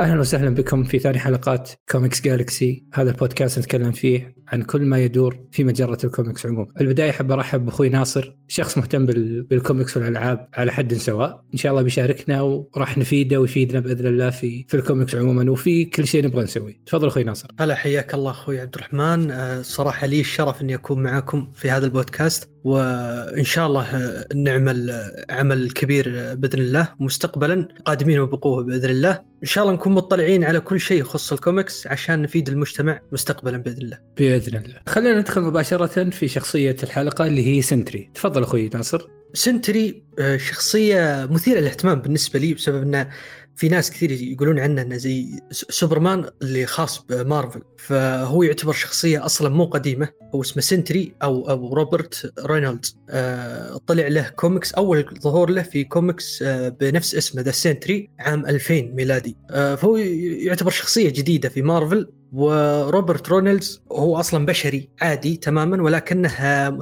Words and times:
أهلا 0.00 0.20
وسهلا 0.20 0.50
بكم 0.54 0.84
في 0.84 0.98
ثاني 0.98 1.18
حلقات 1.18 1.70
كوميكس 1.90 2.20
جالكسي 2.20 2.84
هذا 2.94 3.10
البودكاست 3.10 3.58
نتكلم 3.58 3.92
فيه 3.92 4.34
عن 4.48 4.62
كل 4.62 4.82
ما 4.82 4.98
يدور 4.98 5.40
في 5.52 5.64
مجره 5.64 5.98
الكوميكس 6.04 6.46
عموما. 6.46 6.66
البداية 6.80 7.10
أحب 7.10 7.32
أرحب 7.32 7.64
بأخوي 7.64 7.88
ناصر 7.88 8.34
شخص 8.48 8.78
مهتم 8.78 9.06
بالكوميكس 9.06 9.96
والألعاب 9.96 10.48
على 10.54 10.72
حد 10.72 10.94
سواء، 10.94 11.44
إن 11.52 11.58
شاء 11.58 11.72
الله 11.72 11.82
بيشاركنا 11.82 12.40
وراح 12.40 12.98
نفيده 12.98 13.40
ويفيدنا 13.40 13.80
بإذن 13.80 14.06
الله 14.06 14.30
في 14.30 14.64
في 14.68 14.76
الكوميكس 14.76 15.14
عموما. 15.14 15.50
وفي 15.50 15.84
كل 15.84 16.06
شيء 16.06 16.24
نبغى 16.24 16.42
نسويه. 16.42 16.80
تفضل 16.86 17.06
أخوي 17.06 17.24
ناصر. 17.24 17.48
هلا 17.60 17.74
حياك 17.74 18.14
الله 18.14 18.30
أخوي 18.30 18.60
عبد 18.60 18.74
الرحمن، 18.74 19.30
آه، 19.30 19.62
صراحة 19.62 20.06
لي 20.06 20.20
الشرف 20.20 20.62
إني 20.62 20.74
أكون 20.74 21.02
معكم 21.02 21.50
في 21.54 21.70
هذا 21.70 21.86
البودكاست. 21.86 22.50
وإن 22.64 23.44
شاء 23.44 23.66
الله 23.66 23.82
آه، 23.82 24.26
نعمل 24.34 24.90
آه، 24.90 25.26
عمل 25.30 25.70
كبير 25.70 26.34
بإذن 26.34 26.58
الله. 26.58 26.88
مستقبلا 27.00 27.68
قادمين 27.84 28.20
وبقوة 28.20 28.64
بإذن 28.64 28.90
الله. 28.90 29.30
إن 29.42 29.46
شاء 29.46 29.64
الله 29.64 29.74
نكون 29.74 29.92
مطلعين 29.92 30.44
على 30.44 30.60
كل 30.60 30.80
شيء 30.80 31.00
يخص 31.00 31.32
الكوميكس. 31.32 31.79
عشان 31.86 32.22
نفيد 32.22 32.48
المجتمع 32.48 33.00
مستقبلا 33.12 33.58
بإذن 33.58 33.82
الله. 33.82 33.98
بإذن 34.16 34.56
الله. 34.56 34.80
خلينا 34.86 35.20
ندخل 35.20 35.40
مباشرة 35.40 36.10
في 36.10 36.28
شخصية 36.28 36.76
الحلقة 36.82 37.26
اللي 37.26 37.46
هي 37.46 37.62
سنتري. 37.62 38.10
تفضل 38.14 38.42
أخوي 38.42 38.70
ناصر. 38.74 39.08
سنتري 39.34 40.02
آه، 40.18 40.36
شخصية 40.36 41.28
مثيرة 41.30 41.60
للاهتمام 41.60 42.00
بالنسبة 42.00 42.38
لي 42.38 42.54
بسبب 42.54 42.82
انه 42.82 43.08
في 43.56 43.68
ناس 43.68 43.90
كثير 43.90 44.12
يقولون 44.12 44.58
عنه 44.58 44.82
إنه 44.82 44.96
زي 44.96 45.26
سوبرمان 45.50 46.24
اللي 46.42 46.66
خاص 46.66 47.04
بمارفل. 47.08 47.62
فهو 47.78 48.42
يعتبر 48.42 48.72
شخصية 48.72 49.24
أصلا 49.24 49.48
مو 49.48 49.64
قديمة. 49.64 50.08
هو 50.34 50.40
اسمه 50.40 50.62
سنتري 50.62 51.14
أو 51.22 51.50
أو 51.50 51.74
روبرت 51.74 52.32
رينولدز. 52.46 52.96
آه 53.10 53.80
طلع 53.86 54.08
له 54.08 54.28
كوميكس. 54.28 54.72
أول 54.72 55.14
ظهور 55.22 55.50
له 55.50 55.62
في 55.62 55.84
كوميكس 55.84 56.42
آه 56.42 56.68
بنفس 56.68 57.14
اسمه 57.14 57.42
The 57.42 57.50
سنتري 57.50 58.10
عام 58.18 58.46
2000 58.46 58.82
ميلادي. 58.82 59.36
آه 59.50 59.74
فهو 59.74 59.96
يعتبر 59.96 60.70
شخصية 60.70 61.10
جديدة 61.10 61.48
في 61.48 61.62
مارفل. 61.62 62.12
وروبرت 62.32 63.28
رينولدز 63.28 63.82
هو 63.92 64.20
أصلا 64.20 64.46
بشري 64.46 64.88
عادي 65.00 65.36
تماما 65.36 65.82
ولكنه 65.82 66.30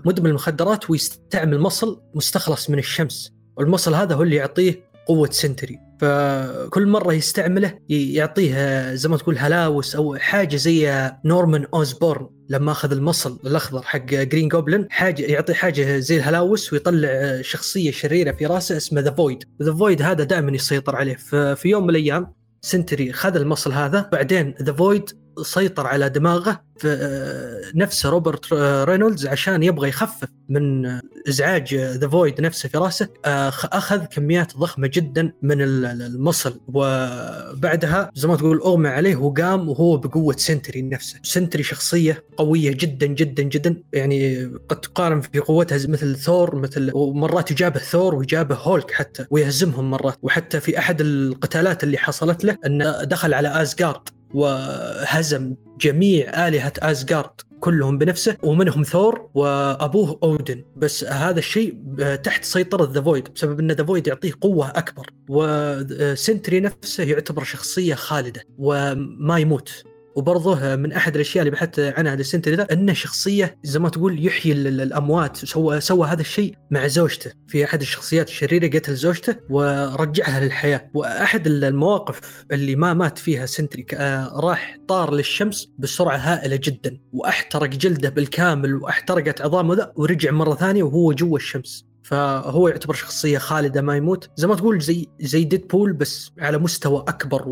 مدمن 0.05 0.27
المخدرات 0.27 0.91
ويستعمل 0.91 1.61
مصل 1.61 2.03
مستخلص 2.15 2.71
من 2.71 2.79
الشمس. 2.79 3.33
والمصل 3.57 3.95
هذا 3.95 4.15
هو 4.15 4.23
اللي 4.23 4.37
يعطيه 4.37 4.88
قوة 5.09 5.31
سنتري. 5.31 5.79
فكل 6.01 6.87
مرة 6.87 7.13
يستعمله 7.13 7.79
يعطيه 7.89 8.95
زي 8.95 9.09
ما 9.09 9.17
تقول 9.17 9.39
هلاوس 9.39 9.97
أو 9.97 10.17
حاجة 10.17 10.57
زي 10.57 11.11
نورمان 11.25 11.67
أوزبورن. 11.75 12.29
لما 12.49 12.73
أخذ 12.73 12.93
المصل 12.93 13.39
الأخضر 13.47 13.83
حق 13.83 14.05
جرين 14.07 14.49
جوبلن 14.49 14.87
حاجة 14.91 15.23
يعطي 15.23 15.55
حاجة 15.55 15.99
زي 15.99 16.17
الهلاوس 16.17 16.73
ويطلع 16.73 17.41
شخصية 17.43 17.91
شريرة 17.91 18.33
في 18.33 18.47
راسه 18.47 18.77
اسمه 18.77 19.01
The 19.01 19.11
Void 19.11 19.45
The 19.63 19.75
Void 19.75 20.03
هذا 20.03 20.25
دائما 20.25 20.53
يسيطر 20.53 20.97
عليه. 20.97 21.17
ففي 21.17 21.69
يوم 21.69 21.83
من 21.83 21.91
الأيام 21.91 22.33
سنتري 22.61 23.13
خذ 23.13 23.37
المصل 23.37 23.73
هذا 23.73 24.09
بعدين 24.13 24.55
The 24.63 24.73
Void 24.73 25.11
سيطر 25.43 25.87
على 25.87 26.09
دماغه 26.09 26.69
في 26.79 26.89
آه، 27.01 27.63
نفسه 27.75 28.09
روبرت 28.09 28.53
آه، 28.53 28.85
رينولدز 28.85 29.27
عشان 29.27 29.63
يبغى 29.63 29.89
يخفف 29.89 30.29
من 30.49 30.87
إزعاج 31.29 31.75
The 31.75 32.09
Void 32.09 32.41
نفسه 32.41 32.69
في 32.69 32.79
راسه. 32.79 33.09
آه، 33.25 33.49
أخذ 33.49 34.05
كميات 34.05 34.57
ضخمة 34.57 34.91
جدا 34.95 35.33
من 35.43 35.63
المصل. 35.63 36.61
وبعدها 36.69 38.11
زي 38.15 38.29
ما 38.29 38.37
تقول 38.37 38.59
أغمى 38.61 38.89
عليه 38.89 39.17
وقام 39.17 39.69
وهو 39.69 39.97
بقوة 39.97 40.37
سنتري 40.37 40.83
نفسه. 40.83 41.21
سنتري 41.23 41.63
شخصية 41.63 42.25
قوية 42.37 42.71
جدا 42.71 43.07
جدا 43.07 43.43
جدا. 43.43 43.83
يعني 43.93 44.45
قد 44.69 44.81
تقارن 44.81 45.21
في 45.21 45.39
قوتها 45.39 45.79
مثل 45.89 46.17
ثور 46.17 46.57
مثل 46.57 46.91
ومرات 46.95 47.51
يجابه 47.51 47.81
ثور 47.81 48.15
ويجابه 48.15 48.55
هولك 48.55 48.91
حتى 48.91 49.27
ويهزمهم 49.31 49.91
مرات. 49.91 50.19
وحتى 50.23 50.61
في 50.61 50.79
أحد 50.79 51.01
القتالات 51.01 51.85
اللي 51.85 51.99
حصلت 51.99 52.45
له 52.45 52.57
أنه 52.67 53.05
دخل 53.05 53.35
على 53.35 53.63
أزغارد. 53.63 54.18
وهزم 54.35 55.55
جميع 55.81 56.49
آلهة 56.49 56.73
أزغارد 56.79 57.41
كلهم 57.61 57.99
بنفسه 57.99 58.37
ومنهم 58.43 58.83
ثور 58.83 59.31
وأبوه 59.35 60.19
أودن. 60.23 60.65
بس 60.77 61.05
هذا 61.05 61.39
الشيء 61.39 61.77
تحت 62.25 62.45
سيطرة 62.45 62.93
The 62.93 63.03
Void 63.03 63.29
بسبب 63.35 63.61
إن 63.61 63.73
The 63.73 63.85
Void 63.85 64.07
يعطيه 64.07 64.33
قوة 64.41 64.69
أكبر. 64.69 65.11
وسنتري 65.29 66.61
نفسه 66.61 67.05
يعتبر 67.05 67.45
شخصية 67.45 67.95
خالدة 67.95 68.45
وما 68.59 69.39
يموت. 69.39 69.85
وبرضه 70.19 70.77
من 70.77 70.93
أحد 70.93 71.15
الأشياء 71.15 71.43
اللي 71.43 71.51
بحثت 71.51 71.81
عنها 71.81 72.15
السنتري 72.15 72.55
ذا 72.55 72.67
انه 72.73 72.93
شخصية 72.93 73.59
زي 73.63 73.79
ما 73.79 73.89
تقول 73.89 74.27
يحيي 74.27 74.53
الأموات 74.53 75.37
سوى 75.37 75.81
سوى 75.81 76.09
هذا 76.09 76.21
الشيء 76.21 76.55
مع 76.71 76.87
زوجته. 76.87 77.31
في 77.49 77.65
أحد 77.65 77.81
الشخصيات 77.81 78.29
الشريرة 78.29 78.79
قتل 78.79 78.95
زوجته 78.95 79.37
ورجعها 79.51 80.41
للحياة. 80.41 80.91
وأحد 80.95 81.47
المواقف 81.47 82.45
اللي 82.53 82.77
ما 82.77 82.95
مات 82.95 83.19
فيها 83.19 83.47
سنتري 83.47 83.87
آه، 83.95 84.41
راح 84.41 84.77
طار 84.89 85.15
للشمس 85.15 85.69
بسرعة 85.79 86.17
هائلة 86.17 86.61
جدا 86.63 86.99
وأحترق 87.13 87.69
جلده 87.69 88.09
بالكامل 88.09 88.75
وأحترقت 88.75 89.41
عظامه 89.41 89.75
ذا 89.75 89.93
ورجع 89.97 90.31
مرة 90.31 90.55
ثانية 90.55 90.83
وهو 90.83 91.13
جوا 91.13 91.37
الشمس. 91.37 91.88
فهو 92.09 92.69
يعتبر 92.69 92.95
شخصية 92.95 93.39
خالدة 93.39 93.83
ما 93.83 93.97
يموت. 93.97 94.31
زي 94.37 94.47
ما 94.47 94.55
تقول 94.55 94.81
زي 94.81 95.07
زي 95.21 95.45
ديد 95.45 95.69
بول 95.69 95.93
بس 95.93 96.31
على 96.39 96.59
مستوى 96.59 97.05
أكبر 97.09 97.49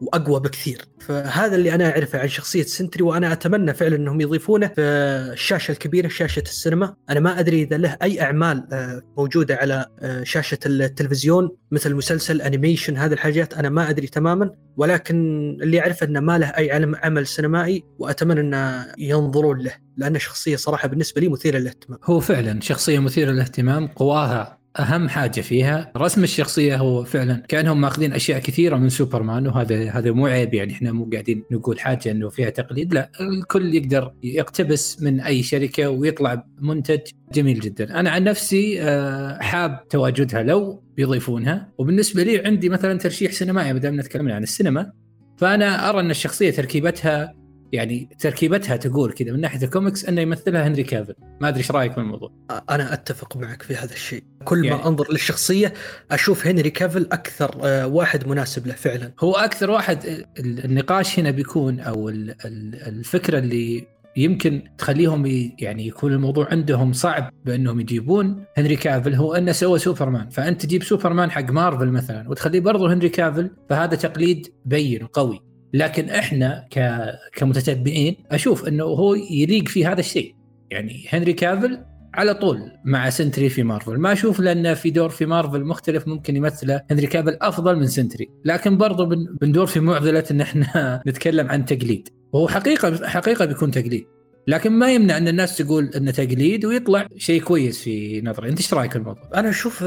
وأقوى 0.00 0.40
بكثير. 0.40 0.84
فهذا 1.00 1.56
اللي 1.56 1.74
أنا 1.74 1.90
أعرفه 1.90 2.18
عن 2.18 2.28
شخصية 2.28 2.62
سنتري 2.62 3.02
وأنا 3.02 3.32
أتمنى 3.32 3.74
فعلا 3.74 3.96
إنهم 3.96 4.20
يضيفونه 4.20 4.66
في 4.68 4.80
الشاشة 4.80 5.72
الكبيرة 5.72 6.08
شاشة 6.08 6.42
السينما. 6.42 6.94
أنا 7.10 7.20
ما 7.20 7.40
أدري 7.40 7.62
إذا 7.62 7.76
له 7.76 7.96
أي 8.02 8.20
أعمال 8.22 8.68
آه، 8.72 9.02
موجودة 9.18 9.56
على 9.56 9.86
آه، 10.00 10.22
شاشة 10.22 10.58
التلفزيون 10.66 11.50
مثل 11.70 11.94
مسلسل 11.94 12.42
animation 12.42 12.96
هذه 12.96 13.12
الحاجات. 13.12 13.54
أنا 13.54 13.68
ما 13.68 13.90
أدري 13.90 14.06
تماما. 14.06 14.50
ولكن 14.76 15.16
اللي 15.62 15.80
أعرفه 15.80 16.06
إنه 16.06 16.20
ما 16.20 16.38
له 16.38 16.46
أي 16.46 16.94
عمل 17.02 17.26
سينمائي 17.26 17.84
وأتمنى 17.98 18.40
إنه 18.40 18.86
ينظرون 18.98 19.58
له. 19.58 19.85
لأنه 19.96 20.18
شخصية 20.18 20.56
صراحة 20.56 20.88
بالنسبة 20.88 21.20
لي 21.20 21.28
مثيرة 21.28 21.58
للاهتمام. 21.58 21.98
هو 22.04 22.20
فعلا 22.20 22.60
شخصية 22.60 22.98
مثيرة 22.98 23.30
للاهتمام 23.30 23.86
قواها 23.86 24.58
أهم 24.78 25.08
حاجة 25.08 25.40
فيها 25.40 25.92
رسم 25.96 26.24
الشخصية 26.24 26.76
هو 26.76 27.04
فعلا 27.04 27.42
كأنهم 27.48 27.80
ماخذين 27.80 28.12
أشياء 28.12 28.38
كثيرة 28.38 28.76
من 28.76 28.88
سوبرمان 28.88 29.46
وهذا 29.46 29.90
هذا 29.90 30.10
مو 30.10 30.26
عيب 30.26 30.54
يعني 30.54 30.72
إحنا 30.72 30.92
مو 30.92 31.08
قاعدين 31.12 31.44
نقول 31.50 31.80
حاجة 31.80 32.10
إنه 32.10 32.28
فيها 32.28 32.50
تقليد 32.50 32.94
لا 32.94 33.10
الكل 33.20 33.74
يقدر 33.74 34.12
يقتبس 34.22 35.02
من 35.02 35.20
أي 35.20 35.42
شركة 35.42 35.90
ويطلع 35.90 36.44
منتج 36.60 37.00
جميل 37.32 37.60
جدا 37.60 38.00
أنا 38.00 38.10
عن 38.10 38.24
نفسي 38.24 38.82
آه، 38.82 39.38
حاب 39.38 39.88
تواجدها 39.88 40.42
لو 40.42 40.82
بيضيفونها 40.96 41.72
وبالنسبة 41.78 42.22
لي 42.22 42.46
عندي 42.46 42.68
مثلا 42.68 42.98
ترشيح 42.98 43.32
سينمائي 43.32 43.72
ما 43.72 43.78
دام 43.78 44.00
نتكلم 44.00 44.28
عن 44.28 44.42
السينما 44.42 44.92
فأنا 45.36 45.90
أرى 45.90 46.00
إن 46.00 46.10
الشخصية 46.10 46.50
تركيبتها 46.50 47.34
يعني 47.72 48.08
تركيبتها 48.18 48.76
تقول 48.76 49.12
كذا 49.12 49.32
من 49.32 49.40
ناحية 49.40 49.64
الكوميكس 49.64 50.04
إنه 50.04 50.20
يمثلها 50.20 50.68
هنري 50.68 50.82
كافل 50.82 51.14
ما 51.40 51.48
أدري 51.48 51.58
إيش 51.58 51.70
رأيك 51.70 51.92
في 51.92 51.98
الموضوع؟ 51.98 52.32
أنا 52.70 52.92
أتفق 52.92 53.36
معك 53.36 53.62
في 53.62 53.76
هذا 53.76 53.92
الشيء. 53.92 54.22
كل 54.44 54.64
يعني 54.64 54.78
ما 54.78 54.88
أنظر 54.88 55.12
للشخصية 55.12 55.72
أشوف 56.10 56.46
هنري 56.46 56.70
كافل 56.70 57.08
أكثر 57.12 57.60
آه، 57.64 57.86
واحد 57.86 58.28
مناسب 58.28 58.66
له 58.66 58.74
فعلا. 58.74 59.12
هو 59.20 59.32
أكثر 59.32 59.70
واحد 59.70 60.26
النقاش 60.38 61.18
هنا 61.18 61.30
بيكون 61.30 61.80
أو 61.80 62.08
الفكرة 62.08 63.38
اللي 63.38 63.86
يمكن 64.16 64.62
تخليهم 64.78 65.26
يعني 65.58 65.86
يكون 65.86 66.12
الموضوع 66.12 66.48
عندهم 66.50 66.92
صعب 66.92 67.32
بأنهم 67.44 67.80
يجيبون 67.80 68.44
هنري 68.56 68.76
كافل 68.76 69.14
هو 69.14 69.34
إنه 69.34 69.52
سوى 69.52 69.78
سوبرمان. 69.78 70.28
فأنت 70.28 70.62
تجيب 70.62 70.82
سوبرمان 70.82 71.30
حق 71.30 71.50
مارفل 71.50 71.88
مثلا 71.88 72.30
وتخليه 72.30 72.60
برضه 72.60 72.92
هنري 72.92 73.08
كافل 73.08 73.50
فهذا 73.70 73.96
تقليد 73.96 74.52
بين 74.64 75.02
وقوي. 75.02 75.45
لكن 75.74 76.10
إحنا 76.10 76.66
ك... 76.70 77.02
كمتتبعين 77.32 78.16
أشوف 78.30 78.68
إنه 78.68 78.84
هو 78.84 79.14
يليق 79.14 79.68
في 79.68 79.86
هذا 79.86 80.00
الشيء. 80.00 80.34
يعني 80.70 81.06
هنري 81.08 81.32
كافل 81.32 81.78
على 82.14 82.34
طول 82.34 82.70
مع 82.84 83.10
سنتري 83.10 83.48
في 83.48 83.62
مارفل. 83.62 83.98
ما 83.98 84.12
أشوف 84.12 84.40
لأنه 84.40 84.74
في 84.74 84.90
دور 84.90 85.08
في 85.08 85.26
مارفل 85.26 85.64
مختلف 85.64 86.08
ممكن 86.08 86.36
يمثله 86.36 86.82
هنري 86.90 87.06
كافل 87.06 87.38
أفضل 87.40 87.76
من 87.76 87.86
سنتري. 87.86 88.28
لكن 88.44 88.76
برضو 88.76 89.06
بندور 89.40 89.66
في 89.66 89.80
معضلة 89.80 90.24
إن 90.30 90.40
إحنا 90.40 91.02
نتكلم 91.08 91.48
عن 91.48 91.64
تقليد. 91.64 92.08
وهو 92.32 92.48
حقيقة 92.48 93.08
حقيقة 93.08 93.44
بيكون 93.44 93.70
تقليد. 93.70 94.06
لكن 94.48 94.72
ما 94.72 94.92
يمنع 94.92 95.16
إن 95.16 95.28
الناس 95.28 95.56
تقول 95.56 95.90
إنه 95.96 96.10
تقليد 96.10 96.64
ويطلع 96.64 97.08
شيء 97.16 97.42
كويس 97.42 97.82
في 97.82 98.20
نظري. 98.20 98.48
أنت 98.48 98.58
إيش 98.58 98.74
رأيك 98.74 98.96
الموضوع؟ 98.96 99.30
أنا 99.34 99.50
أشوف 99.50 99.84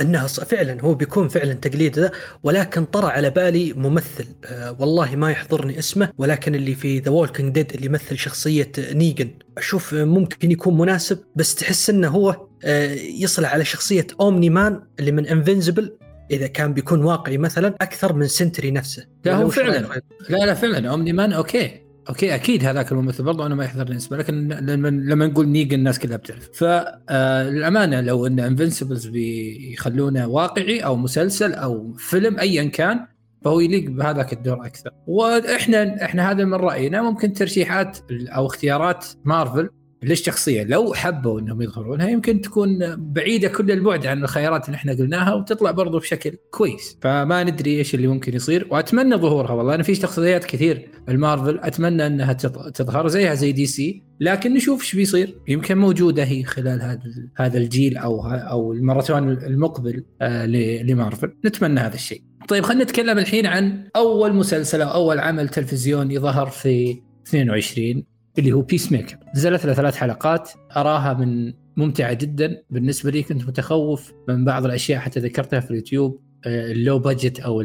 أنها 0.00 0.26
فعلا 0.26 0.82
هو 0.82 0.94
بيكون 0.94 1.28
فعلا 1.28 1.52
تقليد 1.52 1.98
ذا 1.98 2.10
ولكن 2.42 2.84
طرى 2.84 3.06
على 3.06 3.30
بالي 3.30 3.72
ممثل 3.72 4.26
آه 4.44 4.76
والله 4.78 5.16
ما 5.16 5.30
يحضرني 5.30 5.78
اسمه 5.78 6.10
ولكن 6.18 6.54
اللي 6.54 6.74
في 6.74 6.98
The 6.98 7.10
Walking 7.10 7.54
Dead 7.54 7.72
اللي 7.72 7.86
يمثل 7.86 8.18
شخصية 8.18 8.72
Negan 8.78 9.30
أشوف 9.58 9.94
ممكن 9.94 10.50
يكون 10.50 10.78
مناسب 10.78 11.18
بس 11.36 11.54
تحس 11.54 11.90
إنه 11.90 12.08
هو 12.08 12.46
آه 12.64 12.94
يصلح 12.94 13.52
على 13.52 13.64
شخصية 13.64 14.06
Omni-Man 14.20 14.80
اللي 15.00 15.12
من 15.12 15.26
Invincible 15.26 15.96
إذا 16.30 16.46
كان 16.46 16.74
بيكون 16.74 17.04
واقعي 17.04 17.38
مثلا 17.38 17.74
أكثر 17.80 18.12
من 18.12 18.26
Sentry 18.26 18.70
نفسه. 18.70 19.06
لا 19.24 19.34
هو 19.34 19.48
فعلا. 19.48 20.02
لا 20.28 20.36
لا 20.46 20.54
فعلا. 20.54 20.90
Omni-Man 20.90 21.32
okay. 21.32 21.83
Okay 22.08 22.34
أكيد 22.34 22.64
هذاك 22.64 22.92
الممثل 22.92 23.22
برضه 23.22 23.46
أنا 23.46 23.54
ما 23.54 23.64
يحضر 23.64 23.88
الاسم 23.88 24.14
لكن 24.14 24.48
لما 24.48 24.88
لما 24.88 25.26
نقول 25.26 25.48
Negan 25.48 25.78
الناس 25.78 25.98
كلها 25.98 26.16
بتعرف. 26.16 26.50
فللامانه 26.52 27.98
آه، 27.98 28.00
لو 28.00 28.26
إن 28.26 28.40
Invincible 28.40 29.06
بيخلونه 29.06 30.26
واقعي 30.26 30.80
أو 30.80 30.96
مسلسل 30.96 31.52
أو 31.52 31.92
فيلم 31.92 32.38
ايا 32.38 32.64
كان 32.64 33.06
فهو 33.44 33.60
يليق 33.60 33.90
بهذاك 33.90 34.32
الدور 34.32 34.66
أكثر. 34.66 34.90
وإحنا 35.06 36.04
إحنا 36.04 36.30
هذا 36.30 36.44
من 36.44 36.54
رأينا. 36.54 37.02
ممكن 37.02 37.32
ترشيحات 37.32 37.98
أو 38.10 38.46
اختيارات 38.46 39.06
مارفل 39.24 39.70
للشخصية. 40.04 40.62
لو 40.64 40.94
حبوا 40.94 41.40
إنهم 41.40 41.62
يظهرونها 41.62 42.08
يمكن 42.08 42.40
تكون 42.40 42.96
بعيدة 42.96 43.48
كل 43.48 43.70
البعد 43.70 44.06
عن 44.06 44.22
الخيارات 44.22 44.66
اللي 44.66 44.76
إحنا 44.76 44.92
قلناها 44.92 45.34
وتطلع 45.34 45.70
برضو 45.70 45.98
بشكل 45.98 46.36
كويس. 46.50 46.98
فما 47.00 47.42
ندري 47.42 47.78
إيش 47.78 47.94
اللي 47.94 48.06
ممكن 48.06 48.34
يصير 48.34 48.66
وأتمنى 48.70 49.16
ظهورها 49.16 49.52
والله. 49.52 49.74
أنا 49.74 49.82
في 49.82 49.94
شخصيات 49.94 50.44
كثير 50.44 50.88
المارفل 51.08 51.58
أتمنى 51.62 52.06
إنها 52.06 52.32
تظهر 52.74 53.08
زيها 53.08 53.34
زي 53.34 53.52
دي 53.52 53.66
سي 53.66 54.02
لكن 54.20 54.54
نشوف 54.54 54.80
إيش 54.80 54.96
بيصير. 54.96 55.38
يمكن 55.48 55.78
موجودة 55.78 56.24
هي 56.24 56.44
خلال 56.44 56.82
هذا 56.82 57.00
هذا 57.36 57.58
الجيل 57.58 57.96
أو 57.96 58.20
أو 58.26 58.72
الماراثون 58.72 59.30
المقبل 59.30 60.04
آه، 60.22 60.46
لمارفل. 60.82 61.32
نتمنى 61.46 61.80
هذا 61.80 61.94
الشيء. 61.94 62.22
طيب 62.48 62.64
خلينا 62.64 62.84
نتكلم 62.84 63.18
الحين 63.18 63.46
عن 63.46 63.88
أول 63.96 64.34
مسلسل 64.34 64.82
أو 64.82 64.90
أول 64.94 65.18
عمل 65.18 65.48
تلفزيوني 65.48 66.18
ظهر 66.18 66.46
في 66.46 67.00
22 67.28 68.04
اللي 68.38 68.52
هو 68.52 68.62
Peacemaker 68.62 69.16
نزلت 69.36 69.66
له 69.66 69.74
ثلاث 69.74 69.96
حلقات 69.96 70.50
أراها 70.76 71.14
من 71.14 71.52
ممتعة 71.76 72.12
جدا. 72.12 72.62
بالنسبة 72.70 73.10
لي 73.10 73.22
كنت 73.22 73.48
متخوف 73.48 74.12
من 74.28 74.44
بعض 74.44 74.64
الأشياء 74.64 75.00
حتى 75.00 75.20
ذكرتها 75.20 75.60
في 75.60 75.70
اليوتيوب 75.70 76.20
آه، 76.46 76.72
ال 76.72 76.79
low 76.79 76.98
budget 76.98 77.40
أو 77.40 77.60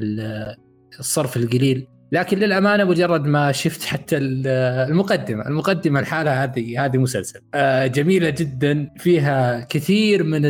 الصرف 1.00 1.38
القليل. 1.38 1.88
لكن 2.11 2.38
للأمانة 2.38 2.83
مجرد 2.83 3.25
ما 3.25 3.51
شفت 3.51 3.83
حتى 3.83 4.17
المقدمة، 4.17 5.47
المقدمة 5.47 6.00
الحالة 6.00 6.44
هذه 6.44 6.85
هذه 6.85 6.97
مسلسل. 6.97 7.39
آه، 7.53 7.88
جميلة 7.88 8.29
جدا 8.29 8.89
فيها 8.97 9.67
كثير 9.69 10.23
من 10.23 10.41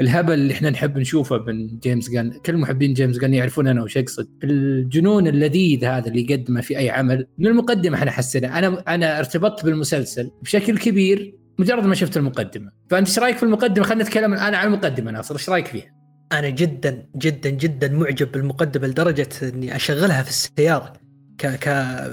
الهبل 0.00 0.34
اللي 0.34 0.52
إحنا 0.52 0.70
نحب 0.70 0.98
نشوفه 0.98 1.38
من 1.38 1.78
جيمس 1.78 2.10
جان، 2.10 2.30
كل 2.30 2.56
محبين 2.56 2.92
جيمس 2.92 3.18
جان 3.18 3.34
يعرفون 3.34 3.66
أنا 3.66 3.82
وش 3.82 3.98
أقصد، 3.98 4.28
الجنون 4.44 5.26
اللذيذ 5.26 5.84
هذا 5.84 6.08
اللي 6.08 6.20
يقدمه 6.30 6.60
في 6.60 6.78
أي 6.78 6.90
عمل، 6.90 7.26
من 7.38 7.46
المقدمة 7.46 7.98
إحنا 7.98 8.10
حسينا. 8.10 8.58
أنا 8.58 8.82
أنا 8.88 9.18
ارتبطت 9.18 9.64
بالمسلسل 9.64 10.30
بشكل 10.42 10.78
كبير 10.78 11.34
مجرد 11.58 11.86
ما 11.86 11.94
شفت 11.94 12.16
المقدمة، 12.16 12.70
فأنت 12.90 13.08
إيش 13.08 13.18
رأيك 13.18 13.36
في 13.36 13.42
المقدمة؟ 13.42 13.84
خلينا 13.84 14.04
نتكلم 14.04 14.32
الان 14.32 14.54
عن 14.54 14.66
المقدمة 14.66 15.10
ناصر، 15.10 15.34
إيش 15.34 15.50
رأيك 15.50 15.66
فيها؟ 15.66 16.01
أنا 16.32 16.48
جدا 16.48 17.06
جدا 17.16 17.50
جدا 17.50 17.88
معجب 17.88 18.32
بالمقدمة 18.32 18.86
لدرجة 18.86 19.28
إني 19.42 19.76
أشغلها 19.76 20.22
في 20.22 20.30
السيارة. 20.30 20.92
ك 21.38 21.46
ك 21.46 21.68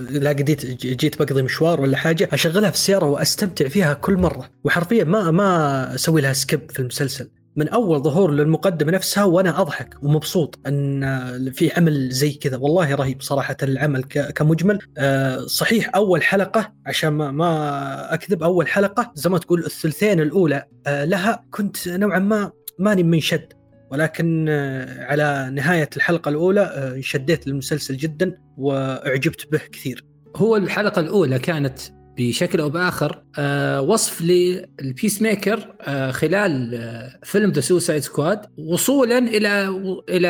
لا 0.10 0.30
قديت 0.30 0.66
جيت 0.86 1.22
بقضي 1.22 1.42
مشوار 1.42 1.82
ولا 1.82 1.98
حاجة 1.98 2.30
أشغلها 2.34 2.70
في 2.70 2.76
السيارة 2.76 3.06
وأستمتع 3.06 3.68
فيها 3.68 3.94
كل 3.94 4.18
مرة. 4.18 4.50
وحرفيا 4.64 5.04
ما 5.04 5.32
ما 5.32 5.96
أسوي 5.96 6.22
لها 6.22 6.34
skip 6.34 6.72
في 6.72 6.80
المسلسل. 6.80 7.30
من 7.56 7.68
أول 7.70 8.04
ظهور 8.04 8.32
للمقدمة 8.32 8.92
نفسها 8.92 9.24
وأنا 9.24 9.62
أضحك 9.62 9.96
ومبسوط 10.02 10.60
إن 10.68 11.52
في 11.52 11.72
عمل 11.78 12.10
زي 12.10 12.32
كذا. 12.32 12.58
والله 12.58 12.96
رهيب 12.96 13.22
صراحة 13.22 13.58
العمل 13.64 14.04
كمجمل. 14.04 14.80
آه، 14.98 15.46
صحيح 15.46 15.90
أول 15.96 16.24
حلقة 16.24 16.74
عشان 16.86 17.10
ما 17.10 17.32
ما 17.32 18.14
أكذب 18.14 18.44
أول 18.44 18.68
حلقة 18.68 19.12
زي 19.16 19.30
ما 19.30 19.38
تقول 19.38 19.66
الثلثين 19.66 20.20
الأولى 20.20 20.66
آه، 20.88 21.06
لها 21.06 21.46
كنت 21.52 21.88
نوعا 21.88 22.20
ما 22.20 22.52
ماني 22.80 23.04
منشد. 23.04 23.59
ولكن 23.92 24.46
آه، 24.50 25.06
على 25.06 25.52
نهاية 25.54 25.90
الحلقة 25.98 26.30
الأولى 26.30 26.62
آه، 26.62 27.02
شديت 27.02 27.48
المسلسل 27.48 27.98
جدا 27.98 28.38
وأعجبت 28.58 29.52
به 29.52 29.62
كثير. 29.72 30.04
هو 30.36 30.56
الحلقة 30.56 31.00
الأولى 31.00 31.40
كانت 31.40 31.80
بشكل 32.18 32.60
أو 32.60 32.70
بآخر 32.70 33.24
آه، 33.38 33.82
وصف 33.82 34.22
للبيس 34.22 35.22
ميكر 35.22 35.76
خلال 36.12 36.80
فيلم 37.24 37.52
The 37.52 37.62
Suicide 37.62 38.02
Squad 38.02 38.42
وصولا 38.58 39.18
إلى 39.18 39.68
إلى 40.10 40.30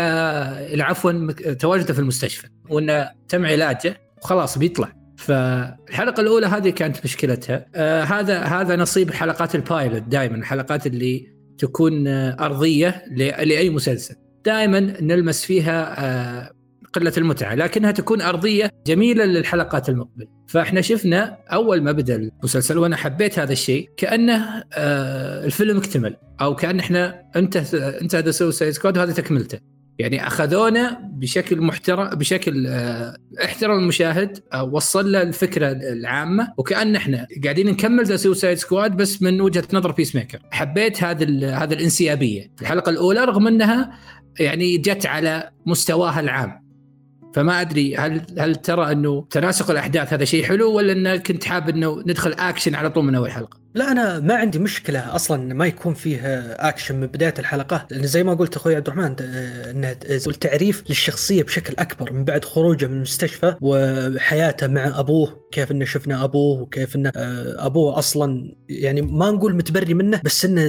إلى 0.73 0.83
عفوا 0.83 1.31
تواجده 1.53 1.93
في 1.93 1.99
المستشفى 1.99 2.47
وأنه 2.69 3.09
تم 3.27 3.45
علاجه 3.45 4.01
وخلاص 4.21 4.57
بيطلع. 4.57 4.99
فالحلقة 5.17 6.21
الأولى 6.21 6.47
هذه 6.47 6.69
كانت 6.69 6.97
مشكلتها. 7.03 7.65
آه 7.75 8.03
هذا 8.03 8.39
هذا 8.39 8.75
نصيب 8.75 9.11
حلقات 9.11 9.55
ال 9.55 9.63
pilot 9.63 10.01
دائما 10.01 10.35
الحلقات 10.35 10.87
اللي 10.87 11.38
تكون 11.59 12.07
أرضية 12.07 13.03
لأي 13.11 13.69
مسلسل. 13.69 14.15
دائما 14.45 14.79
نلمس 14.79 15.45
فيها 15.45 16.05
آه، 16.05 16.51
قلة 16.93 17.13
المتعة 17.17 17.55
لكنها 17.55 17.91
تكون 17.91 18.21
أرضية 18.21 18.69
جميلة 18.87 19.25
للحلقات 19.25 19.89
المقبلة. 19.89 20.27
فإحنا 20.47 20.81
شفنا 20.81 21.37
أول 21.51 21.81
ما 21.81 21.91
بدأ 21.91 22.15
المسلسل 22.15 22.77
وأنا 22.77 22.95
حبيت 22.95 23.39
هذا 23.39 23.51
الشيء 23.51 23.89
كأنه 23.97 24.63
آه، 24.73 25.45
الفيلم 25.45 25.77
اكتمل 25.77 26.15
أو 26.41 26.55
كأن 26.55 26.79
إحنا 26.79 27.23
انت 27.35 27.57
انتهى 27.75 28.15
The 28.15 28.31
Suicide 28.31 28.73
Squad 28.73 28.97
وهذا 28.97 29.13
تكملته. 29.13 29.59
يعني 29.99 30.27
أخذونا 30.27 30.99
بشكل 31.13 31.61
محترم 31.61 32.09
بشكل 32.09 32.67
آه، 32.67 33.17
احترم 33.45 33.79
المشاهد 33.79 34.39
آه، 34.53 34.63
وصل 34.63 35.11
له 35.11 35.21
الفكرة 35.21 35.71
العامة 35.71 36.53
وكأن 36.57 36.95
إحنا 36.95 37.27
قاعدين 37.43 37.67
نكمل 37.67 38.05
The 38.05 38.15
Suicide 38.15 38.57
Squad 38.57 38.97
بس 38.97 39.21
من 39.21 39.41
وجهة 39.41 39.67
نظر 39.73 39.91
Peacemaker 39.91 40.39
حبيت 40.51 41.03
هذا 41.03 41.55
هذا 41.55 41.73
الانسيابية. 41.73 42.51
الحلقة 42.61 42.89
الأولى 42.89 43.25
رغم 43.25 43.47
إنها 43.47 43.91
يعني 44.39 44.77
جت 44.77 45.05
على 45.05 45.51
مستواها 45.65 46.19
العام. 46.19 46.68
فما 47.33 47.61
أدري 47.61 47.95
هل 47.95 48.21
هل 48.37 48.55
ترى 48.55 48.91
أنه 48.91 49.27
تناسق 49.29 49.71
الأحداث 49.71 50.13
هذا 50.13 50.25
شيء 50.25 50.43
حلو 50.43 50.73
ولا 50.73 50.91
انك 50.91 51.27
كنت 51.27 51.43
حاب 51.43 51.69
أنه 51.69 51.99
ندخل 51.99 52.33
اكشن 52.33 52.75
على 52.75 52.89
طول 52.89 53.05
من 53.05 53.15
أول 53.15 53.31
حلقة؟ 53.31 53.59
لا 53.75 53.91
أنا 53.91 54.19
ما 54.19 54.35
عندي 54.35 54.59
مشكلة 54.59 55.15
أصلا 55.15 55.53
ما 55.53 55.65
يكون 55.65 55.93
فيه 55.93 56.19
اكشن 56.53 56.95
من 56.95 57.07
بداية 57.07 57.33
الحلقة 57.39 57.87
لأن 57.91 58.07
زي 58.07 58.23
ما 58.23 58.33
قلت 58.33 58.55
أخوي 58.55 58.75
عبد 58.75 58.87
الرحمن 58.87 59.15
انه 59.19 59.95
التعريف 60.27 60.83
للشخصية 60.89 61.43
بشكل 61.43 61.73
أكبر 61.79 62.13
من 62.13 62.23
بعد 62.23 62.45
خروجه 62.45 62.87
من 62.87 62.95
المستشفى 62.95 63.55
وحياته 63.61 64.67
مع 64.67 64.99
أبوه 64.99 65.47
كيف 65.51 65.71
إنه 65.71 65.85
شفنا 65.85 66.23
أبوه 66.23 66.61
وكيف 66.61 66.95
إنه 66.95 67.11
آه، 67.15 67.65
أبوه 67.65 67.99
أصلا 67.99 68.55
يعني 68.69 69.01
ما 69.01 69.31
نقول 69.31 69.55
متبري 69.55 69.93
منه 69.93 70.21
بس 70.23 70.45
إنه 70.45 70.61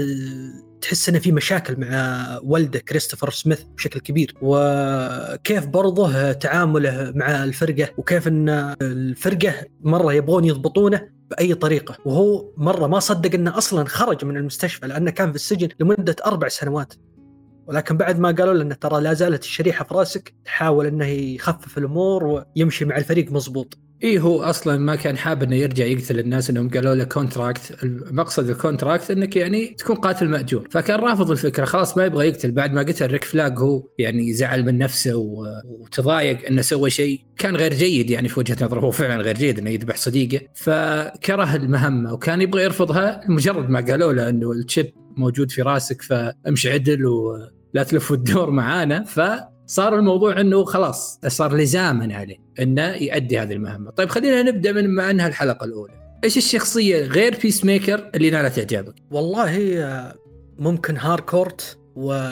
تحس 0.82 1.08
إنه 1.08 1.18
في 1.18 1.32
مشاكل 1.32 1.80
مع 1.80 2.40
ولده 2.42 2.78
كريستوفر 2.78 3.30
سميث 3.30 3.62
بشكل 3.62 4.00
كبير 4.00 4.34
وكيف 4.42 5.66
برضه 5.66 6.32
تعامله 6.32 7.12
مع 7.14 7.44
الفرقة 7.44 7.88
وكيف 7.98 8.28
إن 8.28 8.48
الفرقة 8.82 9.54
مرة 9.80 10.12
يبغون 10.12 10.44
يضبطونه 10.44 11.08
بأي 11.30 11.54
طريقة. 11.54 11.96
وهو 12.04 12.52
مرة 12.56 12.86
ما 12.86 12.98
صدق 12.98 13.34
إنه 13.34 13.58
أصلا 13.58 13.84
خرج 13.84 14.24
من 14.24 14.36
المستشفى 14.36 14.86
لأنه 14.86 15.10
كان 15.10 15.30
في 15.30 15.36
السجن 15.36 15.68
لمدة 15.80 16.16
أربع 16.26 16.48
سنوات. 16.48 16.94
ولكن 17.66 17.96
بعد 17.96 18.18
ما 18.18 18.30
قالوا 18.30 18.54
له 18.54 18.62
انه 18.62 18.74
ترى 18.74 19.00
لا 19.00 19.14
زالت 19.14 19.42
الشريحة 19.42 19.84
في 19.84 19.94
رأسك 19.94 20.34
حاول 20.46 20.86
إنه 20.86 21.06
يخفف 21.06 21.78
الأمور 21.78 22.44
ويمشي 22.56 22.84
مع 22.84 22.96
الفريق 22.96 23.32
مضبوط. 23.32 23.78
اي 24.04 24.18
هو 24.18 24.42
أصلا 24.42 24.78
ما 24.78 24.96
كان 24.96 25.16
حاب 25.16 25.42
إنه 25.42 25.56
يرجع 25.56 25.84
يقتل 25.84 26.18
الناس 26.18 26.50
إنهم 26.50 26.68
قالوا 26.68 26.94
له 26.94 27.04
contract 27.04 27.78
مقصد 28.10 28.50
ال 28.50 28.57
contract 28.57 29.10
إنك 29.10 29.36
يعني 29.36 29.66
تكون 29.66 29.96
قاتل 29.96 30.28
مأجور. 30.28 30.68
فكان 30.70 31.00
رافض 31.00 31.30
الفكرة 31.30 31.64
خلاص 31.64 31.96
ما 31.96 32.04
يبغى 32.04 32.28
يقتل. 32.28 32.50
بعد 32.50 32.72
ما 32.72 32.80
قتل 32.80 33.06
ريك 33.06 33.24
فلاج 33.24 33.58
هو 33.58 33.82
يعني 33.98 34.32
زعل 34.32 34.64
من 34.64 34.78
نفسه 34.78 35.16
وتضايق 35.16 36.46
إنه 36.46 36.62
سوى 36.62 36.90
شيء 36.90 37.20
كان 37.38 37.56
غير 37.56 37.74
جيد 37.74 38.10
يعني 38.10 38.28
في 38.28 38.40
وجهة 38.40 38.64
نظره. 38.64 38.80
هو 38.80 38.90
فعلا 38.90 39.22
غير 39.22 39.34
جيد 39.34 39.58
إنه 39.58 39.70
يذبح 39.70 39.96
صديقه. 39.96 40.46
فكره 40.54 41.56
المهمة 41.56 42.12
وكان 42.12 42.42
يبغى 42.42 42.62
يرفضها 42.62 43.20
مجرد 43.28 43.70
ما 43.70 43.80
قالوا 43.80 44.12
له 44.12 44.28
إنه 44.28 44.52
ال 44.52 44.60
chip 44.60 44.92
موجود 45.16 45.50
في 45.50 45.62
راسك 45.62 46.02
فامشي 46.02 46.72
عدل 46.72 47.06
ولا 47.06 47.82
تلف 47.82 48.10
وتدور 48.10 48.50
معانا. 48.50 49.04
ف 49.04 49.20
صار 49.70 49.98
الموضوع 49.98 50.40
انه 50.40 50.64
خلاص 50.64 51.20
صار 51.26 51.56
لزاما 51.56 52.14
عليه 52.14 52.36
انه 52.60 52.88
يؤدي 52.88 53.38
هذه 53.38 53.52
المهمة، 53.52 53.90
طيب 53.90 54.08
خلينا 54.08 54.42
نبدأ 54.42 54.72
بما 54.72 55.10
انها 55.10 55.26
الحلقة 55.26 55.64
الأولى. 55.64 55.92
إيش 56.24 56.36
الشخصية 56.36 57.04
غير 57.04 57.38
Peacemaker 57.42 58.10
اللي 58.14 58.30
نالت 58.30 58.58
إعجابك؟ 58.58 58.94
والله 59.10 59.58
ممكن 60.58 60.96
Harcourt 60.96 61.78
و 61.96 62.26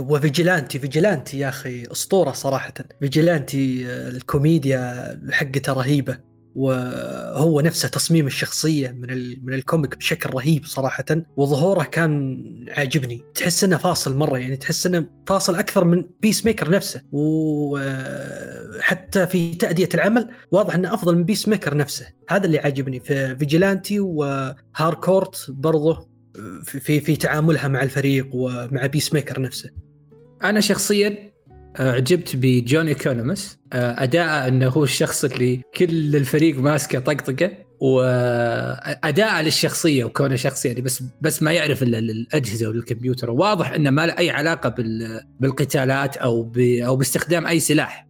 و 0.00 0.08
Vigilante 0.08 0.78
Vigilante 0.78 1.38
يا 1.38 1.48
أخي 1.48 1.82
أسطورة 1.92 2.32
صراحة 2.32 2.74
Vigilante 3.00 3.86
الكوميديا 3.86 5.20
حقته 5.30 5.72
رهيبة 5.72 6.18
وهو 6.54 7.60
نفسه 7.60 7.88
تصميم 7.88 8.26
الشخصية 8.26 8.90
من 8.90 9.44
من 9.44 9.54
ال 9.54 9.61
comic 9.61 9.96
بشكل 9.96 10.30
رهيب 10.30 10.64
صراحة 10.64 11.04
وظهوره 11.36 11.84
كان 11.84 12.44
عاجبني. 12.68 13.22
تحس 13.34 13.64
إنه 13.64 13.76
فاصل 13.76 14.16
مرة 14.16 14.38
يعني 14.38 14.56
تحس 14.56 14.86
إنه 14.86 15.06
فاصل 15.26 15.54
أكثر 15.54 15.84
من 15.84 16.04
Peacemaker 16.20 16.70
نفسه 16.70 17.02
وحتى 17.12 19.26
في 19.26 19.54
تأدية 19.54 19.88
العمل 19.94 20.28
واضح 20.52 20.74
إنه 20.74 20.94
أفضل 20.94 21.16
من 21.16 21.24
Peacemaker 21.24 21.76
نفسه. 21.76 22.06
هذا 22.28 22.46
اللي 22.46 22.58
عاجبني 22.58 23.00
في 23.00 23.36
Vigilante 23.36 24.00
و 24.00 24.16
Harcourt 24.16 25.46
برضه 25.48 26.08
في 26.64 27.00
في 27.00 27.16
تعاملها 27.16 27.68
مع 27.68 27.82
الفريق 27.82 28.28
ومع 28.32 28.86
Peacemaker 28.86 29.40
نفسه. 29.40 29.70
أنا 30.42 30.60
شخصيا 30.60 31.30
عجبت 31.78 32.36
بجون 32.36 32.88
ايكونومس 32.88 33.58
اداءه 33.72 34.48
أنه 34.48 34.68
هو 34.68 34.84
الشخص 34.84 35.24
اللي 35.24 35.62
كل 35.76 36.16
الفريق 36.16 36.58
ماسكه 36.58 36.98
طقطقة 36.98 37.50
وأداء 37.80 39.42
للشخصية 39.42 40.04
وكونه 40.04 40.36
شخص 40.36 40.66
يعني 40.66 40.80
بس 40.80 41.02
بس 41.20 41.42
ما 41.42 41.52
يعرف 41.52 41.82
إلا 41.82 41.98
الأجهزة 41.98 42.68
والكمبيوتر. 42.68 43.30
واضح 43.30 43.70
إنه 43.70 43.90
ما 43.90 44.06
له 44.06 44.18
أي 44.18 44.30
علاقة 44.30 44.74
بالقتالات 45.40 46.16
أو 46.16 46.52
أو 46.58 46.96
باستخدام 46.96 47.46
أي 47.46 47.60
سلاح. 47.60 48.09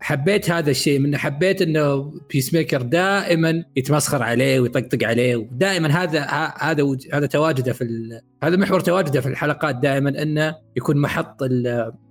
حبيت 0.00 0.50
هذا 0.50 0.70
الشيء 0.70 0.98
منه 0.98 1.18
حبيت 1.18 1.62
إنه 1.62 2.12
Peacemaker 2.30 2.82
دائما 2.82 3.64
يتمسخر 3.76 4.22
عليه 4.22 4.60
ويطقطق 4.60 5.04
عليه. 5.04 5.36
ودائما 5.36 5.88
هذا 5.88 6.20
هذا 6.60 6.96
هذا 7.12 7.26
تواجده 7.26 7.72
في 7.72 8.20
هذا 8.42 8.56
محور 8.56 8.80
تواجده 8.80 9.20
في 9.20 9.28
الحلقات 9.28 9.76
دائما 9.76 10.22
إنه 10.22 10.54
يكون 10.76 10.96
محط 10.96 11.42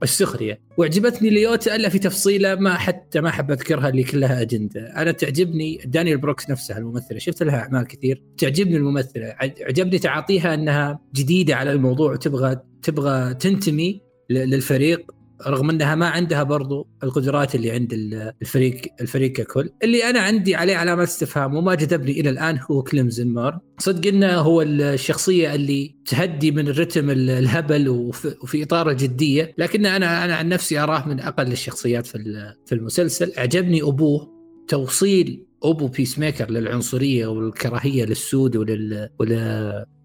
السخرية. 0.03 0.59
وعجبتني 0.77 1.29
ليوتا 1.29 1.75
إلا 1.75 1.89
في 1.89 1.99
تفصيله 1.99 2.55
ما 2.55 2.73
حتى 2.73 3.21
ما 3.21 3.29
احب 3.29 3.51
أذكرها 3.51 3.89
اللي 3.89 4.03
كلها 4.03 4.41
أجندة. 4.41 4.81
أنا 4.81 5.11
تعجبني 5.11 5.81
دانيال 5.85 6.17
بروكس 6.17 6.49
نفسها 6.49 6.77
الممثلة. 6.77 7.17
شفت 7.19 7.43
لها 7.43 7.59
أعمال 7.59 7.87
كثير. 7.87 8.23
تعجبني 8.37 8.77
الممثلة. 8.77 9.35
عجبني 9.39 9.99
تعاطيها 9.99 10.53
إنها 10.53 10.99
جديدة 11.15 11.55
على 11.55 11.71
الموضوع 11.71 12.11
وتبغى 12.11 12.57
تبغى 12.83 13.33
تنتمي 13.33 14.01
للفريق. 14.29 15.11
رغم 15.47 15.69
انها 15.69 15.95
ما 15.95 16.07
عندها 16.07 16.43
برضو 16.43 16.87
القدرات 17.03 17.55
اللي 17.55 17.71
عند 17.71 17.93
الفريق 18.41 18.81
الفريق 19.01 19.31
ككل. 19.31 19.69
اللي 19.83 20.09
أنا 20.09 20.19
عندي 20.19 20.55
عليه 20.55 20.75
علامه 20.75 21.03
استفهام 21.03 21.55
وما 21.55 21.75
جذبني 21.75 22.19
إلى 22.19 22.29
الآن 22.29 22.59
هو 22.71 22.83
كليمسون 22.83 23.27
ميرن. 23.27 23.59
صدق 23.79 24.07
إنه 24.07 24.33
هو 24.33 24.61
الشخصية 24.61 25.55
اللي 25.55 25.95
تهدي 26.05 26.51
من 26.51 26.67
الرتم 26.67 27.09
الهبل 27.09 27.89
وفي 27.89 28.63
إطار 28.63 28.89
الجدية. 28.89 29.53
لكن 29.57 29.85
أنا 29.85 30.25
أنا 30.25 30.35
عن 30.35 30.49
نفسي 30.49 30.79
أراه 30.79 31.07
من 31.07 31.19
أقل 31.19 31.51
الشخصيات 31.51 32.07
في 32.07 32.53
في 32.65 32.75
المسلسل. 32.75 33.31
أعجبني 33.37 33.81
أبوه 33.81 34.35
توصيل 34.67 35.45
أبو 35.63 35.87
Peacemaker 35.87 36.51
للعنصرية 36.51 37.27
والكراهية 37.27 38.05
للسود 38.05 38.55
ولل 38.55 39.09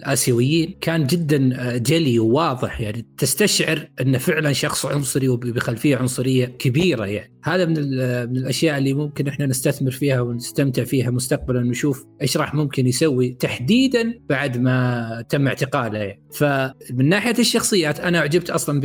وللاسيويين 0.00 0.74
كان 0.80 1.06
جدا 1.06 1.76
جلي 1.76 2.18
وواضح 2.18 2.80
يعني 2.80 3.06
تستشعر 3.18 3.88
انه 4.00 4.18
فعلا 4.18 4.52
شخص 4.52 4.86
عنصري 4.86 5.28
وبخلفية 5.28 5.96
عنصرية 5.96 6.44
كبيرة 6.46 7.06
يعني 7.06 7.40
هذا 7.44 7.64
من 7.64 7.74
من 8.30 8.36
الأشياء 8.36 8.78
اللي 8.78 8.94
ممكن 8.94 9.28
إحنا 9.28 9.46
نستثمر 9.46 9.90
فيها 9.90 10.20
ونستمتع 10.20 10.84
فيها 10.84 11.10
مستقبلا 11.10 11.60
ونشوف 11.60 12.06
إيش 12.22 12.36
راح 12.36 12.54
ممكن 12.54 12.86
يسوي 12.86 13.28
تحديدا 13.28 14.14
بعد 14.28 14.58
ما 14.58 15.24
تم 15.28 15.46
اعتقاله 15.46 15.98
يعني. 15.98 16.22
فمن 16.34 17.08
ناحية 17.08 17.34
الشخصيات 17.38 18.00
أنا 18.00 18.18
أعجبت 18.18 18.50
أصلا 18.50 18.80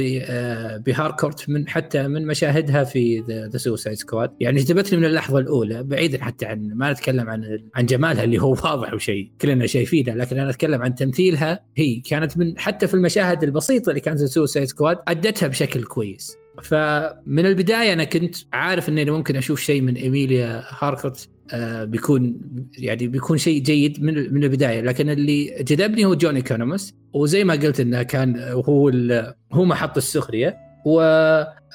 بهاركورت 0.86 1.50
من 1.50 1.68
حتى 1.68 2.08
من 2.08 2.28
مشاهدها 2.28 2.84
في 2.84 3.24
The 3.30 3.58
Suicide 3.58 3.98
Squad 3.98 4.32
يعني 4.40 4.60
جذبتني 4.60 5.00
من 5.00 5.06
اللحظة 5.06 5.40
الأولى 5.40 5.84
بعيدا 5.84 6.24
حتى 6.24 6.46
عن 6.46 6.72
ما 6.74 6.92
نتكلم 6.92 7.30
عن 7.30 7.60
عن 7.76 7.86
جمالها 7.86 8.24
اللي 8.24 8.42
هو 8.42 8.50
واضح 8.50 8.94
وشيء 8.94 9.32
كلنا 9.42 9.66
شايفينه 9.66 10.14
لكن 10.14 10.40
أنا 10.40 10.50
أتكلم 10.50 10.82
عن 10.82 10.96
تمثيلها 11.06 11.60
هي 11.76 11.96
كانت 11.96 12.38
من 12.38 12.60
حتى 12.60 12.88
في 12.88 12.94
المشاهد 12.94 13.44
البسيطة 13.44 13.90
اللي 13.90 14.02
كانت 14.02 14.24
Suicide 14.24 14.68
Squad 14.68 14.98
أدتها 15.08 15.48
بشكل 15.48 15.84
كويس. 15.84 16.38
فمن 16.64 17.46
البداية 17.46 17.94
أنا 17.94 18.04
كنت 18.04 18.36
عارف 18.54 18.90
إني 18.90 19.12
ممكن 19.12 19.36
أشوف 19.36 19.60
شيء 19.60 19.82
من 19.82 19.96
إيميليا 19.96 20.64
هاركوت 20.80 21.28
آه 21.54 21.84
بيكون 21.84 22.42
يعني 22.78 23.08
بيكون 23.08 23.38
شيء 23.38 23.62
جيد 23.62 24.04
من 24.04 24.34
من 24.34 24.44
البداية. 24.44 24.82
لكن 24.82 25.10
اللي 25.10 25.64
جذبني 25.64 26.06
هو 26.06 26.16
جون 26.16 26.36
ايكونوموس 26.36 26.94
وزي 27.14 27.44
ما 27.44 27.54
قلت 27.54 27.80
إنه 27.80 28.04
كان 28.04 28.40
هو 28.40 28.92
هو 29.54 29.66
محط 29.66 29.98
السخرية. 29.98 30.58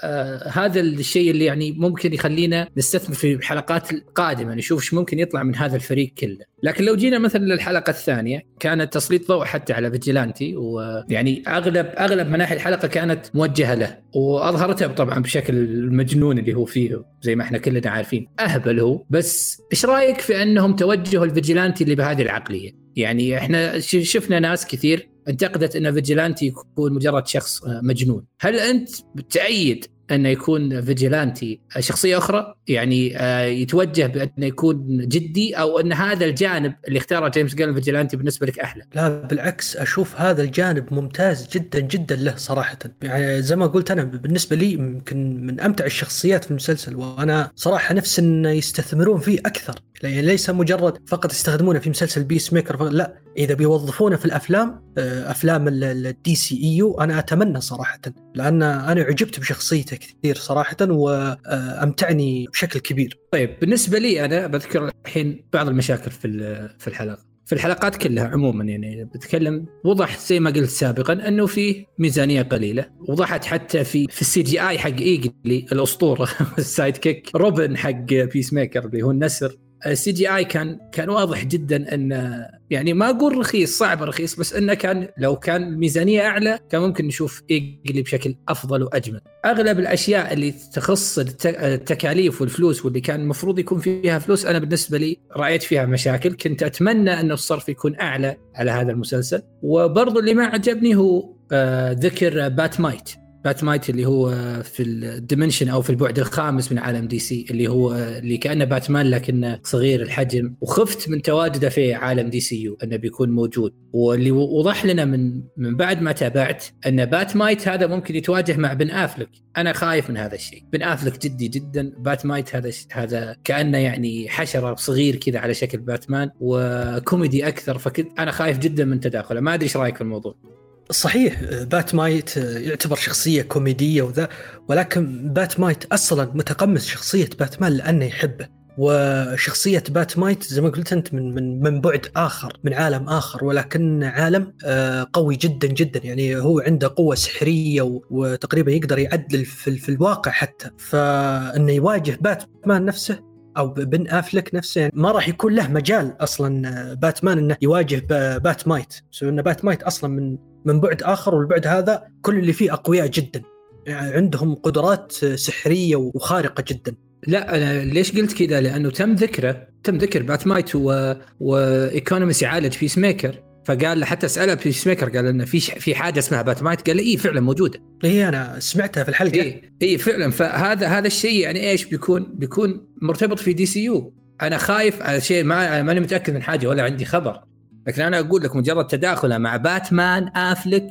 وهذا 0.04 0.80
الشيء 0.80 1.30
اللي 1.30 1.44
يعني 1.44 1.72
ممكن 1.72 2.14
يخلينا 2.14 2.68
نستثمر 2.76 3.14
في 3.14 3.32
الحلقات 3.32 3.92
القادمه 3.92 4.54
نشوف 4.54 4.80
إيش 4.80 4.94
ممكن 4.94 5.18
يطلع 5.18 5.42
من 5.42 5.56
هذا 5.56 5.76
الفريق 5.76 6.12
كله. 6.18 6.50
لكن 6.62 6.84
لو 6.84 6.96
جينا 6.96 7.18
مثلا 7.18 7.44
للحلقة 7.44 7.90
الثانية 7.90 8.42
كانت 8.60 8.92
تسليط 8.94 9.28
ضوء 9.28 9.44
حتى 9.44 9.72
على 9.72 9.90
فيجيلانتي 9.90 10.56
ويعني 10.56 11.42
أغلب 11.48 11.86
أغلب 11.86 12.28
مناحي 12.28 12.54
الحلقة 12.54 12.88
كانت 12.88 13.26
موجهة 13.34 13.74
له 13.74 13.98
واظهرتها 14.14 14.88
طبعا 14.88 15.18
بشكل 15.18 15.56
المجنون 15.56 16.38
اللي 16.38 16.54
هو 16.54 16.64
فيه 16.64 17.04
زي 17.22 17.34
ما 17.34 17.42
إحنا 17.42 17.58
كلنا 17.58 17.90
عارفين. 17.90 18.28
أهبل 18.40 18.80
هو. 18.80 19.04
بس 19.10 19.62
إيش 19.72 19.84
رأيك 19.84 20.20
في 20.20 20.42
أنهم 20.42 20.76
توجهوا 20.76 21.24
الفيجيلانتي 21.24 21.84
اللي 21.84 21.94
بهذه 21.94 22.22
العقلية؟ 22.22 22.70
يعني 22.96 23.38
إحنا 23.38 23.78
شفنا 23.80 24.40
ناس 24.40 24.66
كثير 24.66 25.09
انتقدت 25.28 25.76
إن 25.76 25.92
فيجيلانتي 25.92 26.46
يكون 26.46 26.92
مجرد 26.92 27.26
شخص 27.26 27.64
آه، 27.64 27.80
مجنون. 27.82 28.24
هل 28.40 28.56
أنت 28.56 28.90
تأيد 29.30 29.86
انه 30.12 30.28
يكون 30.28 30.82
فيجيلانتي. 30.82 31.60
شخصية 31.78 32.18
أخرى 32.18 32.54
يعني 32.68 33.18
آه، 33.18 33.44
يتوجه 33.44 34.06
بانه 34.06 34.46
يكون 34.46 35.08
جدي 35.08 35.54
أو 35.54 35.80
أن 35.80 35.92
هذا 35.92 36.24
الجانب 36.24 36.74
اللي 36.88 36.98
اختاره 36.98 37.28
جيمس 37.28 37.54
جن 37.54 37.74
فيجيلانتي 37.74 38.16
بالنسبة 38.16 38.46
لك 38.46 38.58
أحلى. 38.58 38.84
لا 38.94 39.08
بالعكس 39.08 39.76
أشوف 39.76 40.20
هذا 40.20 40.42
الجانب 40.42 40.94
ممتاز 40.94 41.48
جدا 41.48 41.80
جدا 41.80 42.16
له 42.16 42.36
صراحة. 42.36 42.78
يعني 43.02 43.42
زي 43.42 43.56
ما 43.56 43.66
قلت 43.66 43.90
أنا 43.90 44.04
بالنسبة 44.04 44.56
لي 44.56 44.72
يمكن 44.72 45.46
من 45.46 45.60
أمتع 45.60 45.84
الشخصيات 45.84 46.44
في 46.44 46.50
المسلسل 46.50 46.96
وأنا 46.96 47.50
صراحة 47.56 47.94
نفسي 47.94 48.22
ان 48.22 48.44
يستثمرون 48.44 49.20
فيه 49.20 49.38
أكثر. 49.38 49.74
يعني 50.02 50.22
ليس 50.22 50.50
مجرد 50.50 50.98
فقط 51.06 51.32
يستخدمونه 51.32 51.78
في 51.78 51.90
مسلسل 51.90 52.24
Peacemaker 52.24 52.84
لا. 52.88 53.20
إذا 53.36 53.54
بيوظفونه 53.54 54.16
في 54.16 54.24
الأفلام 54.24 54.82
آه، 54.98 55.30
أفلام 55.30 55.68
ال 55.68 56.34
DCEU 56.34 57.00
أنا 57.00 57.18
أتمنى 57.18 57.60
صراحة 57.60 58.00
لأن 58.34 58.62
أنا 58.62 59.02
عجبت 59.02 59.40
بشخصيته 59.40 59.96
كثير 60.00 60.36
صراحة 60.36 60.76
وامتعني 60.80 62.46
بشكل 62.52 62.80
كبير. 62.80 63.18
طيب 63.32 63.58
بالنسبة 63.60 63.98
لي 63.98 64.24
أنا 64.24 64.46
بذكر 64.46 64.90
الحين 65.06 65.44
بعض 65.52 65.68
المشاكل 65.68 66.10
في 66.10 66.68
في 66.78 66.88
الحلقة. 66.88 67.30
في 67.50 67.56
الحلقات 67.56 67.96
كلها 67.96 68.28
عموما 68.28 68.64
يعني 68.64 69.04
بتكلم 69.04 69.66
وضح 69.84 70.18
زي 70.18 70.40
ما 70.40 70.50
قلت 70.50 70.70
سابقا 70.70 71.12
أنه 71.12 71.46
في 71.46 71.86
ميزانية 71.98 72.42
قليلة 72.42 72.86
وضحت 73.08 73.44
حتى 73.44 73.84
في 73.84 74.06
في 74.10 74.20
ال 74.20 74.42
CGI 74.42 74.78
حق 74.78 74.96
ايجلي 75.00 75.66
الأسطورة 75.72 76.28
ال 76.58 76.96
sidekick 76.96 77.30
روبن 77.36 77.76
حق 77.76 78.12
Peacemaker 78.12 78.84
اللي 78.84 79.02
هو 79.02 79.10
النسر 79.10 79.56
ال 79.86 80.12
CGI 80.12 80.44
كان 80.44 80.78
كان 80.92 81.08
واضح 81.08 81.44
جدا 81.44 81.94
انه 81.94 82.46
يعني 82.70 82.92
ما 82.92 83.10
أقول 83.10 83.38
رخيص 83.38 83.78
صعب 83.78 84.02
رخيص 84.02 84.36
بس 84.36 84.54
أنه 84.54 84.74
كان 84.74 85.08
لو 85.18 85.36
كان 85.36 85.62
الميزانيه 85.62 86.26
أعلى 86.26 86.58
كان 86.70 86.80
ممكن 86.80 87.06
نشوف 87.06 87.42
إيجلي 87.50 88.02
بشكل 88.02 88.34
أفضل 88.48 88.82
وأجمل. 88.82 89.20
أغلب 89.44 89.78
الأشياء 89.78 90.32
اللي 90.32 90.54
تخص 90.72 91.18
التكاليف 91.46 92.40
والفلوس 92.40 92.84
واللي 92.84 93.00
كان 93.00 93.20
المفروض 93.20 93.58
يكون 93.58 93.78
فيها 93.78 94.18
فلوس 94.18 94.46
أنا 94.46 94.58
بالنسبة 94.58 94.98
لي 94.98 95.18
رأيت 95.36 95.62
فيها 95.62 95.86
مشاكل، 95.86 96.32
كنت 96.32 96.62
أتمنى 96.62 97.20
انه 97.20 97.34
الصرف 97.34 97.68
يكون 97.68 98.00
أعلى 98.00 98.36
على 98.54 98.70
هذا 98.70 98.92
المسلسل، 98.92 99.42
وبرضه 99.62 100.20
اللي 100.20 100.34
ما 100.34 100.44
عجبني 100.44 100.96
هو 100.96 101.34
آه، 101.52 101.92
ذكر 101.92 102.48
بات 102.48 102.80
مايت. 102.80 103.10
باتمايت 103.44 103.90
اللي 103.90 104.06
هو 104.06 104.30
في 104.62 104.82
ال 104.82 104.91
dimension 104.91 105.68
أو 105.68 105.82
في 105.82 105.90
البعد 105.90 106.18
الخامس 106.18 106.72
من 106.72 106.78
عالم 106.78 107.08
DC 107.08 107.46
اللي 107.50 107.68
هو 107.68 107.94
اللي 107.94 108.36
كأنه 108.36 108.64
باتمان 108.64 109.06
لكنه 109.06 109.60
صغير 109.62 110.02
الحجم 110.02 110.54
وخفت 110.60 111.08
من 111.08 111.22
تواجده 111.22 111.68
في 111.68 111.94
عالم 111.94 112.30
DCU 112.30 112.78
إنه 112.82 112.96
بيكون 112.96 113.30
موجود. 113.30 113.74
واللي 113.92 114.30
وضح 114.30 114.84
لنا 114.84 115.04
من 115.04 115.42
من 115.56 115.76
بعد 115.76 116.02
ما 116.02 116.12
تابعت 116.12 116.64
إن 116.86 117.04
باتمايت 117.04 117.68
هذا 117.68 117.86
ممكن 117.86 118.16
يتواجه 118.16 118.56
مع 118.56 118.72
بن 118.72 118.90
آفلك. 118.90 119.28
أنا 119.56 119.72
خايف 119.72 120.10
من 120.10 120.16
هذا 120.16 120.34
الشيء. 120.34 120.62
بن 120.72 120.82
آفلك 120.82 121.22
جدي 121.22 121.48
جدا. 121.48 121.92
باتمايت 121.98 122.56
هذا 122.56 122.70
هذا 122.92 123.36
كأنه 123.44 123.78
يعني 123.78 124.28
حشرة 124.28 124.74
صغير 124.74 125.16
كذا 125.16 125.38
على 125.38 125.54
شكل 125.54 125.78
باتمان 125.78 126.30
وكوميدي 126.40 127.48
أكثر 127.48 127.78
فكنت 127.78 128.18
أنا 128.18 128.30
خايف 128.30 128.58
جدا 128.58 128.84
من 128.84 129.00
تداخله. 129.00 129.40
ما 129.40 129.54
أدري 129.54 129.64
إيش 129.64 129.76
رأيك 129.76 129.96
في 129.96 130.00
الموضوع؟ 130.00 130.59
صحيح 130.90 131.40
بات 131.62 131.94
مايت 131.94 132.36
يعتبر 132.36 132.96
شخصية 132.96 133.42
كوميدية 133.42 134.02
وذا 134.02 134.28
ولكن 134.68 135.32
بات 135.32 135.60
مايت 135.60 135.84
أصلا 135.84 136.30
متقمص 136.34 136.86
شخصية 136.86 137.28
باتمان 137.38 137.72
لأنه 137.72 138.04
يحبه. 138.04 138.60
وشخصية 138.78 139.82
بات 139.88 140.18
مايت 140.18 140.44
زي 140.44 140.60
ما 140.60 140.68
قلت 140.68 140.92
أنت 140.92 141.14
من 141.14 141.34
من 141.34 141.60
من 141.62 141.80
بعد 141.80 142.06
آخر 142.16 142.58
من 142.64 142.74
عالم 142.74 143.08
آخر 143.08 143.44
ولكن 143.44 144.02
عالم 144.04 144.52
آه، 144.64 145.06
قوي 145.12 145.36
جدا 145.36 145.68
جدا. 145.68 146.00
يعني 146.04 146.36
هو 146.36 146.60
عنده 146.60 146.92
قوة 146.96 147.14
سحرية 147.14 148.00
وتقريبا 148.10 148.72
يقدر 148.72 148.98
يعدل 148.98 149.44
في, 149.44 149.78
في 149.78 149.88
الواقع 149.88 150.30
حتى. 150.30 150.70
فإنه 150.78 151.72
يواجه 151.72 152.18
باتمان 152.20 152.84
نفسه 152.84 153.29
أو 153.56 153.68
بن 153.68 154.08
أفلك 154.08 154.54
نفسه 154.54 154.80
يعني 154.80 154.92
ما 154.96 155.10
راح 155.12 155.28
يكون 155.28 155.54
له 155.54 155.68
مجال 155.68 156.16
أصلا 156.20 156.68
آه، 156.68 156.94
باتمان 156.94 157.38
إنه 157.38 157.56
يواجه 157.62 158.06
بات 158.38 158.68
مايت 158.68 158.94
إن 159.22 159.42
بات 159.42 159.64
مايت 159.64 159.82
أصلا 159.82 160.10
من 160.10 160.38
من 160.64 160.80
بعد 160.80 161.02
آخر 161.02 161.34
والبعد 161.34 161.66
هذا 161.66 162.02
كل 162.22 162.38
اللي 162.38 162.52
فيه 162.52 162.72
أقوياء 162.72 163.06
جدا. 163.06 163.42
يعني 163.86 164.14
عندهم 164.14 164.54
قدرات 164.54 165.12
سحرية 165.12 165.96
وخارقة 165.96 166.64
جدا. 166.68 166.94
لا 167.26 167.56
أنا 167.56 167.84
ليش 167.84 168.16
قلت 168.16 168.42
كذا؟ 168.42 168.60
لأنه 168.60 168.90
تم 168.90 169.14
ذكره 169.14 169.66
تم 169.84 169.96
ذكر 169.96 170.22
باتمايت 170.22 170.74
و... 170.74 171.14
وايكونوميس 171.40 172.42
يعالج 172.42 172.78
Peacemaker 172.78 173.49
فقال 173.70 174.00
له 174.00 174.06
حتى 174.06 174.28
سأله 174.28 174.54
Peacemaker 174.54 175.08
قال 175.08 175.26
إنه 175.26 175.44
في 175.44 175.60
في 175.60 175.94
حاجة 175.94 176.18
اسمها 176.18 176.42
باتمايت 176.42 176.86
قال 176.86 176.96
له 176.96 177.02
اي 177.02 177.16
فعلا 177.16 177.40
موجودة. 177.40 177.80
اي 178.04 178.28
أنا 178.28 178.56
سمعتها 178.58 179.04
في 179.04 179.08
الحلقة. 179.08 179.40
اي 179.40 179.72
اي 179.82 179.98
فعلا. 179.98 180.30
فهذا 180.30 180.86
هذا 180.86 181.06
الشيء 181.06 181.40
يعني 181.40 181.70
إيش 181.70 181.84
بيكون؟ 181.84 182.34
بيكون 182.34 182.86
مرتبط 183.02 183.38
في 183.38 183.52
DCU 183.52 184.14
أنا 184.42 184.58
خايف 184.58 185.02
على 185.02 185.20
شيء 185.20 185.44
ما 185.44 185.82
ماني 185.82 186.00
متأكد 186.00 186.34
من 186.34 186.42
حاجة 186.42 186.66
ولا 186.66 186.82
عندي 186.82 187.04
خبر. 187.04 187.40
لكن 187.86 188.02
أنا 188.02 188.18
أقول 188.18 188.42
لك 188.42 188.56
مجرد 188.56 188.86
تداخله 188.86 189.38
مع 189.38 189.56
باتمان 189.56 190.28
افلك 190.36 190.88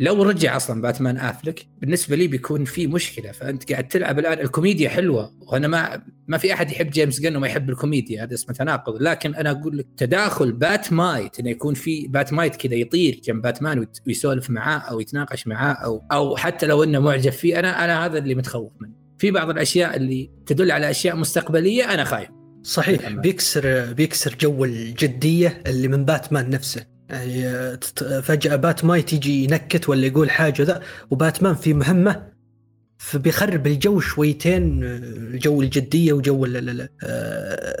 لو 0.00 0.22
رجع 0.22 0.56
أصلا 0.56 0.82
باتمان 0.82 1.16
افلك 1.16 1.66
بالنسبة 1.80 2.16
لي 2.16 2.26
بيكون 2.26 2.64
في 2.64 2.86
مشكلة. 2.86 3.32
فأنت 3.32 3.72
قاعد 3.72 3.88
تلعب 3.88 4.18
الآن 4.18 4.38
الكوميديا 4.38 4.88
حلوة. 4.88 5.32
وأنا 5.40 5.68
ما 5.68 6.02
ما 6.28 6.38
في 6.38 6.52
أحد 6.52 6.70
يحب 6.70 6.90
جيمس 6.90 7.20
جن 7.20 7.36
وما 7.36 7.46
يحب 7.46 7.70
الكوميديا 7.70 8.24
هذا 8.24 8.34
اسمه 8.34 8.54
تناقض. 8.54 9.02
لكن 9.02 9.34
أنا 9.34 9.50
أقول 9.50 9.78
لك 9.78 9.86
تداخل 9.96 10.52
بات 10.52 10.92
مايت 10.92 11.40
إنه 11.40 11.50
يكون 11.50 11.74
في 11.74 12.08
بات 12.08 12.32
مايت 12.32 12.56
كذا 12.56 12.74
يطير 12.74 13.20
جنب 13.24 13.42
باتمان 13.42 13.86
ويسولف 14.06 14.50
معاه 14.50 14.78
أو 14.78 15.00
يتناقش 15.00 15.46
معاه 15.46 15.72
أو 15.74 16.02
أو 16.12 16.36
حتى 16.36 16.66
لو 16.66 16.84
إنه 16.84 16.98
معجب 16.98 17.32
فيه 17.32 17.58
أنا 17.58 17.84
أنا 17.84 18.06
هذا 18.06 18.18
اللي 18.18 18.34
متخوف 18.34 18.72
منه. 18.80 18.92
في 19.18 19.30
بعض 19.30 19.50
الأشياء 19.50 19.96
اللي 19.96 20.30
تدل 20.46 20.70
على 20.70 20.90
أشياء 20.90 21.16
مستقبلية 21.16 21.94
أنا 21.94 22.04
خايف. 22.04 22.28
صحيح. 22.62 23.08
بيكسر 23.08 23.92
بيكسر 23.92 24.36
جو 24.40 24.64
الجدية 24.64 25.62
اللي 25.66 25.88
من 25.88 26.04
باتمان 26.04 26.50
نفسه. 26.50 26.89
يعني 27.12 27.76
فجأة 28.22 28.56
باتمان 28.56 29.04
تيجي 29.04 29.44
ينكت 29.44 29.88
ولا 29.88 30.06
يقول 30.06 30.30
حاجة 30.30 30.62
ذا 30.62 30.80
وباتمان 31.10 31.54
في 31.54 31.74
مهمة 31.74 32.30
فبيخرب 32.98 33.66
الجو 33.66 34.00
شويتين 34.00 34.80
جو 35.38 35.62
الجدية 35.62 36.12
وجو 36.12 36.44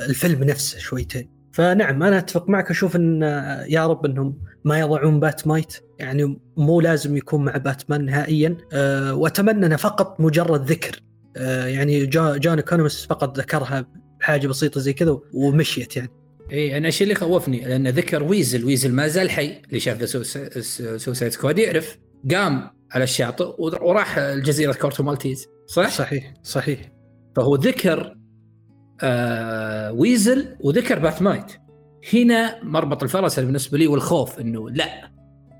الفيلم 0.08 0.44
نفسه 0.44 0.78
شويتين. 0.78 1.30
فنعم 1.52 2.02
أنا 2.02 2.18
أتفق 2.18 2.48
معك 2.48 2.70
أشوف 2.70 2.96
إن 2.96 3.22
يا 3.68 3.86
رب 3.86 4.06
إنهم 4.06 4.38
ما 4.64 4.78
يضعون 4.78 5.20
باتمايت 5.20 5.72
يعني 5.98 6.40
مو 6.56 6.80
لازم 6.80 7.16
يكون 7.16 7.44
مع 7.44 7.56
باتمان 7.56 8.04
نهائيا 8.04 8.56
وأتمنى 9.12 9.66
إنه 9.66 9.76
فقط 9.76 10.20
مجرد 10.20 10.70
ذكر 10.70 11.02
يعني 11.66 12.06
جون 12.06 12.56
ايكونوموس 12.56 13.08
فقط 13.10 13.38
ذكرها 13.38 13.86
حاجة 14.20 14.46
بسيطة 14.46 14.80
زي 14.80 14.92
كذا 14.92 15.18
ومشيت 15.34 15.96
يعني. 15.96 16.19
اي 16.52 16.76
أنا 16.76 16.88
الشيء 16.88 17.02
اللي 17.02 17.14
خوفني 17.14 17.60
لأن 17.60 17.88
ذكر 17.88 18.22
ويزل 18.22 18.64
ويزل 18.64 18.92
ما 18.92 19.06
زال 19.06 19.30
حي 19.30 19.62
اللي 19.68 19.80
شاف 19.80 20.08
Suicide 21.00 21.32
Squad 21.32 21.58
يعرف 21.58 21.98
قام 22.30 22.70
على 22.92 23.04
الشاطئ 23.04 23.54
وراح 23.58 24.18
الجزيرة 24.18 24.72
كورتو 24.72 25.02
مالتيز 25.02 25.46
صح؟ 25.66 25.88
صحيح 25.88 26.34
صحيح. 26.42 26.80
فهو 27.36 27.54
ذكر 27.54 28.14
آه 29.02 29.92
ويزل 29.92 30.56
وذكر 30.60 30.98
باتمايت 30.98 31.52
هنا 32.14 32.64
مربط 32.64 33.02
الفرس 33.02 33.40
بالنسبة 33.40 33.78
لي 33.78 33.86
والخوف 33.86 34.40
إنه 34.40 34.70
لا 34.70 35.10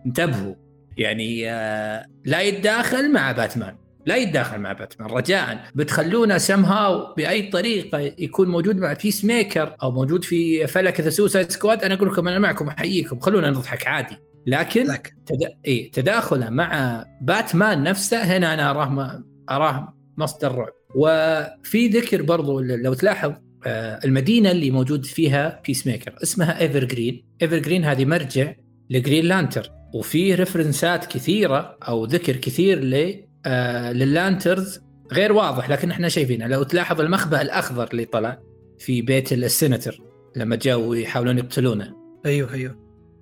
انتبهوا. 0.07 0.55
يعني 0.99 1.51
آه 1.51 2.07
لا 2.25 2.41
يتداخل 2.41 3.13
مع 3.13 3.33
باتمان 3.33 3.77
لا 4.07 4.17
يتداخل 4.17 4.59
مع 4.59 4.73
باتمان 4.73 5.11
رجاء. 5.11 5.65
بتخلونا 5.75 6.39
سمهاو 6.39 7.15
بأي 7.15 7.43
طريقة 7.43 7.99
يكون 7.99 8.49
موجود 8.49 8.77
مع 8.77 8.93
Peacemaker 8.93 9.77
أو 9.83 9.91
موجود 9.91 10.25
في 10.25 10.67
فلك 10.67 11.01
The 11.01 11.11
Suicide 11.11 11.51
Squad 11.51 11.85
أنا 11.85 11.95
أقول 11.95 12.09
لكم 12.09 12.29
أنا 12.29 12.39
معكم 12.39 12.69
أحييكم. 12.69 13.21
خلونا 13.21 13.51
نضحك 13.51 13.87
عادي. 13.87 14.17
لكن 14.47 14.87
لك. 14.87 15.15
تد... 15.27 15.39
إيه 15.67 15.91
تداخله 15.91 16.51
مع 16.51 17.05
باتمان 17.23 17.83
نفسه 17.83 18.23
هنا 18.23 18.55
أنا 18.55 18.71
أراه 18.71 19.23
أراه 19.51 19.95
مصدر 20.19 20.55
رعب. 20.55 20.73
وفي 20.95 21.89
ذكر 21.89 22.23
برضو 22.23 22.61
لو 22.61 22.95
تلاحظ 22.95 23.33
آه، 23.67 24.01
المدينة 24.05 24.51
اللي 24.51 24.71
موجود 24.71 25.07
فيها 25.07 25.63
Peacemaker 25.67 26.15
اسمها 26.23 26.61
Evergreen 26.61 27.25
Evergreen 27.43 27.85
هذه 27.85 28.05
مرجع 28.05 28.53
ل 28.91 28.97
Green 28.97 29.25
Lantern 29.25 29.71
وفي 29.95 30.35
reference 30.35 31.00
ات 31.00 31.07
كثيرة 31.07 31.79
أو 31.89 32.05
ذكر 32.05 32.37
كثير 32.37 32.85
ل 32.85 33.25
آه 33.47 33.93
لل 33.93 34.10
Lanterns 34.10 34.81
غير 35.13 35.33
واضح 35.33 35.71
لكن 35.71 35.91
إحنا 35.91 36.09
شايفينه. 36.09 36.47
لو 36.47 36.63
تلاحظ 36.63 37.01
المخبأ 37.01 37.43
الأخضر 37.43 37.89
اللي 37.93 38.05
طلع 38.05 38.39
في 38.79 39.03
بيت 39.03 39.33
السيناتر 39.33 40.01
لما 40.37 40.57
جاوا 40.57 40.97
يحاولون 40.97 41.39
يقتلونه. 41.39 41.95
أيوه 42.27 42.55
أيوه. 42.55 42.77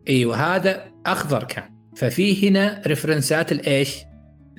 أيوه 0.09 0.37
هذا 0.37 0.85
أخضر 1.07 1.45
كان. 1.45 1.79
ففي 1.97 2.49
هنا 2.49 2.83
reference 2.87 3.46
ات 3.46 3.53
الإيش؟ 3.53 3.97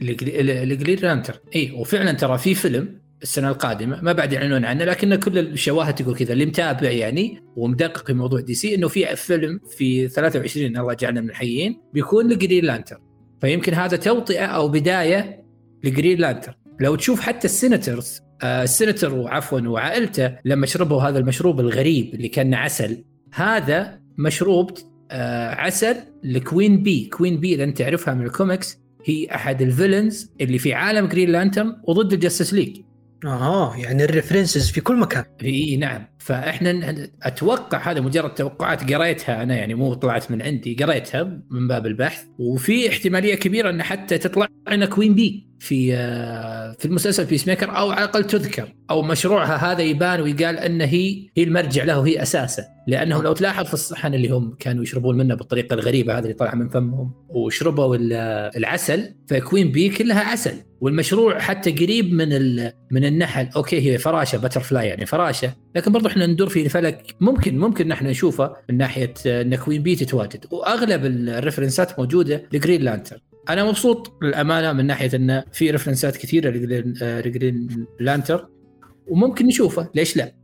ال 0.01 0.17
Green 0.17 0.99
Lantern. 0.99 1.41
إي 1.55 1.71
وفعلا 1.71 2.11
ترى 2.11 2.37
في 2.37 2.55
فيلم 2.55 2.99
السنة 3.21 3.49
القادمة 3.49 4.01
ما 4.01 4.13
بعد 4.13 4.33
يعلنون 4.33 4.65
عنه 4.65 4.85
لكن 4.85 5.15
كل 5.15 5.39
الشواهد 5.39 5.95
تقول 5.95 6.15
كذا. 6.15 6.33
اللي 6.33 6.45
متابع 6.45 6.89
يعني 6.89 7.43
ومدقق 7.55 8.07
في 8.07 8.13
موضوع 8.13 8.39
DC 8.39 8.75
إنه 8.75 8.87
في 8.87 9.15
فيلم 9.15 9.59
في 9.77 10.07
23 10.07 10.77
الله 10.77 10.93
يجعلنا 10.93 11.21
من 11.21 11.29
الحيين 11.29 11.81
بيكون 11.93 12.29
ل 12.29 12.35
Green 12.35 12.65
Lantern. 12.65 13.01
فيمكن 13.41 13.73
هذا 13.73 13.97
توطئة 13.97 14.45
أو 14.45 14.67
بداية 14.67 15.48
ل 15.83 15.89
Green 15.89 16.19
Lantern 16.19 16.57
لو 16.79 16.95
تشوف 16.95 17.21
حتى 17.21 17.45
السيناترز 17.45 18.21
آه 18.43 18.63
السيناتر 18.63 19.15
وعفوا 19.15 19.59
وعائلته 19.59 20.35
لما 20.45 20.65
شربوا 20.65 21.01
هذا 21.01 21.19
المشروب 21.19 21.59
الغريب 21.59 22.13
اللي 22.13 22.27
كان 22.27 22.53
عسل 22.53 23.03
هذا 23.33 23.99
مشروب 24.17 24.71
آه 25.11 25.55
عسل 25.55 25.95
ل 26.23 26.33
Queen 26.33 26.83
Bee. 26.83 27.05
Queen 27.05 27.39
Bee 27.39 27.55
إذا 27.55 27.63
أنت 27.63 27.77
تعرفها 27.77 28.13
من 28.13 28.25
الكوميكس 28.25 28.79
هي 29.05 29.27
أحد 29.35 29.61
ال 29.61 29.69
villains 29.69 30.31
اللي 30.41 30.57
في 30.57 30.73
عالم 30.73 31.07
Green 31.07 31.29
Lantern 31.29 31.75
وضد 31.87 32.13
ال 32.13 32.18
Justice 32.18 32.53
League. 32.53 32.81
أها 33.25 33.77
يعني 33.77 34.03
ال 34.03 34.09
references 34.09 34.71
في 34.71 34.81
كل 34.81 34.99
مكان. 34.99 35.23
إي 35.43 35.77
نعم. 35.77 36.05
فإحنا 36.19 36.95
أتوقع 37.23 37.91
هذا 37.91 38.01
مجرد 38.01 38.33
توقعات 38.33 38.93
قريتها 38.93 39.43
أنا 39.43 39.55
يعني 39.55 39.73
مو 39.73 39.93
طلعت 39.93 40.31
من 40.31 40.41
عندي 40.41 40.73
قريتها 40.83 41.23
من 41.49 41.67
باب 41.67 41.85
البحث. 41.85 42.23
وفي 42.39 42.89
احتمالية 42.89 43.35
كبيرة 43.35 43.69
إن 43.69 43.83
حتى 43.83 44.17
تطلع 44.17 44.47
لنا 44.71 44.85
Queen 44.85 45.15
Bee. 45.15 45.48
في 45.59 45.95
آه، 45.95 46.75
في 46.79 46.85
المسلسل 46.85 47.25
Peacemaker 47.25 47.77
أو 47.77 47.91
على 47.91 48.03
الأقل 48.03 48.23
تذكر 48.23 48.73
أو 48.89 49.01
مشروعها 49.01 49.71
هذا 49.71 49.81
يبان 49.81 50.21
ويقال 50.21 50.57
إن 50.57 50.81
هي 50.81 51.29
هي 51.37 51.43
المرجع 51.43 51.83
له 51.83 52.07
هي 52.07 52.21
أساسه. 52.21 52.63
لأنه 52.87 53.23
لو 53.23 53.33
تلاحظ 53.33 53.65
في 53.65 53.73
الصحن 53.73 54.13
اللي 54.13 54.29
هم 54.29 54.55
كانوا 54.59 54.83
يشربون 54.83 55.17
منه 55.17 55.35
بالطريقة 55.35 55.73
الغريبة 55.73 56.17
هذه 56.17 56.23
اللي 56.23 56.33
طالعة 56.33 56.55
من 56.55 56.69
فمهم 56.69 57.13
وشربوا 57.29 57.97
العسل 58.57 59.15
ف 59.27 59.35
Queen 59.35 59.71
Bee 59.71 59.89
كلها 59.89 60.19
عسل. 60.19 60.53
والمشروع 60.81 61.39
حتى 61.39 61.71
قريب 61.71 62.13
من 62.13 62.55
من 62.91 63.05
النحل. 63.05 63.49
أوكي 63.55 63.91
هي 63.91 63.97
فراشة 63.97 64.37
butterfly 64.37 64.87
يعني 64.87 65.05
فراشة 65.05 65.53
لكن 65.75 65.91
برضو 65.91 66.07
إحنا 66.07 66.25
ندور 66.25 66.49
في 66.49 66.65
الفلك 66.65 67.15
ممكن 67.21 67.57
ممكن 67.57 67.87
نحن 67.87 68.07
نشوفه 68.07 68.55
من 68.69 68.77
ناحية 68.77 69.13
إن 69.25 69.55
Queen 69.55 69.83
Bee 69.83 69.95
تتواجد. 69.95 70.45
وأغلب 70.51 71.05
ال 71.05 71.14
reference 71.14 71.91
ات 71.91 71.99
موجودة 71.99 72.43
ل 72.53 72.58
Green 72.58 72.81
Lantern 72.81 73.28
أنا 73.49 73.63
مبسوط 73.63 74.17
للأمانة 74.21 74.73
من 74.73 74.85
ناحية 74.85 75.09
انه 75.13 75.43
في 75.51 75.71
reference 75.71 76.13
ات 76.13 76.17
كثيرة 76.17 76.49
ل 76.49 76.72
Green 76.72 77.85
Lantern. 77.99 78.47
وممكن 79.07 79.45
نشوفه 79.45 79.89
ليش 79.95 80.17
لا؟ 80.17 80.35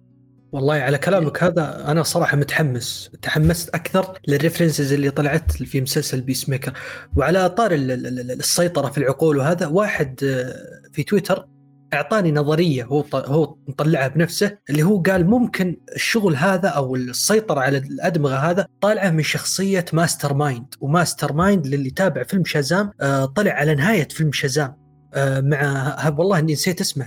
والله 0.51 0.73
على 0.73 0.97
كلامك 0.97 1.43
هذا 1.43 1.91
أنا 1.91 2.03
صراحة 2.03 2.37
متحمس. 2.37 3.11
تحمست 3.21 3.69
أكثر 3.69 4.19
لل 4.27 4.38
references 4.38 4.93
اللي 4.93 5.09
طلعت 5.09 5.51
في 5.51 5.81
مسلسل 5.81 6.21
Peacemaker 6.21 6.73
وعلى 7.15 7.49
طار 7.49 7.71
السيطرة 7.73 8.89
في 8.89 8.97
العقول 8.97 9.37
وهذا 9.37 9.67
واحد 9.67 10.23
آه، 10.23 10.89
في 10.93 11.03
تويتر 11.03 11.47
اعطاني 11.93 12.31
نظرية 12.31 12.83
هو 12.83 13.05
هو 13.13 13.55
مطلعها 13.67 14.07
بنفسه 14.07 14.57
اللي 14.69 14.83
هو 14.83 15.01
قال 15.01 15.27
ممكن 15.27 15.77
الشغل 15.95 16.35
هذا 16.35 16.67
أو 16.69 16.95
السيطرة 16.95 17.59
على 17.59 17.77
الأدمغة 17.77 18.35
هذا 18.35 18.67
طالعة 18.81 19.09
من 19.09 19.23
شخصية 19.23 19.85
Master 19.93 20.33
Mind 20.33 20.65
و 20.79 20.87
Master 20.87 21.33
Mind 21.33 21.67
للي 21.67 21.89
تابع 21.89 22.23
فيلم 22.23 22.45
شازام 22.45 22.91
آه، 23.01 23.25
طلع 23.25 23.51
على 23.51 23.75
نهاية 23.75 24.07
فيلم 24.07 24.31
شازام 24.31 24.75
آه، 25.13 25.41
مع 25.41 26.15
والله 26.17 26.39
إني 26.39 26.53
نسيت 26.53 26.81
اسمه 26.81 27.05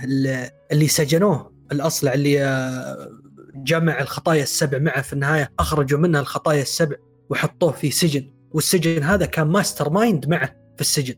اللي 0.71 0.87
سجنوه 0.87 1.53
الاصلع 1.71 2.13
اللي 2.13 2.43
آه، 2.43 3.09
جمع 3.55 4.01
الخطايا 4.01 4.43
السبع 4.43 4.77
معه 4.77 5.01
في 5.01 5.13
النهاية 5.13 5.51
أخرجوا 5.59 5.99
منها 5.99 6.21
الخطايا 6.21 6.61
السبع 6.61 6.95
وحطوه 7.29 7.71
في 7.71 7.91
سجن 7.91 8.31
والسجن 8.51 9.03
هذا 9.03 9.25
كان 9.25 9.47
Master 9.47 9.89
Mind 9.89 10.27
معه 10.27 10.47
في 10.75 10.81
السجن. 10.81 11.15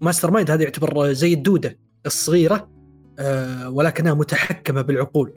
Master 0.00 0.30
Mind 0.30 0.50
هذا 0.50 0.62
يعتبر 0.62 1.12
زي 1.12 1.32
الدودة 1.32 1.78
الصغيرة 2.06 2.75
ولكنها 3.68 4.14
متحكمة 4.14 4.82
بالعقول 4.82 5.32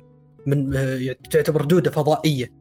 من 0.47 0.75
آه، 0.75 1.15
تعتبر 1.29 1.65
دودة 1.65 1.91
فضائية. 1.91 2.59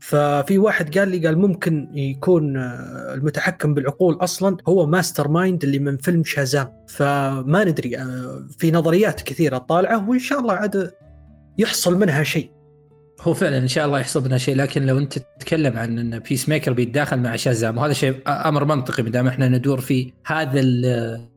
ففي 0.00 0.58
واحد 0.58 0.98
قال 0.98 1.08
لي 1.08 1.26
قال 1.26 1.38
ممكن 1.38 1.88
يكون 1.94 2.56
آه، 2.56 3.14
المتحكم 3.14 3.74
بالعقول 3.74 4.14
أصلا 4.14 4.56
هو 4.68 4.86
Master 4.86 5.28
Mind 5.28 5.64
اللي 5.64 5.78
من 5.78 5.96
فيلم 5.96 6.24
شازام. 6.24 6.72
فما 6.88 7.64
ندري 7.64 7.96
في 8.58 8.70
نظريات 8.70 9.20
كثيرة 9.20 9.58
طالعة 9.58 10.08
وإن 10.08 10.18
شاء 10.18 10.40
الله 10.40 10.54
عاد 10.54 10.92
يحصل 11.58 11.98
منها 11.98 12.22
شيء. 12.22 12.50
هو 13.20 13.34
فعلا 13.34 13.58
إن 13.58 13.68
شاء 13.68 13.86
الله 13.86 14.00
يحصل 14.00 14.24
منها 14.24 14.38
شيء 14.38 14.56
لكن 14.56 14.86
لو 14.86 14.98
أنت 14.98 15.18
تتكلم 15.18 15.76
عن 15.76 15.98
إن 15.98 16.18
Peacemaker 16.18 16.72
بيتداخل 16.72 17.18
مع 17.18 17.36
شازام 17.36 17.78
وهذا 17.78 17.92
شيء 17.92 18.14
أمر 18.26 18.64
منطقي 18.64 19.02
ما 19.02 19.10
دام 19.10 19.26
إحنا 19.26 19.48
ندور 19.48 19.80
في 19.80 20.12
هذا 20.26 20.60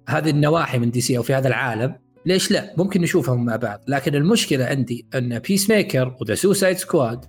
هذه 0.10 0.30
النواحي 0.30 0.80
من 0.80 0.92
DC 0.92 1.18
أو 1.18 1.24
في 1.24 1.34
هذا 1.34 1.48
العالم. 1.48 1.96
ليش 2.26 2.52
لا؟ 2.52 2.74
ممكن 2.78 3.02
نشوفهم 3.02 3.46
مع 3.46 3.56
بعض. 3.56 3.80
لكن 3.88 4.16
المشكلة 4.16 4.66
عندي 4.66 5.08
أن 5.16 5.40
Peacemaker 5.40 6.16
و 6.22 6.25
The 6.25 6.36
Suicide 6.36 6.78
Squad 6.78 7.26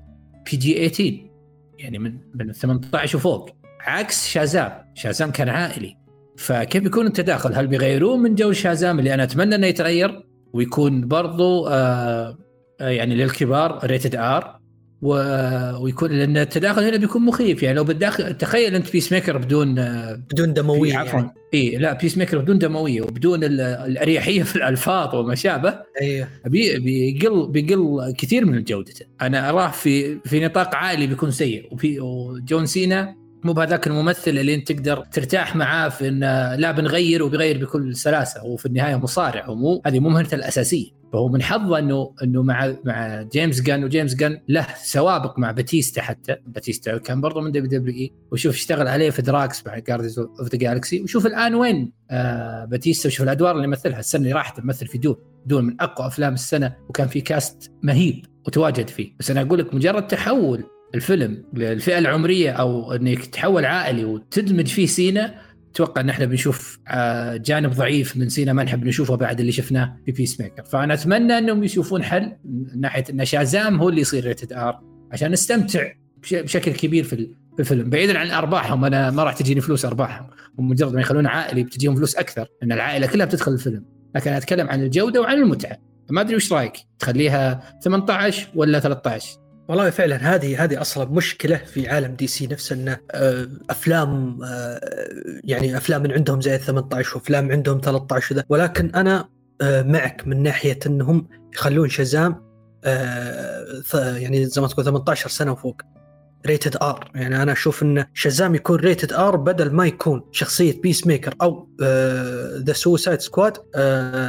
PG 0.50 0.88
18 0.88 1.30
يعني 1.78 1.98
من 1.98 2.18
من 2.34 2.52
18 2.52 3.16
وفوق. 3.16 3.50
عكس 3.80 4.28
شازام 4.28 4.72
شازام 4.94 5.30
كان 5.30 5.48
عائلي. 5.48 5.96
فكيف 6.36 6.82
بيكون 6.82 7.06
التداخل؟ 7.06 7.54
هل 7.54 7.66
بيغيرون 7.66 8.20
من 8.20 8.34
جو 8.34 8.52
شازام 8.52 8.98
اللي 8.98 9.14
أنا 9.14 9.22
أتمنى 9.22 9.54
إنه 9.54 9.66
يتغير 9.66 10.26
ويكون 10.52 11.08
برضو 11.08 11.66
آه, 11.66 12.38
آه، 12.80 12.88
يعني 12.88 13.14
للكبار 13.14 13.86
rated 13.86 14.16
R 14.16 14.60
و... 15.04 15.14
ويكون 15.82 16.10
لأن 16.10 16.36
التداخل 16.36 16.82
هنا 16.82 16.96
بيكون 16.96 17.22
مخيف. 17.22 17.62
يعني 17.62 17.76
لو 17.76 17.84
بالداخل 17.84 18.36
تخيل 18.36 18.74
أنت 18.74 18.92
Peacemaker 18.92 19.38
بدون 19.38 19.74
بدون 20.32 20.52
دموية 20.52 20.96
عفوا. 20.96 21.18
يعني. 21.18 21.34
اي 21.54 21.76
لا 21.76 21.92
Peacemaker 21.92 22.38
بدون 22.38 22.58
دموية 22.58 23.02
وبدون 23.02 23.44
الأريحية 23.44 24.42
في 24.42 24.56
الألفاظ 24.56 25.14
وما 25.14 25.34
شابه 25.34 25.78
أيوه. 26.00 26.28
بي... 26.46 26.78
بيقل 26.78 27.48
بيقل 27.48 28.14
كثير 28.18 28.46
من 28.46 28.64
جودته 28.64 29.06
أنا 29.22 29.50
اراه 29.50 29.70
في 29.70 30.18
في 30.24 30.40
نطاق 30.40 30.74
عائلي 30.74 31.06
بيكون 31.06 31.30
سيء. 31.30 31.68
وفي 31.72 32.00
وجون 32.00 32.66
سينا 32.66 33.23
مو 33.44 33.52
بهذاك 33.52 33.86
الممثل 33.86 34.30
اللي 34.30 34.54
انت 34.54 34.72
تقدر 34.72 35.04
ترتاح 35.12 35.56
معاه 35.56 35.88
في 35.88 36.08
انه 36.08 36.54
لا 36.54 36.72
بنغير 36.72 37.22
وبيغير 37.22 37.64
بكل 37.64 37.96
سلاسة 37.96 38.44
وفي 38.44 38.66
النهاية 38.66 38.96
مصارع 38.96 39.48
ومو 39.48 39.82
هذه 39.86 40.00
مو 40.00 40.08
مهنته 40.08 40.34
الأساسية. 40.34 41.04
فهو 41.12 41.28
من 41.28 41.42
حظه 41.42 41.78
إنه 41.78 42.14
إنه 42.22 42.42
مع 42.42 42.74
مع 42.84 43.22
جيمس 43.22 43.60
جان 43.60 43.84
وجيمس 43.84 44.14
جان 44.14 44.40
له 44.48 44.66
سوابق 44.82 45.38
مع 45.38 45.50
باتيستا 45.50 46.02
حتى. 46.02 46.36
باتيستا 46.46 46.98
كان 46.98 47.20
برضه 47.20 47.40
من 47.40 47.52
WWE 47.52 48.12
وشوف 48.32 48.54
اشتغل 48.54 48.88
عليه 48.88 49.10
في 49.10 49.22
دراكس 49.22 49.66
مع 49.66 49.78
Guardians 49.78 50.18
of 50.18 50.48
the 50.52 50.58
Galaxy 50.58 51.02
وشوف 51.02 51.26
الآن 51.26 51.54
وين 51.54 51.92
آه 52.10 52.64
باتيستا 52.64 53.08
وشوف 53.08 53.22
الأدوار 53.22 53.56
اللي 53.56 53.66
مثلها 53.66 53.98
السنة 53.98 54.22
اللي 54.22 54.32
راحت 54.32 54.64
مثل 54.64 54.86
في 54.86 54.98
Dune 54.98 55.16
Dune 55.46 55.64
من 55.64 55.80
أقوى 55.80 56.06
أفلام 56.06 56.34
السنة 56.34 56.76
وكان 56.88 57.08
في 57.08 57.20
cast 57.20 57.72
مهيب 57.82 58.26
وتواجد 58.46 58.88
فيه. 58.88 59.16
بس 59.18 59.30
أنا 59.30 59.40
أقول 59.40 59.58
لك 59.58 59.74
مجرد 59.74 60.06
تحول 60.06 60.64
الفيلم 60.94 61.44
للفئه 61.54 61.98
العمرية 61.98 62.50
أو 62.50 62.92
إنك 62.92 63.26
تحول 63.26 63.64
عائلي 63.64 64.04
وتدمج 64.04 64.66
فيه 64.66 64.86
سينا 64.86 65.34
أتوقع 65.70 66.00
إن 66.00 66.08
إحنا 66.08 66.24
بنشوف 66.24 66.78
آه، 66.88 67.36
جانب 67.36 67.70
ضعيف 67.70 68.16
من 68.16 68.28
سينا 68.28 68.52
ما 68.52 68.64
نحب 68.64 68.84
نشوفه 68.84 69.14
بعد 69.14 69.40
اللي 69.40 69.52
شفناه 69.52 69.96
في 70.06 70.12
Peacemaker 70.12 70.64
فأنا 70.64 70.94
أتمنى 70.94 71.38
إنهم 71.38 71.64
يشوفون 71.64 72.02
حل 72.02 72.36
من 72.44 72.80
ناحية 72.80 73.04
إن 73.10 73.24
شازام 73.24 73.80
هو 73.80 73.88
اللي 73.88 74.00
يصير 74.00 74.24
rated 74.24 74.52
R 74.52 74.80
عشان 75.12 75.30
نستمتع 75.30 75.92
بشكل 76.32 76.72
كبير 76.72 77.04
في 77.04 77.30
الفيلم. 77.58 77.90
بعيدا 77.90 78.18
عن 78.18 78.30
أرباحهم 78.30 78.84
أنا 78.84 79.10
ما 79.10 79.24
راح 79.24 79.34
تجيني 79.34 79.60
فلوس 79.60 79.84
أرباحهم. 79.84 80.26
ومجرد 80.58 80.94
ما 80.94 81.00
يخلونه 81.00 81.28
عائلي 81.28 81.62
بتجيهم 81.62 81.96
فلوس 81.96 82.16
أكثر 82.16 82.48
لأن 82.62 82.72
العائلة 82.72 83.06
كلها 83.06 83.26
بتدخل 83.26 83.52
الفيلم. 83.52 83.84
لكن 84.14 84.32
أتكلم 84.32 84.68
عن 84.68 84.82
الجودة 84.82 85.20
وعن 85.20 85.36
المتعة. 85.36 85.78
ما 86.10 86.20
أدري 86.20 86.36
وش 86.36 86.52
رأيك؟ 86.52 86.72
تخليها 86.98 87.60
18 87.84 88.48
ولا 88.54 88.80
13 88.80 89.43
والله 89.68 89.90
فعلا 89.90 90.16
هذه 90.16 90.64
هذه 90.64 90.80
أصلا 90.80 91.10
مشكلة 91.10 91.56
في 91.56 91.88
عالم 91.88 92.14
دي 92.14 92.26
سي 92.26 92.46
نفسه 92.46 92.74
إنه 92.74 92.96
آه، 93.10 93.48
أفلام 93.70 94.38
آه، 94.44 94.80
يعني 95.44 95.76
أفلام 95.76 96.02
من 96.02 96.12
عندهم 96.12 96.40
زي 96.40 96.58
18 96.58 97.16
وأفلام 97.16 97.52
عندهم 97.52 97.80
13 97.80 98.34
وذا. 98.34 98.44
ولكن 98.48 98.90
أنا 98.94 99.28
آه، 99.60 99.82
معك 99.82 100.26
من 100.26 100.42
ناحية 100.42 100.78
إنهم 100.86 101.28
يخلون 101.54 101.88
شزام 101.88 102.44
يعني 103.94 104.46
زي 104.46 104.60
ما 104.60 104.66
تقول 104.68 104.84
18 104.84 105.28
سنة 105.28 105.52
وفوق. 105.52 105.82
rated 106.46 106.76
R. 106.76 107.10
يعني 107.14 107.42
أنا 107.42 107.52
أشوف 107.52 107.82
إن 107.82 108.04
شزام 108.14 108.54
يكون 108.54 108.76
rated 108.76 109.12
R 109.12 109.36
بدل 109.36 109.70
ما 109.70 109.86
يكون 109.86 110.22
شخصية 110.32 110.80
Peacemaker 110.80 111.34
أو 111.42 111.68
The 112.58 112.72
Suicide 112.72 113.20
Squad 113.20 113.56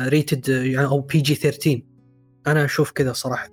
rated 0.08 0.50
يعني 0.50 0.88
أو 0.88 1.00
PG 1.00 1.36
13 1.36 1.82
أنا 2.48 2.66
أشوف 2.66 2.92
كذا 2.92 3.14
صراحة. 3.14 3.50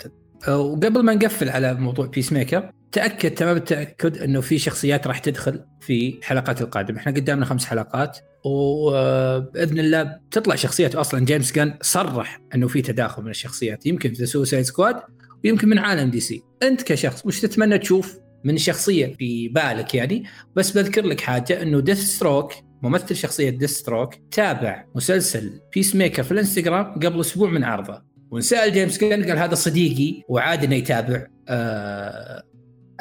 وقبل 0.49 1.03
ما 1.03 1.15
نقفل 1.15 1.49
على 1.49 1.75
موضوع 1.75 2.07
Peacemaker 2.07 2.73
تأكد 2.93 3.31
تمام 3.31 3.57
التأكد 3.57 4.19
إنه 4.19 4.41
في 4.41 4.59
شخصيات 4.59 5.07
راح 5.07 5.19
تدخل 5.19 5.65
في 5.81 6.19
الحلقات 6.19 6.63
القادمة. 6.63 6.99
إحنا 6.99 7.13
قدامنا 7.13 7.45
خمس 7.45 7.65
حلقات 7.65 8.19
وبإذن 8.45 9.79
الله 9.79 10.19
تطلع 10.31 10.55
شخصيات. 10.55 10.95
أصلا 10.95 11.25
جيمس 11.25 11.53
جان 11.53 11.75
صرح 11.81 12.41
إنه 12.55 12.69
في 12.69 12.83
تداخل 12.83 13.23
من 13.23 13.31
الشخصيات 13.31 13.87
يمكن 13.87 14.15
في 14.15 14.27
Suicide 14.27 14.65
Squad 14.65 14.97
ويمكن 15.45 15.69
من 15.69 15.79
عالم 15.79 16.11
DC 16.11 16.43
أنت 16.63 16.83
كشخص 16.83 17.27
وش 17.27 17.41
تتمنى 17.41 17.79
تشوف 17.79 18.19
من 18.45 18.59
شخصية 18.59 19.15
في 19.19 19.49
بالك 19.49 19.95
يعني؟ 19.95 20.25
بس 20.57 20.71
بذكر 20.71 21.07
لك 21.07 21.21
حاجة 21.21 21.63
إنه 21.63 21.81
ديث 21.81 22.01
ستروك 22.01 22.53
ممثل 22.83 23.17
شخصية 23.17 23.51
ديث 23.51 23.71
ستروك 23.71 24.15
تابع 24.31 24.85
مسلسل 24.95 25.61
بيس 25.75 25.97
ميكر 25.97 26.23
في 26.23 26.33
الانستغرام 26.33 26.95
قبل 26.95 27.21
أسبوع 27.21 27.51
من 27.51 27.65
عرضه. 27.65 28.12
ونسأل 28.33 28.73
جيمس 28.73 28.99
جن 29.01 29.25
قال 29.25 29.39
هذا 29.39 29.55
صديقي 29.55 30.23
وعادي 30.29 30.67
إنه 30.67 30.75
يتابع 30.75 31.27
آه 31.49 32.43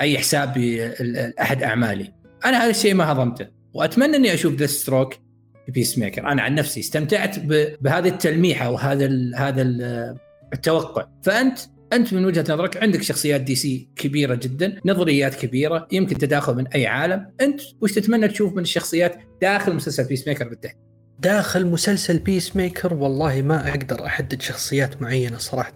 أي 0.01 0.17
حساب 0.17 0.57
أحد 1.41 1.63
أعمالي. 1.63 2.13
أنا 2.45 2.63
هذا 2.63 2.69
الشيء 2.69 2.93
ما 2.93 3.11
هضمته. 3.11 3.47
وأتمنى 3.73 4.15
إني 4.15 4.33
أشوف 4.33 4.53
ديث 4.53 4.65
ستروك 4.65 5.13
بيس 5.67 5.97
ميكر 5.97 6.27
أنا 6.27 6.41
عن 6.41 6.55
نفسي 6.55 6.79
استمتعت 6.79 7.39
بهذه 7.81 8.07
التلميحة 8.07 8.69
وهذا 8.69 9.05
ال 9.05 9.35
هذا 9.35 9.61
ال 9.61 9.81
التوقع. 10.53 11.07
فأنت 11.23 11.59
أنت 11.93 12.13
من 12.13 12.25
وجهة 12.25 12.45
نظرك 12.53 12.83
عندك 12.83 13.01
شخصيات 13.01 13.41
DC 13.41 13.89
كبيرة 13.95 14.35
جدا 14.35 14.79
نظريات 14.85 15.35
كبيرة 15.35 15.87
يمكن 15.91 16.17
تداخل 16.17 16.55
من 16.55 16.67
أي 16.67 16.87
عالم. 16.87 17.31
أنت 17.41 17.61
وش 17.81 17.91
تتمنى 17.91 18.27
تشوف 18.27 18.53
من 18.53 18.61
الشخصيات 18.61 19.19
داخل 19.41 19.75
مسلسل 19.75 20.03
بيس 20.03 20.27
ميكر 20.27 20.49
بالتحديد؟ 20.49 20.90
داخل 21.21 21.65
مسلسل 21.65 22.19
بيس 22.19 22.55
ميكر 22.55 22.93
والله 22.93 23.41
ما 23.41 23.69
أقدر 23.69 24.05
أحدد 24.05 24.41
شخصيات 24.41 25.01
معينة 25.01 25.37
صراحة 25.37 25.73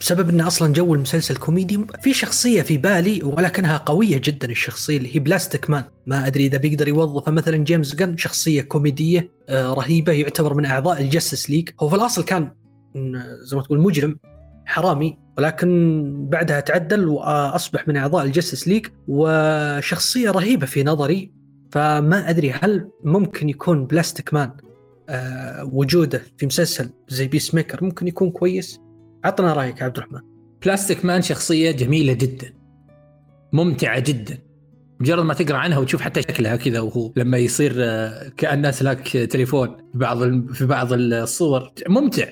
بسبب 0.00 0.28
إن 0.28 0.40
أصلا 0.40 0.72
جو 0.72 0.94
المسلسل 0.94 1.36
كوميدي 1.36 1.86
في 2.02 2.14
شخصية 2.14 2.62
في 2.62 2.78
بالي 2.78 3.22
ولكنها 3.22 3.76
قوية 3.76 4.20
جدا 4.24 4.50
الشخصية 4.50 4.96
اللي 4.96 5.16
هي 5.16 5.20
بلاستيك 5.20 5.70
مان 5.70 5.84
ما 6.06 6.26
أدري 6.26 6.46
إذا 6.46 6.58
بيقدر 6.58 6.88
يوظفه 6.88 7.32
مثلا 7.32 7.56
جيمس 7.56 7.94
جن 7.94 8.16
شخصية 8.16 8.62
كوميدية 8.62 9.30
آه، 9.48 9.72
رهيبة 9.72 10.12
يعتبر 10.12 10.54
من 10.54 10.64
أعضاء 10.64 11.00
الجستس 11.00 11.50
ليج 11.50 11.68
هو 11.80 11.88
في 11.88 11.96
الأصل 11.96 12.24
كان 12.24 12.50
زي 13.42 13.56
ما 13.56 13.62
تقول 13.62 13.80
مجرم 13.80 14.18
حرامي 14.66 15.18
ولكن 15.38 16.28
بعدها 16.30 16.60
تعدل 16.60 17.08
وأصبح 17.08 17.88
من 17.88 17.96
أعضاء 17.96 18.24
الجستس 18.24 18.68
ليج 18.68 18.86
وشخصية 19.08 20.30
رهيبة 20.30 20.66
في 20.66 20.84
نظري. 20.84 21.39
فما 21.72 22.30
أدري 22.30 22.50
هل 22.50 22.90
ممكن 23.04 23.48
يكون 23.48 23.86
بلاستيك 23.86 24.34
مان 24.34 24.50
آه 25.08 25.64
وجوده 25.72 26.22
في 26.36 26.46
مسلسل 26.46 26.90
زي 27.08 27.28
بيس 27.28 27.54
ميكر 27.54 27.84
ممكن 27.84 28.08
يكون 28.08 28.30
كويس؟ 28.30 28.80
عطنا 29.24 29.52
رأيك 29.52 29.82
عبد 29.82 29.96
الرحمن. 29.96 30.20
بلاستيك 30.64 31.04
مان 31.04 31.22
شخصية 31.22 31.70
جميلة 31.70 32.12
جدا 32.12 32.52
ممتعة 33.52 34.00
جدا 34.00 34.38
مجرد 35.00 35.24
ما 35.24 35.34
تقرأ 35.34 35.56
عنها 35.56 35.78
وتشوف 35.78 36.00
حتى 36.00 36.22
شكلها 36.22 36.56
كذا 36.56 36.80
وهو 36.80 37.12
لما 37.16 37.38
يصير 37.38 37.74
آه، 37.76 38.28
كانه 38.36 38.70
سلاك 38.70 39.08
تليفون 39.08 39.76
في 39.76 39.98
بعض 39.98 40.52
في 40.52 40.66
بعض 40.66 40.92
الصور 40.92 41.72
ممتع 41.88 42.28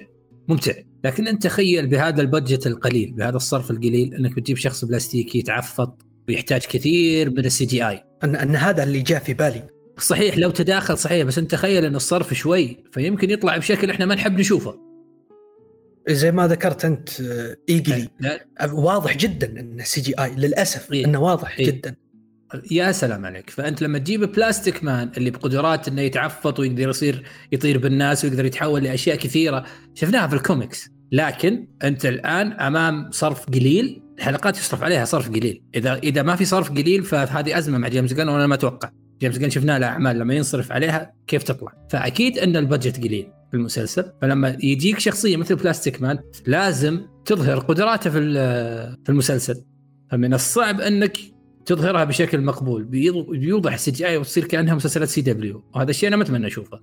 ممتع 0.48 0.72
لكن 1.04 1.28
أنت 1.28 1.42
تخيل 1.42 1.86
بهذا 1.86 2.20
ال 2.20 2.27
budget 2.27 2.66
القليل 2.66 3.12
بهذا 3.12 3.36
الصرف 3.36 3.70
القليل 3.70 4.14
أنك 4.14 4.36
بتجيب 4.36 4.56
شخص 4.56 4.84
بلاستيكي 4.84 5.38
يتعفط 5.38 6.06
ويحتاج 6.28 6.60
كثير 6.60 7.30
من 7.30 7.38
ال 7.38 7.64
CGI 7.64 8.07
ان 8.24 8.36
أن 8.36 8.56
هذا 8.56 8.82
اللي 8.82 9.00
جاء 9.00 9.18
في 9.18 9.34
بالي. 9.34 9.62
صحيح 9.98 10.38
لو 10.38 10.50
تداخل 10.50 10.98
صحيح 10.98 11.26
بس 11.26 11.38
أنت 11.38 11.50
تخيل 11.50 11.84
إن 11.84 11.96
الصرف 11.96 12.34
شوي 12.34 12.84
فيمكن 12.92 13.30
يطلع 13.30 13.56
بشكل 13.56 13.90
إحنا 13.90 14.06
ما 14.06 14.14
نحب 14.14 14.38
نشوفه. 14.38 14.78
زي 16.08 16.32
ما 16.32 16.48
ذكرت 16.48 16.84
أنت 16.84 17.08
إيغلي. 17.68 18.08
واضح 18.72 19.16
جدا 19.16 19.60
انه 19.60 19.84
CGI 19.84 20.34
للأسف 20.34 20.92
إيه؟ 20.92 21.04
إنه 21.04 21.22
واضح 21.22 21.58
إيه؟ 21.58 21.66
جدا. 21.66 21.94
يا 22.70 22.92
سلام 22.92 23.26
عليك. 23.26 23.50
فأنت 23.50 23.82
لما 23.82 23.98
تجيب 23.98 24.32
بلاستيك 24.32 24.84
مان 24.84 25.10
اللي 25.16 25.30
بقدرات 25.30 25.88
إنه 25.88 26.02
يتعفط 26.02 26.60
ويقدر 26.60 26.88
يصير 26.88 27.22
يطير 27.52 27.78
بالناس 27.78 28.24
ويقدر 28.24 28.44
يتحول 28.44 28.84
لأشياء 28.84 29.16
كثيرة 29.16 29.64
شفناها 29.94 30.26
في 30.26 30.34
الكوميكس. 30.34 30.90
لكن 31.12 31.68
أنت 31.84 32.06
الآن 32.06 32.52
أمام 32.52 33.10
صرف 33.10 33.46
قليل 33.46 34.02
الحلقات 34.18 34.56
يصرف 34.56 34.82
عليها 34.82 35.04
صرف 35.04 35.28
قليل. 35.28 35.62
إذا 35.74 35.94
إذا 35.94 36.22
ما 36.22 36.36
في 36.36 36.44
صرف 36.44 36.70
قليل 36.70 37.02
فهذه 37.02 37.58
أزمة 37.58 37.78
مع 37.78 37.88
جيمس 37.88 38.12
جن 38.12 38.28
وأنا 38.28 38.46
ما 38.46 38.54
أتوقع. 38.54 38.90
جيمس 39.20 39.38
جن 39.38 39.50
شفنا 39.50 39.78
له 39.78 39.86
أعمال 39.86 40.18
لما 40.18 40.34
ينصرف 40.34 40.72
عليها 40.72 41.12
كيف 41.26 41.42
تطلع. 41.42 41.72
فأكيد 41.90 42.38
أن 42.38 42.56
ال 42.56 42.62
budget 42.62 42.96
قليل 42.96 43.32
في 43.50 43.56
المسلسل. 43.56 44.12
فلما 44.22 44.56
يجيك 44.62 44.98
شخصية 44.98 45.36
مثل 45.36 45.56
بلاستيك 45.56 46.02
مان 46.02 46.18
لازم 46.46 47.00
تظهر 47.24 47.58
قدراته 47.58 48.10
في 48.10 48.20
في 49.04 49.08
المسلسل. 49.08 49.64
فمن 50.10 50.34
الصعب 50.34 50.80
أنك 50.80 51.18
تظهرها 51.66 52.04
بشكل 52.04 52.40
مقبول. 52.40 52.84
بيوضح 53.30 53.76
CGI 53.76 54.16
وتصير 54.16 54.44
كأنها 54.44 54.74
مسلسلات 54.74 55.08
CW 55.08 55.64
وهذا 55.74 55.90
الشيء 55.90 56.08
أنا 56.08 56.16
ما 56.16 56.22
اتمنى 56.22 56.46
أشوفه. 56.46 56.80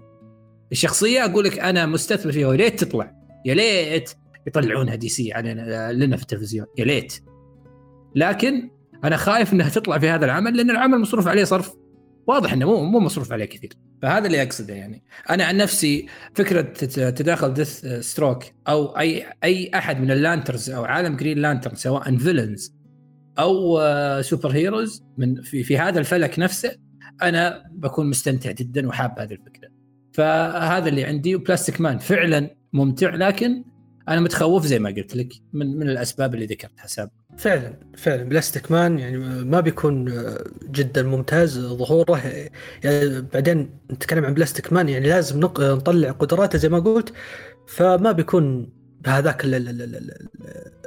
الشخصية 0.72 1.26
أقول 1.26 1.46
لك 1.46 1.60
أنا 1.60 1.86
مستثمر 1.86 2.32
فيها. 2.32 2.48
وليت 2.48 2.84
تطلع. 2.84 3.14
يا 3.46 3.54
ليت 3.54 4.10
يطلعونها 4.48 4.96
DC 4.96 5.34
علينا 5.34 5.94
لنا 5.94 6.16
في 6.18 6.22
التلفزيون. 6.22 6.66
يا 6.78 6.86
ليت. 6.86 7.14
لكن 8.16 8.70
أنا 9.04 9.18
خايف 9.18 9.54
إنها 9.54 9.70
تطلع 9.70 10.00
في 10.00 10.10
هذا 10.10 10.26
العمل 10.26 10.58
لأن 10.58 10.72
العمل 10.72 11.00
مصروف 11.00 11.28
عليه 11.28 11.44
صرف. 11.44 11.76
واضح 12.28 12.54
إنه 12.54 12.66
مو 12.66 12.84
مو 12.84 13.00
مصروف 13.00 13.32
عليه 13.32 13.46
كثير. 13.46 13.74
فهذا 14.02 14.28
اللي 14.28 14.44
أقصده 14.44 14.74
يعني. 14.74 15.04
أنا 15.30 15.46
عن 15.46 15.58
نفسي 15.58 16.08
فكرة 16.36 16.62
تداخل 17.10 17.54
ديث 17.54 17.86
ستروك 17.86 18.44
أو 18.68 19.00
اي 19.00 19.26
أي 19.44 19.72
أحد 19.76 20.02
من 20.02 20.12
ال 20.12 20.18
Lanterns 20.18 20.70
أو 20.70 20.86
عالم 20.86 21.16
جرين 21.16 21.38
لانترن 21.38 21.76
سواء 21.76 22.18
villains 22.18 22.76
أو 23.40 23.80
superheroes 24.22 25.04
من 25.18 25.42
في, 25.42 25.64
في 25.64 25.78
هذا 25.78 26.00
الفلك 26.00 26.40
نفسه 26.40 26.76
أنا 27.22 27.64
بكون 27.72 28.10
مستمتع 28.10 28.52
جدا 28.52 28.88
وحاب 28.88 29.20
هذه 29.20 29.34
الفكرة. 29.34 29.70
فهذا 30.14 30.90
اللي 30.90 31.04
عندي. 31.04 31.36
وبلاستيك 31.36 31.82
مان 31.82 31.98
فعلا 31.98 32.56
ممتع 32.74 33.16
لكن 33.16 33.64
أنا 34.10 34.22
متخوف 34.22 34.66
زي 34.66 34.80
ما 34.80 34.90
قلت 34.90 35.16
لك 35.16 35.34
من 35.54 35.78
من 35.78 35.90
الأسباب 35.90 36.34
اللي 36.34 36.46
ذكرتها 36.46 36.88
سابقا. 36.88 37.16
فعلا 37.38 37.74
فعلا 37.98 38.24
بلاستيك 38.24 38.72
مان 38.72 39.00
يعني 39.00 39.18
ما 39.44 39.60
بيكون 39.60 40.26
جدا 40.72 41.04
ممتاز 41.04 41.60
ظهوره. 41.60 42.22
يعني 42.84 43.22
بعدين 43.22 43.70
نتكلم 43.92 44.26
عن 44.26 44.34
بلاستيك 44.34 44.74
مان 44.74 44.90
يعني 44.90 45.08
لازم 45.08 45.40
نطلع 45.40 46.12
قدراته 46.12 46.58
زي 46.58 46.70
ما 46.70 46.80
قلت 46.80 47.14
فما 47.68 48.12
بيكون 48.12 48.70
بهذاك 49.02 49.42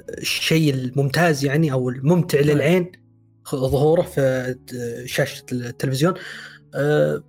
الشيء 0.09 0.75
الممتاز 0.75 1.45
يعني 1.45 1.73
أو 1.73 1.89
الممتع 1.89 2.41
للعين 2.41 2.93
ظهوره 3.55 4.03
في 4.03 4.55
شاشة 5.07 5.45
التلفزيون. 5.53 6.15
أه، 6.75 7.23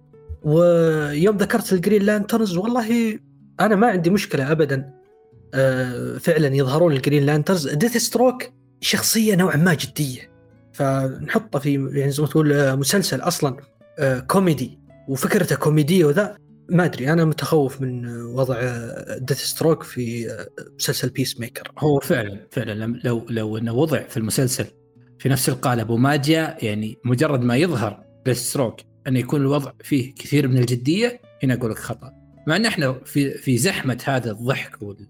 ويوم 0.43 1.37
ذكرت 1.37 1.73
ال 1.73 1.78
Green 1.78 2.01
Lanterns 2.01 2.57
والله 2.57 3.19
أنا 3.59 3.75
ما 3.75 3.87
عندي 3.87 4.09
مشكلة 4.09 4.51
ابدا 4.51 4.93
أه، 5.53 6.17
فعلا 6.17 6.55
يظهرون 6.55 6.93
ال 6.93 6.99
Green 6.99 7.25
Lanterns. 7.25 7.67
ديث 7.67 7.97
ستروك 7.97 8.58
شخصية 8.81 9.35
نوعا 9.35 9.55
ما 9.57 9.73
جدية. 9.73 10.29
فنحطه 10.73 11.59
في 11.59 11.89
يعني 11.93 12.11
زي 12.11 12.23
ما 12.23 12.29
تقول 12.29 12.53
أه، 12.53 12.75
مسلسل 12.75 13.21
أصلا 13.21 13.57
كوميدي. 14.27 14.79
وفكرته 15.07 15.55
كوميدية 15.55 16.05
وذا 16.05 16.37
ما 16.69 16.85
أدري 16.85 17.13
أنا 17.13 17.25
متخوف 17.25 17.81
من 17.81 18.21
وضع 18.21 18.61
ديث 19.17 19.37
ستروك 19.37 19.83
في 19.83 20.37
مسلسل 20.79 21.09
بيس 21.09 21.39
ميكر 21.39 21.71
هو 21.79 21.99
فعلا 21.99 22.47
فعلا 22.51 22.99
لو 23.03 23.25
لو 23.29 23.57
إنه 23.57 23.73
وضع 23.73 24.03
في 24.07 24.17
المسلسل 24.17 24.65
في 25.19 25.29
نفس 25.29 25.49
القالب 25.49 25.89
وما 25.89 26.15
جاء 26.15 26.65
يعني 26.65 26.97
مجرد 27.05 27.41
ما 27.41 27.57
يظهر 27.57 28.03
ديث 28.25 28.37
ستروك 28.37 28.79
انه 29.07 29.19
يكون 29.19 29.41
الوضع 29.41 29.71
فيه 29.83 30.13
كثير 30.13 30.47
من 30.47 30.57
الجدية 30.57 31.21
هنا 31.43 31.53
أقول 31.53 31.71
لك 31.71 31.77
خطأ. 31.77 32.11
مع 32.47 32.55
إن 32.55 32.65
إحنا 32.65 32.93
في 33.05 33.31
في 33.37 33.57
زحمة 33.57 34.03
هذا 34.05 34.31
الضحك 34.31 34.81
وال 34.81 35.07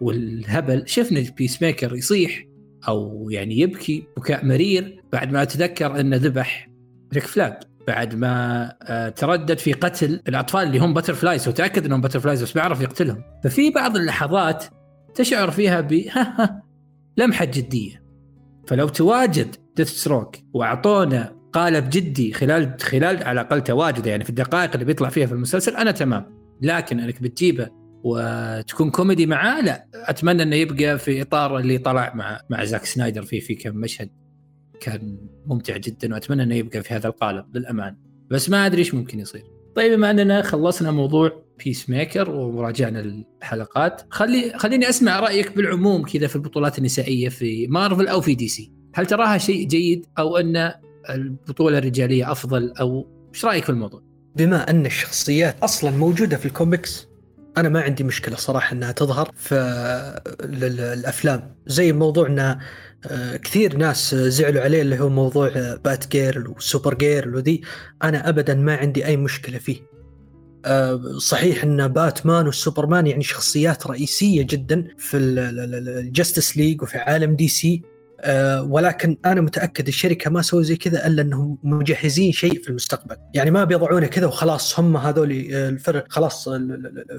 والهبل 0.00 0.82
شفنا 0.86 1.24
بيس 1.36 1.62
ميكر 1.62 1.96
يصيح 1.96 2.44
أو 2.88 3.28
يعني 3.30 3.58
يبكي 3.58 4.06
بكاء 4.16 4.44
مرير 4.44 5.02
بعد 5.12 5.32
ما 5.32 5.42
اتذكر 5.42 6.00
انه 6.00 6.16
ذبح 6.16 6.70
ريك 7.14 7.26
فلاج. 7.26 7.54
بعد 7.86 8.14
ما 8.14 8.72
آه، 8.82 9.08
تردد 9.08 9.58
في 9.58 9.72
قتل 9.72 10.20
الأطفال 10.28 10.62
اللي 10.62 10.78
هم 10.78 10.94
butterflies 10.94 11.48
وتأكد 11.48 11.84
أنهم 11.84 12.00
butterflies 12.00 12.42
بس 12.42 12.52
بيعرف 12.52 12.80
يقتلهم. 12.80 13.22
ففي 13.44 13.70
بعض 13.70 13.96
اللحظات 13.96 14.64
تشعر 15.14 15.50
فيها 15.50 15.80
ب 15.80 16.04
لمحة 17.18 17.44
جدية. 17.44 18.04
فلو 18.66 18.88
تواجد 18.88 19.56
ديث 19.76 19.88
ستروك 19.88 20.36
وأعطونا 20.54 21.36
قالب 21.52 21.90
جدي 21.90 22.32
خلال 22.32 22.76
خلال 22.80 23.22
على 23.24 23.40
الأقل 23.40 23.60
تواجده 23.60 24.10
يعني 24.10 24.24
في 24.24 24.30
الدقائق 24.30 24.72
اللي 24.72 24.84
بيطلع 24.84 25.08
فيها 25.08 25.26
في 25.26 25.32
المسلسل 25.32 25.76
أنا 25.76 25.90
تمام. 25.90 26.34
لكن 26.62 27.00
أنك 27.00 27.22
بتجيبه 27.22 27.68
وتكون 28.04 28.90
كوميدي 28.90 29.26
معاه 29.26 29.60
لا 29.60 29.86
أتمنى 29.94 30.42
إنه 30.42 30.56
يبقى 30.56 30.98
في 30.98 31.22
إطار 31.22 31.58
اللي 31.58 31.78
طلع 31.78 32.12
مع 32.14 32.40
مع 32.50 32.64
زاك 32.64 32.84
سنايدر 32.84 33.22
فيه 33.22 33.40
في 33.40 33.54
كم 33.54 33.76
مشهد 33.76 34.10
كان 34.80 35.18
ممتع 35.46 35.76
جدا 35.76 36.14
وأتمنى 36.14 36.42
إنه 36.42 36.54
يبقى 36.54 36.82
في 36.82 36.94
هذا 36.94 37.08
القالب 37.08 37.56
للأمان. 37.56 37.96
بس 38.30 38.50
ما 38.50 38.66
أدري 38.66 38.78
إيش 38.78 38.94
ممكن 38.94 39.20
يصير. 39.20 39.44
طيب 39.76 39.92
بما 39.92 40.10
أننا 40.10 40.42
خلصنا 40.42 40.90
موضوع 40.90 41.44
بيس 41.64 41.90
ميكر 41.90 42.30
وراجعنا 42.30 43.00
الحلقات 43.00 44.02
خلي 44.10 44.52
خليني 44.56 44.88
أسمع 44.88 45.20
رأيك 45.20 45.56
بالعموم 45.56 46.02
كذا 46.02 46.26
في 46.26 46.36
البطولات 46.36 46.78
النسائية 46.78 47.28
في 47.28 47.66
مارفل 47.66 48.08
أو 48.08 48.20
في 48.20 48.34
DC 48.34 48.72
هل 48.94 49.06
تراها 49.06 49.38
شيء 49.38 49.66
جيد 49.66 50.06
أو 50.18 50.36
أن 50.36 50.72
البطولة 51.10 51.78
الرجالية 51.78 52.32
أفضل 52.32 52.72
أو 52.80 53.06
إيش 53.34 53.44
رأيك 53.44 53.64
في 53.64 53.70
الموضوع؟ 53.70 54.02
بما 54.36 54.70
أن 54.70 54.86
الشخصيات 54.86 55.62
أصلا 55.62 55.90
موجودة 55.90 56.36
في 56.36 56.46
الكوميكس 56.46 57.08
أنا 57.56 57.68
ما 57.68 57.80
عندي 57.80 58.04
مشكلة 58.04 58.36
صراحة 58.36 58.72
إنها 58.72 58.92
تظهر 58.92 59.30
في 59.36 59.54
الافلام 60.40 61.54
زي 61.66 61.92
موضوع 61.92 62.26
إن 62.26 62.58
آه، 63.06 63.36
كثير 63.36 63.76
ناس 63.76 64.14
زعلوا 64.14 64.62
عليه 64.62 64.82
اللي 64.82 65.00
هو 65.00 65.08
موضوع 65.08 65.76
باتجيرل 65.84 66.48
وسوبر 66.48 66.94
جيرل 66.94 67.34
وذي 67.34 67.60
أنا 68.02 68.28
ابدا 68.28 68.54
ما 68.54 68.76
عندي 68.76 69.06
أي 69.06 69.16
مشكلة 69.16 69.58
فيه. 69.58 69.94
آه، 70.64 71.18
صحيح 71.18 71.64
إن 71.64 71.88
باتمان 71.88 72.46
والسوبرمان 72.46 73.06
يعني 73.06 73.22
شخصيات 73.22 73.86
رئيسية 73.86 74.42
جدا 74.42 74.88
في 74.98 75.16
الجاستس 75.16 76.56
ليج 76.56 76.82
وفي 76.82 76.98
عالم 76.98 77.36
DC 77.36 77.82
أه 78.24 78.62
ولكن 78.62 79.16
أنا 79.24 79.40
متأكد 79.40 79.88
الشركة 79.88 80.30
ما 80.30 80.42
سووا 80.42 80.62
زي 80.62 80.76
كذا 80.76 81.06
إلا 81.06 81.22
إنهم 81.22 81.58
مجهزين 81.62 82.32
شيء 82.32 82.62
في 82.62 82.70
المستقبل، 82.70 83.16
يعني 83.34 83.50
ما 83.50 83.64
بيضعونه 83.64 84.06
كذا 84.06 84.26
وخلاص 84.26 84.80
هم 84.80 84.96
هذول 84.96 85.48
آه، 85.52 85.68
الفرق 85.68 86.04
خلاص 86.08 86.48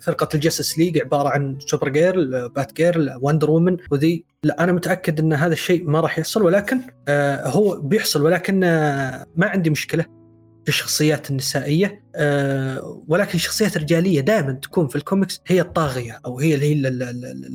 فرقة 0.02 0.30
ال 0.34 0.39
Justice 0.39 0.80
League 0.80 1.00
عبارة 1.00 1.30
عن 1.30 1.58
Supergirl، 1.60 2.50
Batgirl، 2.50 3.18
Wonder 3.22 3.52
Woman 3.52 3.78
وذي. 3.92 4.26
لا 4.44 4.64
أنا 4.64 4.72
متأكد 4.72 5.20
إن 5.20 5.34
هذا 5.34 5.54
الشيء 5.54 5.90
ما 5.90 6.00
راح 6.00 6.20
يحصل 6.20 6.44
ولكن 6.44 6.82
آه 7.08 7.48
هو 7.48 7.82
بيحصل 7.82 8.22
ولكن 8.22 8.64
آه 8.64 9.26
ما 9.36 9.48
عندي 9.48 9.70
مشكلة. 9.70 10.06
في 10.66 10.70
الشخصيات 10.70 11.30
النسائية 11.30 12.04
آه 12.16 13.04
ولكن 13.08 13.36
الشخصيات 13.36 13.76
الرجالية 13.78 14.22
دائما 14.22 14.52
تكون 14.52 14.88
في 14.88 14.96
الكوميكس 14.96 15.42
هي 15.48 15.62
الطاغية 15.62 16.20
أو 16.26 16.40
هي 16.40 16.56
اللي 16.56 16.66
هي 16.66 16.88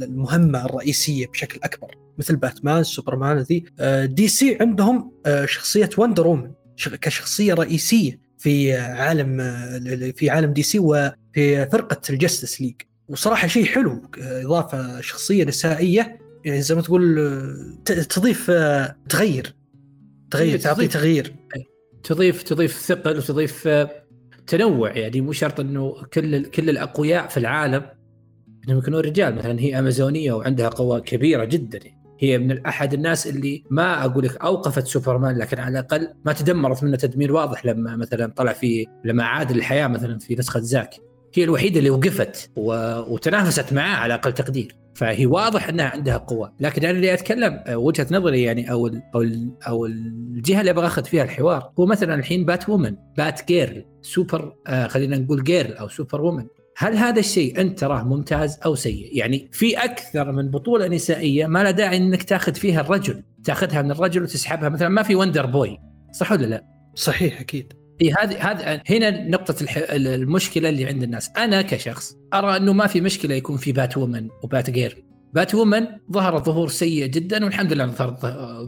المهمة 0.04 0.64
الرئيسية 0.64 1.26
بشكل 1.26 1.60
أكبر 1.62 1.94
مثل 2.18 2.36
باتمان 2.36 2.84
سوبرمان 2.84 3.38
ذي. 3.38 3.64
آه 3.80 4.04
DC 4.04 4.58
عندهم 4.60 5.12
آه 5.26 5.46
شخصية 5.46 5.90
Wonder 5.98 6.26
Woman 6.26 6.52
كشخصية 7.00 7.54
رئيسية 7.54 8.20
في 8.38 8.76
عالم 8.76 9.40
آه، 9.40 10.12
في 10.16 10.30
عالم 10.30 10.52
DC 10.52 10.78
وفي 10.78 11.66
فرقة 11.72 12.00
ال 12.10 12.17
Justice 12.17 12.60
League. 12.60 12.74
وصراحة 13.08 13.46
شيء 13.46 13.64
حلو 13.64 14.02
آه، 14.22 14.42
إضافة 14.44 15.00
شخصية 15.00 15.44
نسائية 15.44 16.18
يعني 16.44 16.62
زي 16.62 16.74
ما 16.74 16.82
تقول 16.82 17.18
آه، 17.18 18.02
تضيف 18.02 18.50
تغير 19.08 19.54
تغير 20.30 20.58
تعطي 20.58 20.88
تغيير. 20.88 21.34
تضيف 22.02 22.42
تضيف 22.42 22.72
ثقل 22.72 23.16
وتضيف 23.18 23.68
آه، 23.68 23.90
تنوع. 24.46 24.90
يعني 24.90 25.20
مو 25.20 25.32
شرط 25.32 25.60
إنه 25.60 25.96
كل 26.12 26.44
كل 26.44 26.70
الأقوياء 26.70 27.28
في 27.28 27.36
العالم 27.36 27.82
إنهم 28.64 28.78
يكونون 28.78 29.00
رجال. 29.00 29.34
مثلا 29.34 29.60
هي 29.60 29.78
أمازونية 29.78 30.32
وعندها 30.32 30.68
قوة 30.68 30.98
كبيرة 30.98 31.44
جدا. 31.44 31.80
هي 32.18 32.38
من 32.38 32.66
أحد 32.66 32.94
الناس 32.94 33.26
اللي 33.26 33.64
ما 33.70 34.04
أقول 34.04 34.24
لك 34.24 34.36
أوقفت 34.36 34.86
سوبرمان 34.86 35.38
لكن 35.38 35.58
على 35.58 35.78
الأقل 35.78 36.08
ما 36.24 36.32
تدمرت 36.32 36.84
منه 36.84 36.96
تدمير 36.96 37.32
واضح 37.32 37.66
لما 37.66 37.96
مثلا 37.96 38.32
طلع 38.36 38.52
في 38.52 38.86
لما 39.04 39.24
عاد 39.24 39.52
للحياه 39.52 39.86
مثلا 39.86 40.18
في 40.18 40.34
نسخة 40.34 40.60
زاك. 40.60 40.94
هي 41.34 41.44
الوحيدة 41.44 41.78
اللي 41.78 41.90
وقفت 41.90 42.50
و... 42.56 42.72
وتنافست 43.14 43.72
معاه 43.72 43.96
على 43.96 44.14
أقل 44.14 44.32
تقدير 44.32 44.76
فهي 44.94 45.26
واضح 45.26 45.68
إنها 45.68 45.84
عندها 45.84 46.16
قوة 46.16 46.52
لكن 46.60 46.84
أنا 46.84 46.90
اللي 46.90 47.14
أتكلم 47.14 47.62
آه، 47.66 47.76
وجهة 47.76 48.06
نظري 48.10 48.42
يعني 48.42 48.70
أو 48.72 48.86
ال 48.86 49.02
أو 49.14 49.22
ال 49.22 49.52
أو 49.68 49.86
الجهة 49.86 50.60
اللي 50.60 50.70
أبغى 50.70 50.86
أخذ 50.86 51.04
فيها 51.04 51.24
الحوار 51.24 51.72
هو 51.80 51.86
مثلا 51.86 52.14
الحين 52.14 52.44
Batwoman 52.44 52.96
Batgirl 53.16 53.84
super 54.02 54.54
آه 54.66 54.86
خلينا 54.86 55.18
نقول 55.18 55.44
girl 55.44 55.72
أو 55.72 55.88
Superwoman 55.88 56.46
هل 56.76 56.96
هذا 56.96 57.20
الشيء 57.20 57.60
أنت 57.60 57.78
تراه 57.78 58.02
ممتاز 58.02 58.58
أو 58.64 58.74
سيء؟ 58.74 59.08
يعني 59.12 59.48
في 59.52 59.84
أكثر 59.84 60.32
من 60.32 60.50
بطولة 60.50 60.88
نسائية 60.88 61.46
ما 61.46 61.62
لا 61.64 61.70
داعي 61.70 61.96
إنك 61.96 62.22
تاخذ 62.22 62.54
فيها 62.54 62.80
الرجل، 62.80 63.22
تاخذها 63.44 63.82
من 63.82 63.90
الرجل 63.90 64.22
وتسحبها 64.22 64.68
مثلا 64.68 64.88
ما 64.88 65.02
في 65.02 65.14
Wonder 65.14 65.46
Boy، 65.46 65.78
صح 66.12 66.32
ولا 66.32 66.46
لا؟ 66.46 66.64
صحيح 66.94 67.40
أكيد. 67.40 67.79
اي 68.02 68.12
هذه 68.12 68.50
هذه 68.50 68.82
هنا 68.90 69.28
نقطة 69.28 69.66
المشكلة 69.92 70.68
اللي 70.68 70.86
عند 70.86 71.02
الناس، 71.02 71.30
أنا 71.38 71.62
كشخص 71.62 72.16
أرى 72.34 72.56
أنه 72.56 72.72
ما 72.72 72.86
في 72.86 73.00
مشكلة 73.00 73.34
يكون 73.34 73.56
في 73.56 73.72
Batwoman 73.72 74.28
و 74.42 74.46
Batgirl. 74.46 74.70
Batwoman 74.70 75.86
ظهر 76.12 76.44
ظهور 76.44 76.68
سيء 76.68 77.06
جدا 77.06 77.44
والحمد 77.44 77.72
لله 77.72 77.86
ظهرت 77.86 78.20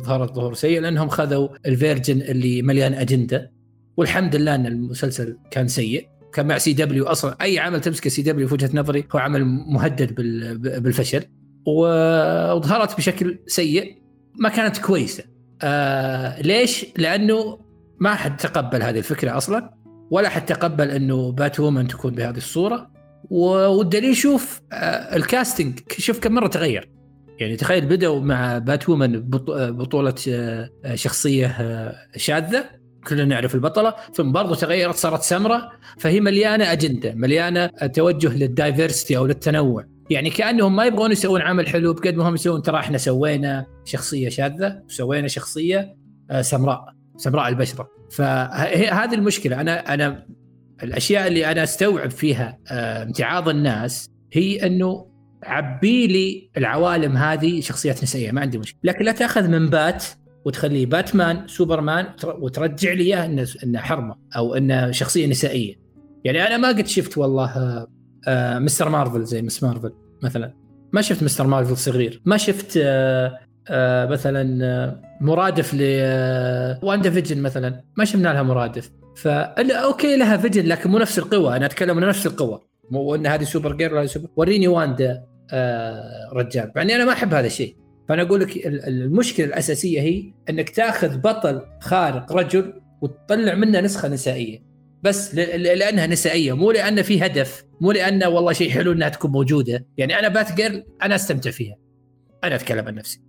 ظهرت 0.04 0.34
ظهور 0.34 0.54
سيء 0.54 0.80
لأنهم 0.80 1.08
خذوا 1.08 1.48
ال 1.66 1.73
version 1.73 2.20
اللي 2.20 2.62
مليان 2.62 2.94
أجندة. 2.94 3.52
والحمد 3.96 4.36
لله 4.36 4.54
أن 4.54 4.66
المسلسل 4.66 5.36
كان 5.50 5.68
سيء. 5.68 6.08
كان 6.34 6.46
مع 6.46 6.58
CW 6.58 7.04
أصلا 7.04 7.36
أي 7.42 7.58
عمل 7.58 7.80
تمسكه 7.80 8.10
CW 8.10 8.48
في 8.48 8.54
وجهة 8.54 8.70
نظري 8.74 9.04
هو 9.14 9.18
عمل 9.18 9.44
مهدد 9.44 10.14
بالفشل. 10.82 11.22
وظهرت 11.66 12.96
بشكل 12.96 13.38
سيء. 13.46 14.02
ما 14.38 14.48
كانت 14.48 14.78
كويسة. 14.78 15.24
آه 15.62 16.42
ليش؟ 16.42 16.86
لأنه 16.96 17.58
ما 18.02 18.14
حد 18.14 18.36
تقبل 18.36 18.82
هذه 18.82 18.98
الفكرة 18.98 19.36
أصلا 19.36 19.70
ولا 20.10 20.28
حد 20.28 20.46
تقبل 20.46 20.90
إنه 20.90 21.32
بات 21.32 21.60
وومن 21.60 21.88
تكون 21.88 22.14
بهذه 22.14 22.36
الصورة. 22.36 22.90
والدليل 23.30 24.16
شوف 24.16 24.60
آه 24.72 25.16
الكاستنج 25.16 25.78
شوف 25.98 26.18
كم 26.18 26.32
مرة 26.32 26.46
تغير. 26.46 26.90
يعني 27.38 27.56
تخيل 27.56 27.86
بدأوا 27.86 28.20
مع 28.20 28.58
بات 28.58 28.88
وومن 28.88 29.30
بطولة 29.30 30.14
آه، 30.28 30.70
شخصية 30.94 31.46
آه، 31.46 31.94
شاذة 32.16 32.64
كلنا 33.08 33.24
نعرف 33.24 33.54
البطلة 33.54 33.94
ثم 34.14 34.32
برضو 34.32 34.54
تغيرت 34.54 34.94
صارت 34.94 35.22
سمراء 35.22 35.72
فهي 35.98 36.20
مليانة 36.20 36.72
أجندة 36.72 37.14
مليانة 37.14 37.66
توجه 37.66 38.36
للدايفرستي 38.36 39.16
أو 39.16 39.26
للتنوع. 39.26 39.84
يعني 40.10 40.30
كأنهم 40.30 40.76
ما 40.76 40.84
يبغون 40.84 41.12
يسوون 41.12 41.40
عمل 41.40 41.68
حلو 41.68 41.92
بقد 41.92 42.14
ما 42.14 42.28
هم 42.28 42.34
يسوون 42.34 42.62
ترى 42.62 42.78
إحنا 42.78 42.98
سوينا 42.98 43.66
شخصية 43.84 44.28
شاذة 44.28 44.82
وسوينا 44.88 45.28
شخصية 45.28 45.96
آه، 46.30 46.42
سمراء. 46.42 47.01
سمراء 47.16 47.48
البشرة. 47.48 47.88
فهذه 48.10 49.14
المشكلة. 49.14 49.60
أنا 49.60 49.94
أنا 49.94 50.26
الأشياء 50.82 51.28
اللي 51.28 51.46
أنا 51.46 51.62
أستوعب 51.62 52.10
فيها 52.10 52.58
آه، 52.70 53.02
امتعاض 53.02 53.48
الناس 53.48 54.10
هي 54.32 54.66
أنه 54.66 55.12
عبي 55.42 56.06
لي 56.06 56.50
العوالم 56.56 57.16
هذه 57.16 57.60
شخصيات 57.60 58.02
نسائية. 58.02 58.32
ما 58.32 58.40
عندي 58.40 58.58
مشكلة. 58.58 58.80
لكن 58.84 59.04
لا 59.04 59.12
تأخذ 59.12 59.48
من 59.48 59.70
بات 59.70 60.04
وتخليه 60.44 60.86
باتمان 60.86 61.48
سوبرمان 61.48 62.06
وترجع 62.24 62.92
لي 62.92 63.02
إياه 63.02 63.24
إنه 63.24 63.46
إنه 63.64 63.78
حرمة 63.78 64.16
أو 64.36 64.54
إنه 64.54 64.90
شخصية 64.90 65.26
نسائية. 65.26 65.74
يعني 66.24 66.46
أنا 66.46 66.56
ما 66.56 66.68
قد 66.68 66.86
شفت 66.86 67.18
والله 67.18 67.56
آه، 67.56 67.86
آه، 68.28 68.58
مستر 68.58 68.88
مارفل 68.88 69.24
زي 69.24 69.42
مس 69.42 69.62
مارفل 69.62 69.92
مثلا. 70.22 70.54
ما 70.92 71.00
شفت 71.00 71.22
مستر 71.22 71.46
مارفل 71.46 71.76
صغير. 71.76 72.22
ما 72.24 72.36
شفت 72.36 72.78
آه، 72.82 73.38
مثلا 74.10 75.00
مرادف 75.20 75.74
ل 75.74 75.80
واندا 76.82 77.10
فيجن 77.10 77.42
مثلا. 77.42 77.84
ما 77.96 78.04
شفنا 78.04 78.28
لها 78.28 78.42
مرادف. 78.42 78.90
فالا 79.16 79.74
أوكي 79.84 80.16
لها 80.16 80.36
فيجن 80.36 80.66
لكن 80.66 80.90
مو 80.90 80.98
نفس 80.98 81.18
القوة. 81.18 81.56
أنا 81.56 81.66
أتكلم 81.66 81.98
عن 81.98 82.08
نفس 82.08 82.26
القوة. 82.26 82.62
مو 82.90 83.14
إن 83.14 83.26
هذه 83.26 83.44
سوبر 83.44 83.76
جير 83.76 84.06
سوبر. 84.06 84.28
وريني 84.36 84.68
واندا 84.68 85.24
رجال. 86.32 86.72
يعني 86.76 86.96
أنا 86.96 87.04
ما 87.04 87.12
أحب 87.12 87.34
هذا 87.34 87.46
الشيء. 87.46 87.76
فأنا 88.08 88.22
أقول 88.22 88.40
لك 88.40 88.66
المشكلة 88.66 89.46
الأساسية 89.46 90.00
هي 90.00 90.32
إنك 90.50 90.70
تأخذ 90.70 91.18
بطل 91.18 91.62
خارق 91.80 92.32
رجل 92.32 92.80
وتطلع 93.02 93.54
منه 93.54 93.80
نسخة 93.80 94.08
نسائية. 94.08 94.62
بس 95.02 95.34
لأنها 95.34 96.06
نسائية. 96.06 96.52
مو 96.52 96.70
لأن 96.70 97.02
في 97.02 97.26
هدف. 97.26 97.64
مو 97.80 97.92
لأن 97.92 98.24
والله 98.24 98.52
شيء 98.52 98.70
حلو 98.70 98.92
إنها 98.92 99.08
تكون 99.08 99.30
موجودة. 99.30 99.86
يعني 99.96 100.18
أنا 100.18 100.28
Batgirl 100.28 100.84
أنا 101.02 101.14
أستمتع 101.14 101.50
فيها. 101.50 101.76
أنا 102.44 102.54
أتكلم 102.54 102.86
عن 102.86 102.94
نفسي. 102.94 103.20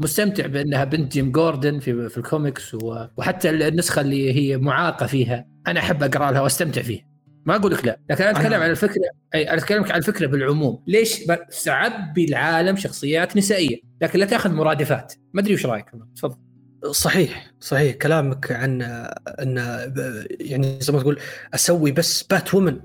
مستمتع 0.00 0.46
بأنها 0.46 0.84
بنت 0.84 1.12
جيم 1.12 1.32
جوردن 1.32 1.78
في 1.78 2.08
في 2.08 2.18
الكوميكس 2.18 2.76
وحتى 3.16 3.50
النسخة 3.50 4.00
اللي 4.00 4.32
هي 4.32 4.56
معاقة 4.56 5.06
فيها. 5.06 5.46
أنا 5.66 5.80
أحب 5.80 6.02
أقرأ 6.02 6.30
لها 6.30 6.40
وأستمتع 6.40 6.82
فيها. 6.82 7.06
ما 7.46 7.56
أقول 7.56 7.72
لك 7.72 7.84
لا. 7.86 8.00
لكن 8.10 8.24
أنا 8.24 8.38
أتكلم 8.38 8.62
عن 8.62 8.70
الفكرة 8.70 9.02
أي 9.34 9.50
أنا 9.50 9.58
أتكلم 9.58 9.84
عن 9.84 9.98
الفكرة 9.98 10.26
بالعموم. 10.26 10.84
ليش 10.86 11.20
تعبي 11.48 12.24
العالم 12.24 12.76
شخصيات 12.76 13.36
نسائية؟ 13.36 13.76
لكن 14.02 14.18
لا 14.18 14.26
تأخذ 14.26 14.52
مرادفات. 14.52 15.14
ما 15.34 15.40
أدري 15.40 15.54
وش 15.54 15.66
رأيك. 15.66 15.86
تفضل. 16.16 16.36
صحيح 16.90 17.52
صحيح. 17.60 17.94
كلامك 17.94 18.52
عن 18.52 18.82
أن 19.42 19.56
يعني 20.40 20.78
زي 20.80 20.92
ما 20.92 21.00
تقول 21.00 21.18
أسوي 21.54 21.92
بس 21.92 22.22
Batwoman 22.22 22.80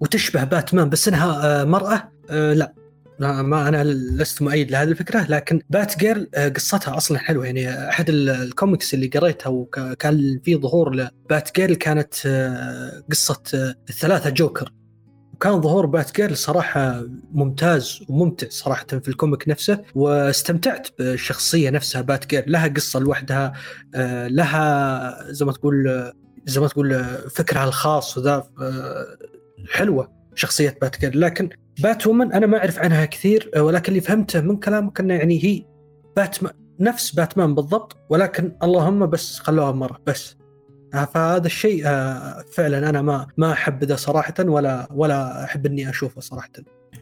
وتشبه 0.00 0.44
باتمان 0.44 0.88
بس 0.88 1.08
إنها 1.08 1.60
آه، 1.60 1.64
مرأة 1.64 2.12
آه، 2.30 2.52
لا. 2.52 2.74
ما 3.20 3.68
أنا 3.68 3.84
لست 3.84 4.42
مؤيد 4.42 4.70
لهذه 4.70 4.88
الفكرة 4.88 5.26
لكن 5.28 5.60
Batgirl 5.70 6.28
آه، 6.34 6.48
قصتها 6.48 6.96
أصلا 6.96 7.18
حلوة. 7.18 7.46
يعني 7.46 7.88
أحد 7.88 8.10
الكوميكس 8.10 8.94
اللي 8.94 9.06
قريتها 9.06 9.50
وكان 9.50 10.40
في 10.44 10.56
ظهور 10.56 10.94
ل 10.94 11.56
Batgirl 11.56 11.74
كانت 11.74 12.14
قصة 13.10 13.42
الثلاثة 13.88 14.30
جوكر 14.30 14.72
وكان 15.34 15.60
ظهور 15.60 15.86
Batgirl 15.86 16.36
صراحة 16.36 17.06
ممتاز 17.32 18.00
وممتع 18.08 18.46
صراحة 18.50 18.86
في 18.86 19.08
ال 19.08 19.15
comic 19.15 19.48
نفسه 19.48 19.82
واستمتعت 19.94 20.88
بالشخصية 20.98 21.70
نفسها 21.70 22.02
Batgirl 22.02 22.52
لها 22.52 22.68
قصة 22.68 23.00
لوحدها 23.00 23.52
آه، 23.94 24.28
لها 24.28 25.32
زي 25.32 25.44
ما 25.44 25.52
تقول 25.52 26.12
زي 26.46 26.60
ما 26.60 26.68
تقول 26.68 27.04
فكرها 27.30 27.64
الخاص 27.64 28.18
وذا 28.18 28.44
آه، 28.60 29.06
حلوة 29.72 30.12
شخصية 30.34 30.78
بات 30.80 31.00
جيرل 31.00 31.20
لكن 31.20 31.48
بات 31.78 32.06
وومن 32.06 32.32
أنا 32.32 32.46
ما 32.46 32.58
أعرف 32.58 32.78
عنها 32.78 33.04
كثير 33.04 33.50
آه، 33.56 33.62
ولكن 33.62 33.88
اللي 33.88 34.00
فهمته 34.00 34.40
من 34.40 34.56
كلامك 34.56 35.00
انه 35.00 35.14
يعني 35.14 35.44
هي 35.44 35.62
باتمان 36.16 36.52
نفس 36.80 37.14
باتمان 37.14 37.54
بالضبط 37.54 37.96
ولكن 38.10 38.56
اللهم 38.62 39.06
بس 39.06 39.38
خلوها 39.38 39.72
مرة 39.72 40.00
بس. 40.06 40.36
فهذا 40.92 41.46
الشيء 41.46 41.86
آه، 41.86 42.44
فعلا 42.52 42.90
أنا 42.90 43.02
ما 43.02 43.26
ما 43.36 43.52
أحب 43.52 43.84
ذا 43.84 43.96
صراحة 43.96 44.34
ولا 44.40 44.88
ولا 44.92 45.44
أحب 45.44 45.66
إني 45.66 45.90
أشوفه 45.90 46.20
صراحة. 46.20 46.50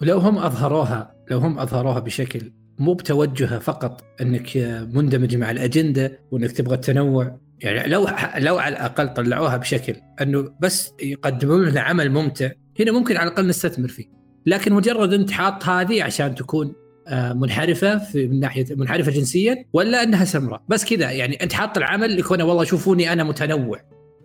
ولو 0.02 0.18
هم 0.18 0.38
أظهروها 0.38 1.14
لو 1.30 1.38
هم 1.38 1.58
أظهروها 1.58 1.98
بشكل 1.98 2.52
مو 2.78 2.94
بتوجهها 2.94 3.58
فقط 3.58 4.04
إنك 4.20 4.56
مندمج 4.92 5.36
مع 5.36 5.50
الأجندة 5.50 6.20
وإنك 6.30 6.52
تبغى 6.52 6.74
التنوع 6.74 7.38
يعني 7.60 7.88
لو 7.88 8.08
لو 8.36 8.58
على 8.58 8.76
الأقل 8.76 9.14
طلعوها 9.14 9.56
بشكل 9.56 9.94
إنه 10.20 10.54
بس 10.60 10.92
يقدمون 11.02 11.64
لنا 11.64 11.80
عمل 11.80 12.10
ممتع 12.10 12.50
هنا 12.80 12.92
ممكن 12.92 13.16
على 13.16 13.28
الأقل 13.28 13.48
نستثمر 13.48 13.88
فيه. 13.88 14.21
لكن 14.46 14.72
مجرد 14.72 15.12
انت 15.12 15.30
حاط 15.30 15.64
هذه 15.64 16.02
عشان 16.02 16.34
تكون 16.34 16.74
آه، 17.08 17.32
منحرفة 17.32 17.98
في 17.98 18.28
من 18.28 18.40
ناحية 18.40 18.66
منحرفة 18.70 19.10
جنسيا 19.10 19.64
ولا 19.72 20.02
أنها 20.02 20.24
سمراء. 20.24 20.62
بس 20.68 20.84
كذا 20.84 21.10
يعني 21.10 21.42
أنت 21.42 21.52
حاط 21.52 21.76
العمل 21.76 22.16
لكونه 22.16 22.44
والله 22.44 22.64
شوفوني 22.64 23.12
أنا 23.12 23.24
متنوع 23.24 23.80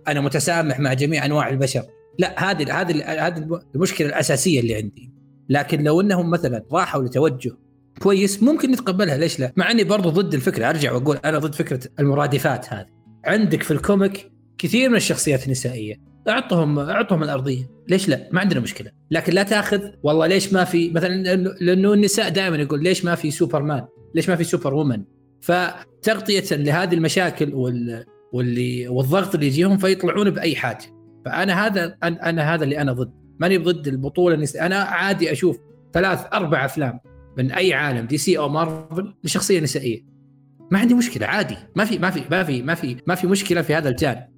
أنا 0.08 0.21
متسامح 0.21 0.80
مع 0.80 0.93
جميع 0.93 1.25
أنواع 1.25 1.49
البشر. 1.49 1.84
لا 2.19 2.51
هذه 2.51 2.82
هذه 2.82 3.27
هذه 3.27 3.62
المشكلة 3.75 4.08
الأساسية 4.08 4.60
اللي 4.60 4.75
عندي. 4.75 5.12
لكن 5.49 5.84
لو 5.84 6.01
إنهم 6.01 6.30
مثلا 6.30 6.65
راحوا 6.71 7.03
لتوجه 7.03 7.51
كويس 7.99 8.43
ممكن 8.43 8.71
نتقبلها. 8.71 9.17
ليش 9.17 9.39
لا؟ 9.39 9.53
مع 9.56 9.71
أني 9.71 9.84
برضو 9.84 10.10
ضد 10.10 10.34
الفكرة. 10.34 10.69
أرجع 10.69 10.91
وأقول 10.91 11.17
أنا 11.25 11.38
ضد 11.39 11.56
فكرة 11.56 11.80
المرادفات 11.99 12.73
هذه. 12.73 12.88
عندك 13.25 13.63
في 13.63 13.71
ال 13.72 13.82
comic 13.82 14.32
كثير 14.58 14.89
من 14.89 14.95
الشخصيات 14.95 15.45
النسائية. 15.45 16.07
اعطهم 16.30 16.80
اعطهم 16.80 17.24
الارضيه. 17.24 17.70
ليش 17.88 18.10
لا؟ 18.10 18.30
ما 18.32 18.40
عندنا 18.40 18.60
مشكله. 18.60 18.92
لكن 19.12 19.34
لا 19.34 19.44
تاخذ 19.44 19.82
والله 20.04 20.28
ليش 20.28 20.54
ما 20.54 20.63
في 20.63 20.90
مثلا 20.90 21.36
لأنه 21.62 21.94
النساء 21.94 22.30
دائما 22.30 22.58
يقول 22.58 22.84
ليش 22.84 23.06
ما 23.06 23.16
في 23.16 23.32
سوبرمان؟ 23.32 23.86
ليش 24.16 24.30
ما 24.30 24.36
في 24.36 24.44
Superwoman 24.43 25.04
فتغطية 25.42 26.44
لهذه 26.52 26.94
المشاكل 26.94 27.54
وال 27.54 28.06
واللي 28.34 28.88
والضغط 28.88 29.34
اللي 29.34 29.48
يجيهم 29.48 29.78
فيطلعون 29.78 30.30
بأي 30.30 30.56
حاجة. 30.56 30.86
فأنا 31.26 31.66
هذا 31.66 31.98
أنا 32.04 32.54
هذا 32.54 32.63
اللي 32.63 32.82
أنا 32.82 32.94
ضد. 32.94 33.12
ماني 33.40 33.58
ضد 33.58 33.88
البطولة 33.88 34.36
النسائيه 34.36 34.66
أنا 34.66 34.76
عادي 34.76 35.32
أشوف 35.32 35.58
ثلاث 35.94 36.26
أربع 36.34 36.66
أفلام 36.66 37.00
من 37.38 37.52
أي 37.52 37.74
عالم 37.74 38.06
دي 38.06 38.18
سي 38.18 38.38
أو 38.38 38.50
مارفل 38.50 39.13
لشخصية 39.24 39.60
نسائية. 39.60 40.06
ما 40.72 40.80
عندي 40.80 40.94
مشكلة 40.94 41.28
عادي. 41.28 41.56
ما 41.76 41.86
في 41.86 41.98
ما 42.00 42.10
في 42.10 42.24
ما 42.32 42.44
في 42.44 42.62
ما 42.62 42.76
في 42.76 42.98
ما 43.08 43.16
في 43.16 43.28
مشكلة 43.28 43.62
في 43.62 43.76
هذا 43.76 43.90
الجانب. 43.90 44.37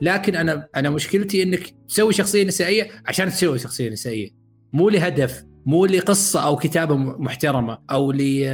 لكن 0.00 0.36
أنا 0.36 0.68
أنا 0.76 0.90
مشكلتي 0.90 1.42
إنك 1.42 1.74
تسوي 1.88 2.12
شخصية 2.12 2.44
نسائية 2.44 2.90
عشان 3.06 3.28
تسوي 3.28 3.58
شخصية 3.58 3.90
نسائية. 3.90 4.30
مو 4.72 4.88
لهدف 4.88 5.44
مو 5.66 5.86
لقصة 5.86 6.40
أو 6.40 6.56
كتابة 6.56 6.96
محترمة 6.96 7.78
أو 7.90 8.12
ل 8.12 8.44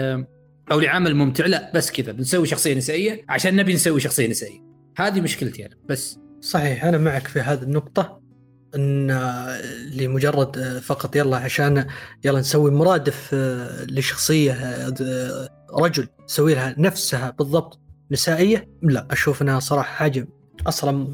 أو 0.72 0.80
لعمل 0.80 1.14
ممتع 1.14 1.46
لا 1.46 1.72
بس 1.74 1.90
كذا. 1.90 2.12
بنسوي 2.12 2.46
شخصية 2.46 2.74
نسائية 2.74 3.24
عشان 3.28 3.56
نبي 3.56 3.74
نسوي 3.74 4.00
شخصية 4.00 4.28
نسائية. 4.28 4.60
هذه 4.96 5.20
مشكلتي 5.20 5.66
أنا 5.66 5.76
بس. 5.88 6.18
صحيح 6.40 6.84
أنا 6.84 6.98
معك 6.98 7.26
في 7.26 7.40
هذه 7.40 7.62
النقطة 7.62 8.20
إن 8.74 9.10
لمجرد 9.94 10.78
فقط 10.78 11.16
يلا 11.16 11.36
عشان 11.36 11.86
يلا 12.24 12.40
نسوي 12.40 12.70
مرادف 12.70 13.34
لشخصية 13.90 14.86
رجل 15.74 16.08
نسوي 16.24 16.54
لها 16.54 16.74
نفسها 16.78 17.30
بالضبط 17.30 17.80
نسائية 18.10 18.68
لا 18.82 19.06
أشوف 19.10 19.42
إنها 19.42 19.60
صراحة 19.60 19.94
حاجة 19.94 20.28
أصلا 20.66 21.06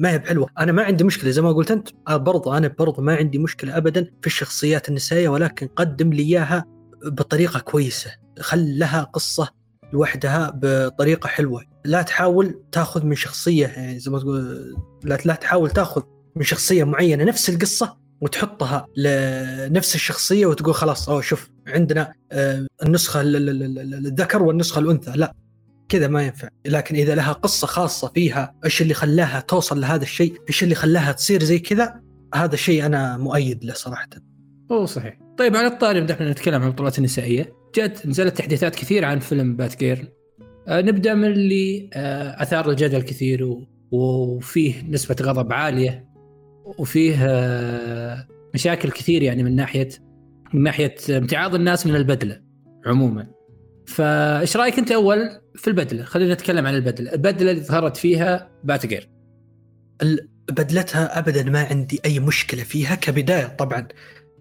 ما 0.00 0.10
هي 0.10 0.18
بحلوة. 0.18 0.48
أنا 0.58 0.72
ما 0.72 0.82
عندي 0.82 1.04
مشكلة 1.04 1.30
زي 1.30 1.42
ما 1.42 1.52
قلت 1.52 1.70
أنت 1.70 1.88
برضو 2.10 2.52
أنا 2.52 2.68
برضو 2.78 3.02
ما 3.02 3.16
عندي 3.16 3.38
مشكلة 3.38 3.76
ابدا 3.76 4.10
في 4.20 4.26
الشخصيات 4.26 4.88
النسائية 4.88 5.28
ولكن 5.28 5.66
قدم 5.66 6.12
لي 6.12 6.22
إياها 6.22 6.64
بطريقة 7.04 7.60
كويسة 7.60 8.10
خل 8.40 8.78
لها 8.78 9.02
قصة 9.02 9.48
لوحدها 9.92 10.52
بطريقة 10.54 11.26
حلوة. 11.26 11.64
لا 11.84 12.02
تحاول 12.02 12.60
تاخذ 12.72 13.06
من 13.06 13.14
شخصية 13.14 13.66
يعني 13.66 13.98
زي 13.98 14.10
ما 14.10 14.18
تقول 14.18 14.76
لا, 15.04 15.18
لا 15.24 15.34
تحاول 15.34 15.70
تاخذ 15.70 16.02
من 16.36 16.42
شخصية 16.42 16.84
معينة 16.84 17.24
نفس 17.24 17.50
القصة 17.50 17.96
وتحطها 18.20 18.86
لنفس 18.96 19.94
الشخصية 19.94 20.46
وتقول 20.46 20.74
خلاص 20.74 21.08
أوه 21.08 21.20
شوف 21.20 21.50
عندنا 21.66 22.12
آه، 22.32 22.66
النسخة 22.82 23.20
الذكر 23.20 24.42
والنسخة 24.42 24.78
الأنثى. 24.78 25.12
لا 25.14 25.34
كذا 25.88 26.08
ما 26.08 26.22
ينفع. 26.22 26.48
لكن 26.66 26.94
إذا 26.94 27.14
لها 27.14 27.32
قصة 27.32 27.66
خاصة 27.66 28.08
فيها 28.08 28.54
إيش 28.64 28.82
اللي 28.82 28.94
خلاها 28.94 29.40
توصل 29.40 29.80
لهذا 29.80 30.02
الشيء؟ 30.02 30.34
إيش 30.48 30.62
اللي 30.62 30.74
خلاها 30.74 31.12
تصير 31.12 31.42
زي 31.42 31.58
كذا؟ 31.58 32.00
هذا 32.34 32.54
الشيء 32.54 32.86
أنا 32.86 33.16
مؤيد 33.16 33.64
له 33.64 33.74
صراحة. 33.74 34.08
هو 34.72 34.86
صحيح. 34.86 35.18
طيب 35.38 35.56
على 35.56 35.66
الطاري 35.66 36.12
إحنا 36.12 36.30
نتكلم 36.30 36.62
عن 36.62 36.68
البطولات 36.68 36.98
النسائية. 36.98 37.52
جت 37.74 38.06
نزلت 38.06 38.36
تحديثات 38.36 38.74
كثير 38.74 39.04
عن 39.04 39.18
فيلم 39.18 39.56
بات 39.56 39.78
جيرل. 39.78 40.08
آه 40.68 40.80
نبدأ 40.80 41.14
من 41.14 41.24
اللي 41.24 41.90
آه 41.94 42.42
أثار 42.42 42.70
الجدل 42.70 43.02
كثير 43.02 43.44
و... 43.44 43.66
وفيه 43.90 44.82
نسبة 44.88 45.16
غضب 45.22 45.52
عالية 45.52 46.08
وفيه 46.78 47.16
آه 47.20 48.26
مشاكل 48.54 48.90
كثير 48.90 49.22
يعني 49.22 49.42
من 49.42 49.56
ناحية 49.56 49.88
من 50.54 50.62
ناحية 50.62 50.94
امتعاض 51.10 51.54
الناس 51.54 51.86
من 51.86 51.96
البدلة 51.96 52.40
عموما. 52.86 53.35
فايش 53.86 54.56
رأيك 54.56 54.78
أنت 54.78 54.92
أول 54.92 55.40
في 55.54 55.68
البدلة؟ 55.68 56.04
خلينا 56.04 56.34
نتكلم 56.34 56.66
عن 56.66 56.74
البدلة. 56.74 57.12
البدلة 57.12 57.50
اللي 57.50 57.62
ظهرت 57.62 57.96
فيها 57.96 58.50
باتجير 58.64 59.10
بدلتها 60.50 61.18
ابدا 61.18 61.42
ما 61.42 61.64
عندي 61.64 62.00
أي 62.04 62.20
مشكلة 62.20 62.62
فيها 62.62 62.94
كبداية 62.94 63.46
طبعا. 63.46 63.88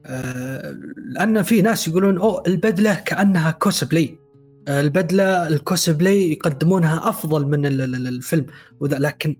آه 0.06 0.76
لأن 0.98 1.43
في 1.43 1.62
ناس 1.62 1.88
يقولون 1.88 2.18
أوه 2.18 2.43
البدلة 2.48 2.93
كأنها 2.93 3.52
كوسبلاي 3.52 4.20
آه 4.68 4.82
البدلة 4.82 5.48
الكوسبلاي 5.48 6.32
يقدمونها 6.32 7.10
أفضل 7.10 7.46
من 7.48 7.66
الفيلم 7.66 8.46
وذا 8.80 9.00
لكن 9.00 9.36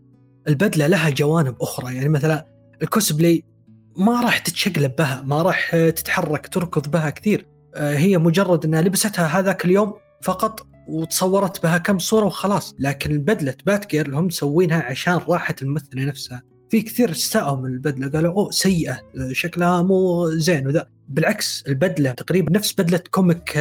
البدلة 0.48 0.88
لها 0.88 1.10
جوانب 1.10 1.56
أخرى. 1.62 1.96
يعني 1.96 2.10
مثلا 2.10 2.46
الكوسبلاي 2.82 3.44
ما 3.98 4.22
راح 4.22 4.38
تتشقلب 4.38 4.96
بها 4.96 5.24
ما 5.26 5.42
راح 5.42 5.72
تتحرك 5.76 6.48
تركض 6.48 6.92
بها 6.92 7.10
كثير. 7.10 7.48
هي 7.78 8.18
مجرد 8.18 8.66
إنها 8.66 8.82
لبستها 8.82 9.26
هذاك 9.26 9.66
اليوم 9.66 9.94
فقط 10.22 10.68
وتصورت 10.88 11.64
بها 11.64 11.78
كم 11.78 12.00
صورة 12.00 12.26
وخلاص. 12.26 12.76
لكن 12.80 13.18
بدلة 13.18 13.56
Batgirl 13.66 14.16
هم 14.16 14.26
مسوينها 14.26 14.84
عشان 14.84 15.20
راحة 15.30 15.56
الممثلة 15.62 16.06
نفسها. 16.06 16.42
في 16.70 16.82
كثير 16.82 17.12
استاءوا 17.12 17.58
من 17.58 17.66
البدلة 17.66 18.10
قالوا 18.10 18.34
أوه 18.34 18.52
سيئة 18.52 18.94
آه، 18.94 19.32
شكلها 19.32 19.82
مو 19.82 20.30
زين 20.30 20.68
وذا. 20.68 20.88
بالعكس 21.10 21.64
البدلة 21.68 22.12
تقريبا 22.12 22.52
نفس 22.52 22.74
بدلة 22.74 23.02
comic 23.12 23.58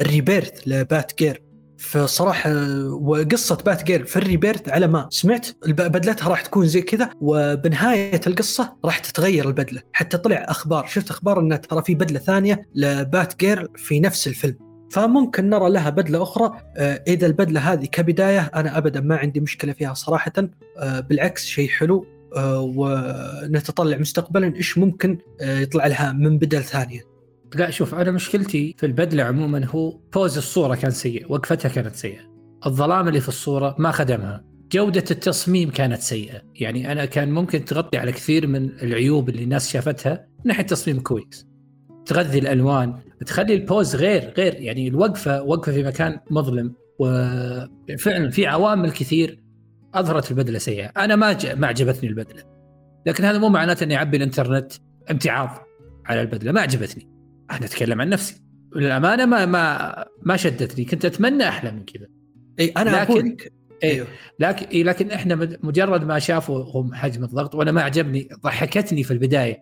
ال 0.00 0.07
Rebirth 0.07 0.53
ل 0.53 0.60
Batgirl 0.66 1.42
فصراحة 1.82 2.50
وقصة 2.88 3.58
Batgirl 3.66 4.04
في 4.04 4.16
ال 4.16 4.22
Rebirth 4.22 4.68
على 4.68 4.86
ما 4.86 5.08
سمعت 5.10 5.46
بدلتها 5.66 6.28
راح 6.28 6.40
تكون 6.40 6.66
زي 6.66 6.82
كذا 6.82 7.10
وبنهاية 7.20 8.20
القصة 8.26 8.76
راح 8.84 8.98
تتغير 8.98 9.48
البدلة. 9.48 9.82
حتى 9.92 10.18
طلع 10.18 10.46
أخبار 10.48 10.86
شفت 10.86 11.10
أخبار 11.10 11.40
إنه 11.40 11.56
ترى 11.56 11.82
في 11.82 11.94
بدلة 11.94 12.18
ثانية 12.18 12.68
ل 12.74 13.40
Batgirl 13.40 13.68
في 13.76 14.00
نفس 14.00 14.26
الفيلم. 14.26 14.56
فممكن 14.90 15.50
نرى 15.50 15.70
لها 15.70 15.90
بدلة 15.90 16.22
أخرى. 16.22 16.52
آه، 16.76 17.04
إذا 17.08 17.26
البدلة 17.26 17.72
هذه 17.72 17.86
كبداية 17.86 18.50
أنا 18.54 18.78
ابدا 18.78 19.00
ما 19.00 19.16
عندي 19.16 19.40
مشكلة 19.40 19.72
فيها 19.72 19.94
صراحة. 19.94 20.32
آه، 20.78 21.00
بالعكس 21.00 21.44
شيء 21.44 21.68
حلو. 21.68 22.06
آه، 22.36 22.72
ونتطلع 22.76 23.96
مستقبلا 23.96 24.56
إيش 24.56 24.78
ممكن 24.78 25.18
يطلع 25.40 25.86
لها 25.86 26.12
من 26.12 26.38
بدل 26.38 26.62
ثانية. 26.64 27.11
لا 27.54 27.70
شوف 27.70 27.94
أنا 27.94 28.10
مشكلتي 28.10 28.74
في 28.78 28.86
البدله 28.86 29.22
عموما 29.22 29.66
هو 29.66 29.90
بوز 30.14 30.36
الصورة 30.36 30.74
كان 30.74 30.90
سيء 30.90 31.32
وقفتها 31.32 31.68
كانت 31.68 31.94
سيئة. 31.94 32.32
الظلام 32.66 33.08
اللي 33.08 33.20
في 33.20 33.28
الصورة 33.28 33.76
ما 33.78 33.90
خدمها. 33.90 34.44
جودة 34.72 35.04
التصميم 35.10 35.70
كانت 35.70 36.00
سيئة. 36.00 36.42
يعني 36.54 36.92
أنا 36.92 37.04
كان 37.04 37.32
ممكن 37.32 37.64
تغطي 37.64 37.98
على 37.98 38.12
كثير 38.12 38.46
من 38.46 38.70
العيوب 38.82 39.28
اللي 39.28 39.44
الناس 39.44 39.70
شافتها 39.70 40.26
من 40.38 40.48
ناحية 40.48 40.62
تصميم 40.62 41.00
كويس. 41.00 41.46
تغذي 42.06 42.38
الألوان 42.38 42.94
تخلي 43.26 43.54
البوز 43.54 43.96
غير 43.96 44.32
غير 44.36 44.54
يعني 44.54 44.88
الوقفة 44.88 45.42
وقفة 45.42 45.72
في 45.72 45.82
مكان 45.82 46.20
مظلم. 46.30 46.74
وفعلا 46.98 48.30
في 48.30 48.46
عوامل 48.46 48.90
كثير 48.90 49.42
أظهرت 49.94 50.30
البدلة 50.30 50.58
سيئة. 50.58 50.86
أنا 50.86 51.16
ما 51.16 51.54
ما 51.54 51.66
عجبتني 51.66 52.08
البدلة. 52.08 52.42
لكن 53.06 53.24
هذا 53.24 53.38
مو 53.38 53.48
معناته 53.48 53.84
أني 53.84 53.96
أعبي 53.96 54.16
الإنترنت 54.16 54.72
امتعاض 55.10 55.48
على 56.06 56.20
البدلة. 56.20 56.52
ما 56.52 56.60
عجبتني. 56.60 57.11
أنا 57.52 57.64
أتكلم 57.64 58.00
عن 58.00 58.08
نفسي. 58.08 58.42
للأمانة 58.76 59.26
ما 59.26 59.46
ما 59.46 60.04
ما 60.22 60.36
شدتني. 60.36 60.84
كنت 60.84 61.04
أتمنى 61.04 61.48
أحلى 61.48 61.70
من 61.70 61.84
كذا. 61.84 62.06
إي 62.60 62.68
أنا 62.76 62.90
لكن 62.90 63.12
أقول 63.12 63.36
أيوه. 63.84 64.06
لكن 64.38 64.66
إيه 64.66 64.84
لكن 64.84 65.10
إحنا 65.10 65.58
مجرد 65.62 66.04
ما 66.04 66.18
شافوا 66.18 66.64
هم 66.74 66.94
حجم 66.94 67.24
الضغط 67.24 67.54
وأنا 67.54 67.72
ما 67.72 67.82
عجبني 67.82 68.28
ضحكتني 68.44 69.02
في 69.02 69.10
البداية 69.10 69.58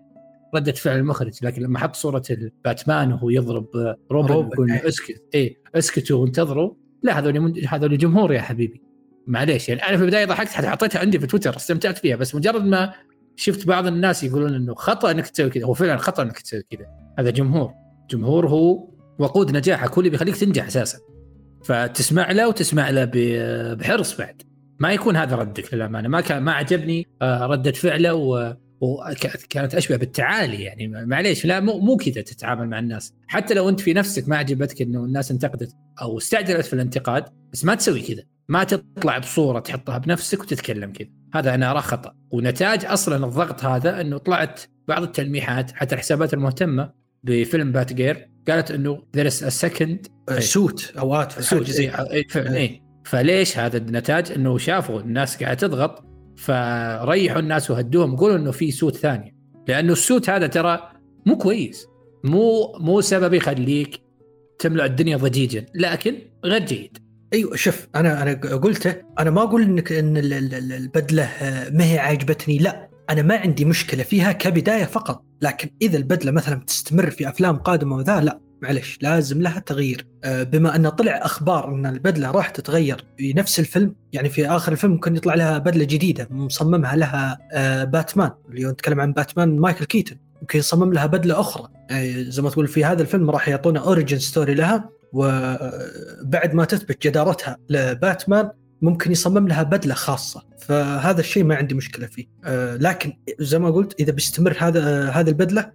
ردة 0.54 0.72
فعل 0.72 0.98
المخرج 0.98 1.32
لكن 1.42 1.62
لما 1.62 1.78
حط 1.78 1.96
صورة 1.96 2.22
الباتمان 2.30 3.12
وهو 3.12 3.30
يضرب 3.30 3.96
روبن 4.12 4.48
يقول 4.52 4.72
اسكت 4.72 5.22
إي 5.34 5.56
اسكتوا 5.74 6.18
وانتظروا. 6.18 6.74
لا 7.02 7.18
هذول 7.18 7.66
هذول 7.68 7.98
جمهور 7.98 8.32
يا 8.32 8.40
حبيبي. 8.40 8.82
معليش 9.26 9.68
يعني 9.68 9.82
أنا 9.82 9.96
في 9.96 10.02
البداية 10.02 10.24
ضحكت 10.24 10.50
حتى 10.50 10.68
حطيتها 10.68 10.98
عندي 10.98 11.18
في 11.18 11.26
تويتر 11.26 11.56
استمتعت 11.56 11.98
فيها 11.98 12.16
بس 12.16 12.34
مجرد 12.34 12.64
ما 12.64 12.92
شفت 13.36 13.66
بعض 13.66 13.86
الناس 13.86 14.24
يقولون 14.24 14.54
إنه 14.54 14.74
خطأ 14.74 15.10
إنك 15.10 15.28
تسوي 15.28 15.50
كذا. 15.50 15.64
هو 15.64 15.74
فعلا 15.74 15.96
خطأ 15.96 16.22
إنك 16.22 16.38
تسوي 16.38 16.62
كذا. 16.70 16.86
هذا 17.18 17.30
جمهور. 17.30 17.79
جمهور 18.10 18.48
هو 18.48 18.88
وقود 19.18 19.56
نجاحك 19.56 19.90
هو 19.90 19.98
اللي 19.98 20.10
بيخليك 20.10 20.36
تنجح 20.36 20.66
أساسا. 20.66 20.98
فتسمع 21.64 22.32
له 22.32 22.48
وتسمع 22.48 22.90
له 22.90 23.10
بحرص 23.74 24.16
بعد. 24.16 24.42
ما 24.78 24.92
يكون 24.92 25.16
هذا 25.16 25.36
ردك 25.36 25.74
للأمانة. 25.74 26.08
ما 26.08 26.20
كان 26.20 26.42
ما 26.42 26.52
عجبني 26.52 27.06
آه، 27.22 27.46
ردة 27.46 27.72
فعله 27.72 28.14
وكانت 28.80 29.74
أشبه 29.74 29.96
بالتعالي 29.96 30.62
يعني. 30.62 30.88
معليش 30.88 31.44
لا 31.46 31.60
مو 31.60 31.78
مو 31.78 31.96
كذا 31.96 32.22
تتعامل 32.22 32.68
مع 32.68 32.78
الناس. 32.78 33.14
حتى 33.26 33.54
لو 33.54 33.68
أنت 33.68 33.80
في 33.80 33.92
نفسك 33.92 34.28
ما 34.28 34.36
عجبتك 34.36 34.82
إنه 34.82 35.04
الناس 35.04 35.30
انتقدت 35.30 35.72
أو 36.02 36.18
استعجلت 36.18 36.66
في 36.66 36.72
الانتقاد 36.72 37.24
بس 37.52 37.64
ما 37.64 37.74
تسوي 37.74 38.00
كذا. 38.00 38.22
ما 38.48 38.64
تطلع 38.64 39.18
بصورة 39.18 39.60
تحطها 39.60 39.98
بنفسك 39.98 40.40
وتتكلم 40.40 40.92
كذا. 40.92 41.08
هذا 41.34 41.54
أنا 41.54 41.70
اراه 41.70 41.80
خطأ. 41.80 42.14
ونتاج 42.30 42.84
أصلا 42.84 43.26
الضغط 43.26 43.64
هذا 43.64 44.00
إنه 44.00 44.18
طلعت 44.18 44.60
بعض 44.88 45.02
التلميحات 45.02 45.72
حتى 45.72 45.94
الحسابات 45.94 46.34
المهتمة 46.34 46.99
بفيلم 47.24 47.72
بات 47.72 47.92
جير 47.92 48.30
قالت 48.48 48.70
إنه 48.70 49.02
there 49.16 49.26
is 49.26 49.44
second 49.44 50.06
suit 50.38 50.92
أو 50.98 51.16
out 51.16 51.32
suit 51.32 51.70
فعلا 51.70 52.56
اي 52.56 52.82
فليش 53.04 53.58
هذا 53.58 53.76
النتاج؟ 53.76 54.32
إنه 54.32 54.58
شافوا 54.58 55.00
الناس 55.00 55.42
قاعدة 55.42 55.68
تضغط 55.68 56.04
فريحوا 56.36 57.40
الناس 57.40 57.70
وهدوهم 57.70 58.16
قولوا 58.16 58.36
إنه 58.36 58.50
في 58.50 58.70
suit 58.70 58.96
ثاني. 58.96 59.36
لأنه 59.68 59.92
ال 59.92 60.00
suit 60.00 60.30
هذا 60.30 60.46
ترى 60.46 60.90
مو 61.26 61.38
كويس. 61.38 61.86
مو 62.24 62.72
مو 62.80 63.00
سبب 63.00 63.34
يخليك 63.34 64.00
تملأ 64.58 64.84
الدنيا 64.84 65.16
ضجيجا 65.16 65.66
لكن 65.74 66.18
غير 66.44 66.64
جيد. 66.64 66.98
أيوه 67.32 67.56
شوف 67.56 67.88
أنا 67.94 68.22
أنا 68.22 68.32
قلته 68.56 68.96
أنا 69.18 69.30
ما 69.30 69.42
أقول 69.42 69.62
إنك 69.62 69.92
إن 69.92 70.16
البدلة 70.16 71.30
ما 71.72 71.84
هي 71.84 71.98
عاجبتني 71.98 72.58
لا. 72.58 72.89
أنا 73.10 73.22
ما 73.22 73.36
عندي 73.36 73.64
مشكلة 73.64 74.02
فيها 74.02 74.32
كبداية 74.32 74.84
فقط 74.84 75.24
لكن 75.42 75.70
إذا 75.82 75.96
البدلة 75.96 76.30
مثلا 76.30 76.54
بتستمر 76.54 77.10
في 77.10 77.28
أفلام 77.28 77.56
قادمة 77.56 77.96
وذا 77.96 78.20
لا 78.20 78.40
معلش 78.62 78.98
لازم 79.02 79.42
لها 79.42 79.58
تغيير. 79.58 80.06
آه، 80.24 80.42
بما 80.42 80.76
أن 80.76 80.88
طلع 80.88 81.12
أخبار 81.12 81.74
أن 81.74 81.86
البدلة 81.86 82.30
راح 82.30 82.48
تتغير 82.48 83.04
في 83.18 83.32
نفس 83.32 83.60
الفيلم 83.60 83.94
يعني 84.12 84.28
في 84.28 84.48
آخر 84.48 84.72
الفيلم 84.72 84.92
ممكن 84.92 85.16
يطلع 85.16 85.34
لها 85.34 85.58
بدلة 85.58 85.84
جديدة 85.84 86.28
مصممها 86.30 86.96
لها 86.96 87.38
آه، 87.52 87.84
باتمان. 87.84 88.30
اللي 88.48 88.64
نتكلم 88.64 89.00
عن 89.00 89.12
باتمان 89.12 89.58
مايكل 89.58 89.84
كيتن 89.84 90.16
ممكن 90.40 90.58
يصمم 90.58 90.92
لها 90.92 91.06
بدلة 91.06 91.40
أخرى. 91.40 91.68
يعني 91.90 92.30
زي 92.30 92.42
ما 92.42 92.50
تقول 92.50 92.68
في 92.68 92.84
هذا 92.84 93.02
الفيلم 93.02 93.30
راح 93.30 93.48
يعطونا 93.48 93.80
origin 93.80 94.18
story 94.18 94.54
لها 94.54 94.88
وبعد 95.12 96.54
ما 96.54 96.64
تثبت 96.64 97.06
جدارتها 97.06 97.56
لباتمان 97.68 98.50
ممكن 98.82 99.12
يصمم 99.12 99.48
لها 99.48 99.62
بدلة 99.62 99.94
خاصة. 99.94 100.42
فهذا 100.58 101.20
الشيء 101.20 101.44
ما 101.44 101.54
عندي 101.54 101.74
مشكلة 101.74 102.06
فيه. 102.06 102.26
آه 102.44 102.76
لكن 102.76 103.12
زي 103.40 103.58
ما 103.58 103.70
قلت 103.70 104.00
إذا 104.00 104.12
بيستمر 104.12 104.56
هذا 104.58 104.88
آه 104.88 105.10
هذه 105.10 105.28
البدلة 105.28 105.72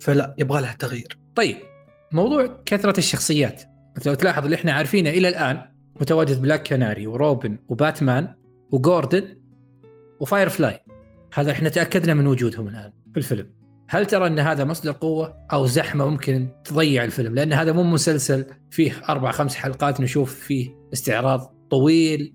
فلا 0.00 0.34
يبغى 0.38 0.60
لها 0.60 0.76
تغيير. 0.78 1.18
طيب 1.34 1.56
موضوع 2.12 2.62
كثرة 2.66 2.98
الشخصيات. 2.98 3.62
لو 4.06 4.14
تلاحظ 4.14 4.44
اللي 4.44 4.56
إحنا 4.56 4.72
عارفينه 4.72 5.10
إلى 5.10 5.28
الآن 5.28 5.62
متواجد 6.00 6.42
بلاك 6.42 6.68
كناري 6.68 7.06
وروبن 7.06 7.58
وباتمان 7.68 8.34
وجوردن 8.70 9.38
وفاير 10.20 10.48
فلاي 10.48 10.80
هذا 11.34 11.52
إحنا 11.52 11.68
تأكدنا 11.68 12.14
من 12.14 12.26
وجودهم 12.26 12.68
الآن 12.68 12.92
في 13.12 13.16
الفيلم. 13.16 13.50
هل 13.88 14.06
ترى 14.06 14.26
إن 14.26 14.38
هذا 14.38 14.64
مصدر 14.64 14.92
قوة 14.92 15.34
أو 15.52 15.66
زحمة 15.66 16.06
ممكن 16.06 16.48
تضيع 16.64 17.04
الفيلم؟ 17.04 17.34
لأن 17.34 17.52
هذا 17.52 17.72
مو 17.72 17.82
مسلسل 17.82 18.46
فيه 18.70 18.92
أربع 19.08 19.30
خمس 19.30 19.54
حلقات 19.54 20.00
نشوف 20.00 20.34
فيه 20.34 20.70
استعراض 20.92 21.54
طويل 21.70 22.34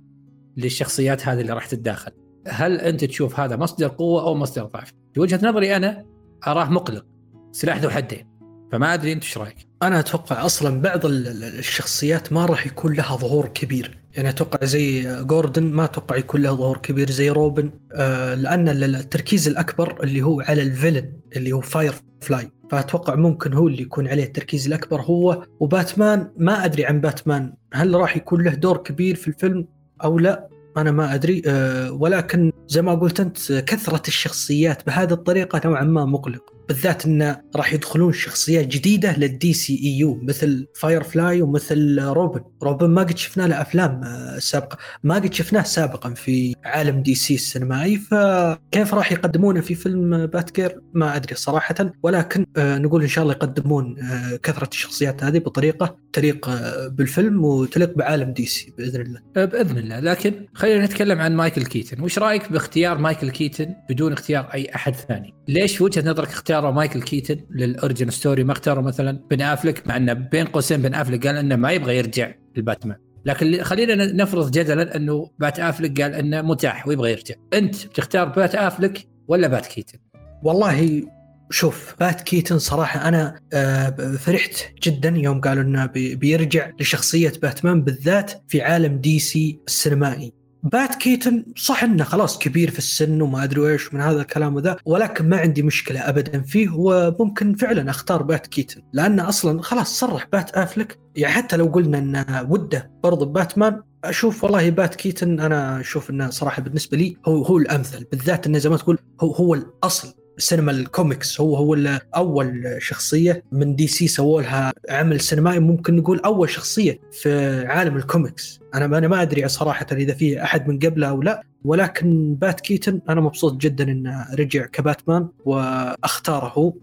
للشخصيات 0.58 1.28
هذه 1.28 1.42
اللي 1.42 1.54
راح 1.54 1.66
تتداخل. 1.66 2.12
هل 2.48 2.82
أنت 2.82 3.06
تشوف 3.06 3.40
هذا 3.40 3.56
مصدر 3.56 3.88
قوة 3.88 4.24
أو 4.24 4.36
مصدر 4.36 4.64
ضعف؟ 4.64 4.94
في 5.14 5.20
وجهة 5.20 5.40
نظري 5.44 5.76
أنا 5.76 6.06
أراه 6.48 6.70
مقلق 6.70 7.06
سلاح 7.52 7.78
ذو 7.82 7.90
حدين 7.90 8.34
فما 8.72 8.94
أدري 8.94 9.14
أنت 9.14 9.24
إيش 9.24 9.38
رأيك. 9.38 9.68
أنا 9.84 10.00
أتوقع 10.00 10.46
أصلا 10.46 10.82
بعض 10.82 11.00
الشخصيات 11.06 12.34
ما 12.34 12.46
راح 12.46 12.68
يكون 12.68 12.94
لها 12.94 13.16
ظهور 13.16 13.48
كبير. 13.48 14.04
يعني 14.14 14.30
أتوقع 14.30 14.66
زي 14.66 15.16
جوردن 15.24 15.64
ما 15.64 15.84
أتوقع 15.84 16.16
يكون 16.16 16.42
له 16.42 16.56
ظهور 16.56 16.78
كبير 16.78 17.12
زي 17.12 17.30
روبن 17.30 17.72
آه 17.94 18.36
لأن 18.36 18.68
التركيز 18.68 19.48
الأكبر 19.48 20.04
اللي 20.04 20.22
هو 20.22 20.42
على 20.42 20.62
ال 20.62 20.68
villain 20.68 21.14
اللي 21.36 21.52
هو 21.52 21.62
فاير 21.62 21.94
فلاي 22.22 22.52
فأتوقع 22.72 23.16
ممكن 23.16 23.54
هو 23.54 23.68
اللي 23.68 23.82
يكون 23.82 24.08
عليه 24.08 24.24
التركيز 24.24 24.68
الأكبر 24.68 25.02
هو 25.02 25.46
وباتمان 25.60 26.32
ما 26.38 26.66
أدري 26.66 26.86
عن 26.86 27.02
باتمان 27.02 27.54
هل 27.74 27.94
راح 27.94 28.18
يكون 28.18 28.44
له 28.44 28.54
دور 28.54 28.78
كبير 28.78 29.16
في 29.16 29.28
الفيلم؟ 29.28 29.68
أو 30.04 30.20
لا 30.20 30.50
أنا 30.78 30.92
ما 30.92 31.14
أدري. 31.16 31.42
أه 31.46 31.92
ولكن 31.92 32.52
زي 32.68 32.82
ما 32.82 32.96
قلت 32.96 33.20
أنت 33.20 33.52
كثرة 33.52 34.02
الشخصيات 34.08 34.86
بهذه 34.86 35.14
الطريقة 35.14 35.62
نوعا 35.66 35.84
ما 35.84 36.06
مقلق. 36.06 36.53
بالذات 36.68 37.06
انه 37.06 37.42
راح 37.56 37.74
يدخلون 37.74 38.14
شخصيات 38.14 38.68
جديدة 38.68 39.18
لل 39.18 39.54
DCEU 39.54 40.20
مثل 40.24 40.68
فاير 40.76 41.04
فلاي 41.04 41.42
ومثل 41.42 42.00
روبن، 42.00 42.42
روبن 42.64 42.90
ما 42.90 43.02
قد 43.02 43.18
شفنا 43.18 43.44
له 43.44 43.62
أفلام 43.62 44.02
آه، 44.04 44.40
سابقة، 44.40 44.78
ما 45.04 45.16
قد 45.16 45.34
شفناه 45.34 45.64
سابقا 45.64 46.14
في 46.14 46.56
عالم 46.66 47.02
DC 47.02 47.36
السينمائي. 47.36 47.98
فكيف 47.98 48.94
راح 48.94 49.12
يقدمونه 49.12 49.62
في 49.62 49.76
فيلم 49.76 50.26
Batgirl 50.26 50.80
ما 50.94 51.16
أدري 51.16 51.36
صراحة. 51.36 51.76
ولكن 52.04 52.46
آه، 52.58 52.78
نقول 52.78 53.02
إن 53.02 53.08
شاء 53.08 53.24
الله 53.24 53.34
يقدمون 53.34 54.00
آه، 54.00 54.36
كثرة 54.36 54.70
الشخصيات 54.72 55.24
هذه 55.24 55.38
بطريقة 55.38 55.98
تليق 56.14 56.50
بالفيلم 56.88 57.46
وتليق 57.46 57.98
بعالم 57.98 58.34
DC 58.34 58.74
بإذن 58.78 59.02
الله. 59.02 59.20
بإذن 59.36 59.78
الله. 59.78 60.00
لكن 60.00 60.48
خلينا 60.54 60.86
نتكلم 60.86 61.20
عن 61.20 61.36
مايكل 61.36 61.66
كيتن، 61.66 62.02
وش 62.02 62.20
رأيك 62.20 62.52
باختيار 62.52 62.98
مايكل 62.98 63.30
كيتن 63.30 63.76
بدون 63.90 64.14
اختيار 64.14 64.50
أي 64.54 64.76
أحد 64.76 64.96
ثاني؟ 64.96 65.34
ليش 65.48 65.78
في 65.78 65.84
وجهة 65.84 66.12
نظرك 66.12 66.28
اختاروا 66.28 66.72
مايكل 66.72 67.02
كيتن 67.02 67.38
لل 67.52 67.66
origin 67.66 68.10
story؟ 68.10 68.44
ما 68.44 68.52
اختاروا 68.52 68.84
مثلا 68.84 69.20
بن 69.32 69.42
أفلك 69.42 69.88
مع 69.88 69.98
إنه 69.98 70.14
بين 70.14 70.46
قوسين 70.46 70.82
بن 70.82 70.94
أفلك 70.94 71.28
قال 71.28 71.38
إنه 71.38 71.56
ما 71.56 71.72
يبغى 71.72 71.98
يرجع 71.98 72.32
للباتمان 72.56 72.98
لكن 73.26 73.64
خلينا 73.64 73.96
نفرض 73.96 74.52
جدلا 74.52 74.96
إنه 74.96 75.30
بات 75.40 75.60
أفلك 75.60 76.02
قال 76.02 76.14
إنه 76.14 76.42
متاح 76.42 76.88
ويبغى 76.88 77.12
يرجع. 77.12 77.36
أنت 77.54 77.86
بتختار 77.86 78.28
بات 78.28 78.56
أفلك 78.56 79.08
ولا 79.28 79.48
بات 79.48 79.66
كيتن؟ 79.66 80.00
والله 80.44 81.04
شوف 81.50 81.96
بات 82.00 82.22
كيتن 82.22 82.60
صراحة 82.60 83.08
أنا 83.08 83.40
آه، 83.54 83.90
فرحت 84.20 84.54
جدا 84.84 85.10
يوم 85.10 85.42
قالوا 85.42 85.64
إنه 85.64 85.86
بيرجع 85.96 86.72
لشخصية 86.80 87.34
باتمان 87.42 87.82
بالذات 87.82 88.32
في 88.48 88.62
عالم 88.62 88.98
DC 88.98 89.60
السينمائي. 89.68 90.34
بات 90.64 90.96
كيتن 90.96 91.46
صح 91.58 91.84
إنه 91.84 92.04
خلاص 92.04 92.38
كبير 92.38 92.72
في 92.72 92.78
السن 92.78 93.22
وما 93.22 93.44
أدري 93.44 93.72
إيش 93.72 93.94
من 93.94 94.02
هذا 94.02 94.22
الكلام 94.22 94.56
وذا 94.56 94.78
ولكن 94.86 95.30
ما 95.30 95.38
عندي 95.38 95.64
مشكلة 95.64 96.10
ابدا 96.10 96.42
فيه 96.42 96.70
وممكن 96.76 97.56
فعلا 97.56 97.90
أختار 97.90 98.24
بات 98.24 98.48
كيتن 98.48 98.82
لأنه 98.94 99.30
أصلا 99.30 99.62
خلاص 99.62 100.00
صرح 100.00 100.28
بات 100.32 100.52
أفلك. 100.52 101.00
يعني 101.16 101.34
حتى 101.34 101.58
لو 101.58 101.66
قلنا 101.66 101.98
إنه 101.98 102.48
وده 102.50 102.92
برضو 103.04 103.26
باتمان 103.26 103.82
أشوف 104.04 104.44
والله 104.44 104.70
بات 104.70 104.96
كيتن 104.96 105.40
أنا 105.40 105.80
أشوف 105.80 106.10
إنه 106.10 106.30
صراحة 106.30 106.62
بالنسبة 106.62 106.98
لي 106.98 107.18
هو 107.28 107.44
هو 107.44 107.58
الأمثل 107.58 108.06
بالذات 108.12 108.48
إنه 108.48 108.58
زي 108.58 108.70
ما 108.70 108.78
تقول 108.78 109.00
هو 109.22 109.32
هو 109.32 109.54
الأصل. 109.54 110.23
سينما 110.38 110.72
الكوميكس. 110.72 111.42
هو 111.42 111.56
هو 111.56 112.00
أول 112.16 112.78
شخصية 112.80 113.44
من 113.52 113.76
DC 113.76 114.08
سووا 114.08 114.42
لها 114.42 114.74
عمل 114.90 115.20
سينمائي 115.20 115.60
ممكن 115.60 115.96
نقول 115.96 116.20
أول 116.20 116.50
شخصية 116.50 117.00
في 117.12 117.60
عالم 117.68 117.98
الكوميكس. 117.98 118.60
أنا 118.76 118.86
أنا 118.86 119.08
ما 119.08 119.22
أدري 119.22 119.48
صراحة 119.48 119.88
إذا 119.92 120.14
في 120.14 120.44
أحد 120.44 120.68
من 120.68 120.80
قبله 120.80 121.10
أو 121.10 121.22
لا 121.22 121.44
ولكن 121.64 122.36
بات 122.36 122.62
كيتن 122.62 123.02
أنا 123.10 123.22
مبسوط 123.22 123.62
جدا 123.62 123.84
انه 123.84 124.26
رجع 124.34 124.66
كباتمان 124.66 125.30
وأختاره 125.46 126.74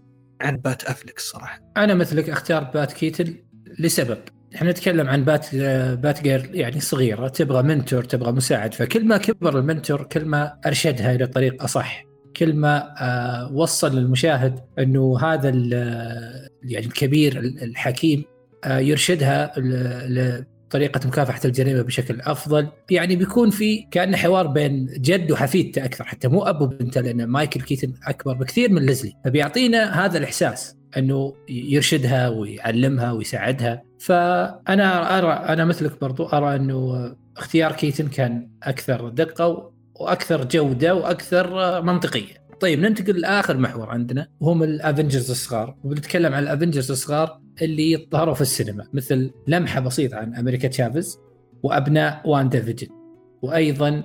عن 0.41 0.57
بات 0.57 0.83
أفلك 0.83 1.23
صراحة. 1.23 1.59
أنا 1.77 1.93
مثلك 1.93 2.29
أختار 2.29 2.63
بات 2.63 2.93
كيتن 2.93 3.35
لسبب. 3.79 4.17
إحنا 4.55 4.71
نتكلم 4.71 5.07
عن 5.07 5.23
بات 5.23 5.55
Batgirl 5.95 6.49
يعني 6.53 6.79
صغيرة 6.79 7.27
تبغى 7.27 7.63
mentor 7.63 8.03
تبغى 8.03 8.31
مساعد 8.31 8.73
فكل 8.73 9.05
ما 9.05 9.17
كبر 9.17 9.59
ال 9.59 9.65
mentor 9.65 10.03
كل 10.03 10.25
ما 10.25 10.57
أرشدها 10.65 11.15
إلى 11.15 11.27
طريق 11.27 11.63
أصح. 11.63 12.10
كل 12.35 12.53
ما 12.53 12.93
آه، 12.99 13.51
وصل 13.53 13.95
للمشاهد 13.95 14.59
إنه 14.79 15.19
هذا 15.19 15.49
يعني 16.63 16.85
الكبير 16.85 17.39
الحكيم 17.39 18.23
آه، 18.63 18.79
يرشدها 18.79 19.53
لطريقة 20.07 21.07
مكافحة 21.07 21.39
الجريمة 21.45 21.81
بشكل 21.81 22.21
أفضل. 22.21 22.67
يعني 22.89 23.15
بيكون 23.15 23.49
في 23.49 23.87
كأنه 23.91 24.17
حوار 24.17 24.47
بين 24.47 24.85
جد 24.85 25.31
وحفيدته 25.31 25.85
أكثر 25.85 26.03
حتى 26.03 26.27
مو 26.27 26.43
أب 26.43 26.61
وبنته 26.61 27.01
لأن 27.01 27.25
مايكل 27.25 27.61
كيتن 27.61 27.93
أكبر 28.07 28.33
بكثير 28.33 28.71
من 28.71 28.85
ليزلي. 28.85 29.13
فبيعطينا 29.25 30.05
هذا 30.05 30.17
الإحساس 30.17 30.75
أنه 30.97 31.33
يرشدها 31.49 32.29
ويعلمها 32.29 33.11
ويساعدها. 33.11 33.81
فأنا 33.99 35.17
أرى 35.17 35.33
أنا 35.53 35.65
مثلك 35.65 36.01
برضو 36.01 36.25
أرى 36.25 36.55
أنه 36.55 37.11
اختيار 37.37 37.71
كيتن 37.71 38.07
كان 38.07 38.49
أكثر 38.63 39.09
دقة 39.09 39.71
وأكثر 40.01 40.45
جودة 40.45 40.95
وأكثر 40.95 41.81
منطقية. 41.81 42.41
طيب 42.59 42.79
ننتقل 42.79 43.19
لآخر 43.19 43.57
محور 43.57 43.89
عندنا 43.89 44.27
وهم 44.39 44.63
ال 44.63 44.70
Avengers 44.70 45.29
الصغار. 45.31 45.75
وبنتكلم 45.83 46.33
عن 46.33 46.43
ال 46.43 46.48
Avengers 46.48 46.91
الصغار 46.91 47.41
اللي 47.61 48.07
ظهروا 48.11 48.33
في 48.33 48.41
السينما 48.41 48.87
مثل 48.93 49.31
لمحة 49.47 49.79
بسيطة 49.79 50.17
عن 50.17 50.35
أمريكا 50.35 50.67
تشافز 50.67 51.19
وأبناء 51.63 52.21
واندا 52.25 52.61
فيجن 52.61 52.87
وأيضا 53.41 54.03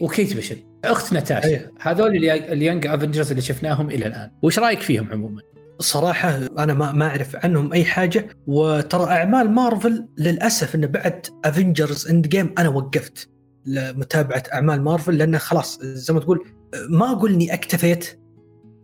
وكيت 0.00 0.34
بيشوب 0.34 0.56
أخت 0.84 1.12
ناتاشا. 1.12 1.48
أيه. 1.48 1.72
هذول 1.80 2.16
ال 2.26 2.36
Young 2.36 2.86
Avengers 2.86 3.30
اللي 3.30 3.42
شفناهم 3.42 3.90
إلى 3.90 4.06
الآن. 4.06 4.30
وش 4.42 4.58
رأيك 4.58 4.80
فيهم 4.80 5.12
عموما؟ 5.12 5.42
صراحة 5.78 6.36
أنا 6.58 6.74
ما 6.74 6.92
ما 6.92 7.06
أعرف 7.06 7.36
عنهم 7.36 7.72
أي 7.72 7.84
حاجة 7.84 8.28
وترى 8.46 9.04
أعمال 9.04 9.50
مارفل 9.50 10.06
للأسف 10.18 10.74
أنه 10.74 10.86
بعد 10.86 11.26
Avengers 11.44 12.08
Endgame 12.08 12.54
أنا 12.58 12.68
وقفت. 12.68 13.29
لمتابعة 13.66 14.42
أعمال 14.52 14.82
مارفل 14.82 15.18
لأنه 15.18 15.38
خلاص 15.38 15.78
زي 15.82 16.14
ما 16.14 16.20
تقول 16.20 16.44
ما 16.88 17.12
أقول 17.12 17.32
إني 17.32 17.54
اكتفيت 17.54 18.20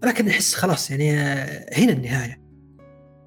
لكن 0.05 0.29
أحس 0.29 0.55
خلاص 0.55 0.91
يعني 0.91 1.13
هنا 1.73 1.93
النهاية. 1.93 2.47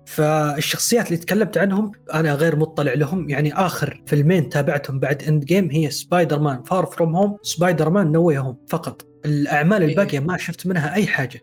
فالشخصيات 0.06 1.08
اللي 1.08 1.18
تكلمت 1.18 1.58
عنهم 1.58 1.92
أنا 2.14 2.34
غير 2.34 2.56
مطلع 2.56 2.94
لهم 2.94 3.30
يعني 3.30 3.54
آخر 3.54 4.04
فيلمين 4.06 4.50
تابعتهم 4.50 5.00
بعد 5.00 5.24
Endgame 5.24 5.72
هي 5.72 5.90
Spider-Man 5.90 6.64
Far 6.64 6.86
From 6.86 7.16
Home 7.16 7.38
Spider-Man 7.42 8.12
No 8.12 8.32
Home 8.32 8.58
فقط. 8.68 9.08
الأعمال 9.26 9.82
إيه. 9.82 9.90
الباقية 9.90 10.20
ما 10.20 10.38
شفت 10.38 10.68
منها 10.68 10.94
أي 10.94 11.08
حاجة. 11.08 11.42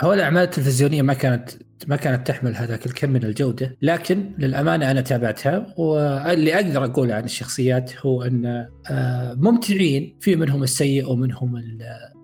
هو 0.00 0.12
الأعمال 0.12 0.42
التلفزيونية 0.42 1.02
ما 1.02 1.14
كانت 1.14 1.50
ما 1.86 1.96
كانت 1.96 2.26
تحمل 2.26 2.56
هذاك 2.56 2.86
الكم 2.86 3.10
من 3.10 3.24
الجودة، 3.24 3.76
لكن 3.82 4.32
للأمانة 4.38 4.90
أنا 4.90 5.00
تابعتها 5.00 5.74
واللي 5.76 6.54
أقدر 6.54 6.84
اقوله 6.84 7.14
عن 7.14 7.24
الشخصيات 7.24 8.06
هو 8.06 8.22
أن 8.22 8.66
آه، 8.90 9.34
ممتعين 9.34 10.16
في 10.20 10.36
منهم 10.36 10.62
السيء 10.62 11.10
ومنهم 11.10 11.62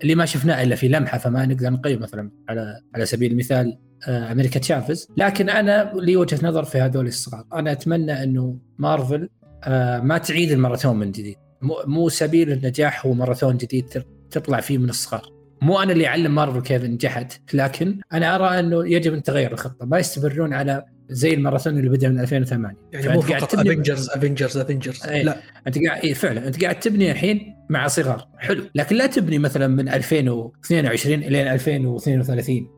اللي 0.02 0.14
ما 0.14 0.24
شفناه 0.24 0.62
إلا 0.62 0.76
في 0.76 0.88
لمحة 0.88 1.18
فما 1.18 1.46
نقدر 1.46 1.70
نقيم 1.70 2.00
مثلا 2.02 2.30
على 2.48 2.80
على 2.94 3.06
سبيل 3.06 3.32
المثال 3.32 3.78
آه، 4.08 4.32
أمريكا 4.32 4.60
تشافز، 4.60 5.08
لكن 5.16 5.50
أنا 5.50 5.92
لي 5.94 6.16
وجهة 6.16 6.38
نظر 6.42 6.64
في 6.64 6.78
هذول 6.78 7.06
الصغار، 7.06 7.44
أنا 7.54 7.72
أتمنى 7.72 8.22
أنه 8.22 8.58
مارفل 8.78 9.28
آه، 9.64 10.00
ما 10.00 10.18
تعيد 10.18 10.50
الماراثون 10.50 10.96
من 10.96 11.10
جديد، 11.10 11.36
مو 11.86 12.08
سبيل 12.08 12.52
النجاح 12.52 13.06
هو 13.06 13.14
ماراثون 13.14 13.56
جديد 13.56 14.04
تطلع 14.30 14.60
فيه 14.60 14.78
من 14.78 14.88
الصغار. 14.88 15.33
مو 15.64 15.82
أنا 15.82 15.92
اللي 15.92 16.06
أعلم 16.06 16.34
مارفل 16.34 16.60
كيف 16.60 16.84
نجحت 16.84 17.54
لكن 17.54 18.00
أنا 18.12 18.34
أرى 18.34 18.58
إنه 18.58 18.88
يجب 18.88 19.14
أن 19.14 19.22
تغير 19.22 19.52
الخطة. 19.52 19.86
ما 19.86 19.98
يستمرون 19.98 20.52
على 20.52 20.84
زي 21.08 21.34
الماراثون 21.34 21.78
اللي 21.78 21.90
بدا 21.90 22.08
من 22.08 22.20
2008 22.20 22.76
يعني 22.92 23.08
مو 23.08 23.20
فقط 23.20 23.54
Avengers 23.54 24.10
Avengers 24.10 24.56
Avengers 24.56 25.06
لا. 25.06 25.36
أنت 25.66 25.78
قاعد 25.86 26.02
إيه 26.04 26.14
فعلا. 26.14 26.46
أنت 26.46 26.62
قاعد 26.62 26.80
تبني 26.80 27.10
الحين 27.10 27.56
مع 27.70 27.86
صغار. 27.86 28.28
حلو. 28.38 28.64
لكن 28.74 28.96
لا 28.96 29.06
تبني 29.06 29.38
مثلا 29.38 29.66
من 29.66 29.88
2022 29.88 31.22
إلى 31.22 31.54
2032 31.54 32.68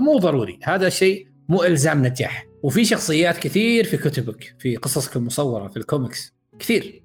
مو 0.00 0.18
ضروري. 0.18 0.58
هذا 0.62 0.86
الشيء 0.86 1.26
مو 1.48 1.62
إلزام 1.62 2.06
نجاح. 2.06 2.46
وفي 2.62 2.84
شخصيات 2.84 3.38
كثير 3.38 3.84
في 3.84 3.96
كتبك 3.96 4.54
في 4.58 4.76
قصصك 4.76 5.16
المصورة 5.16 5.68
في 5.68 5.76
الكوميكس. 5.76 6.34
كثير. 6.58 7.02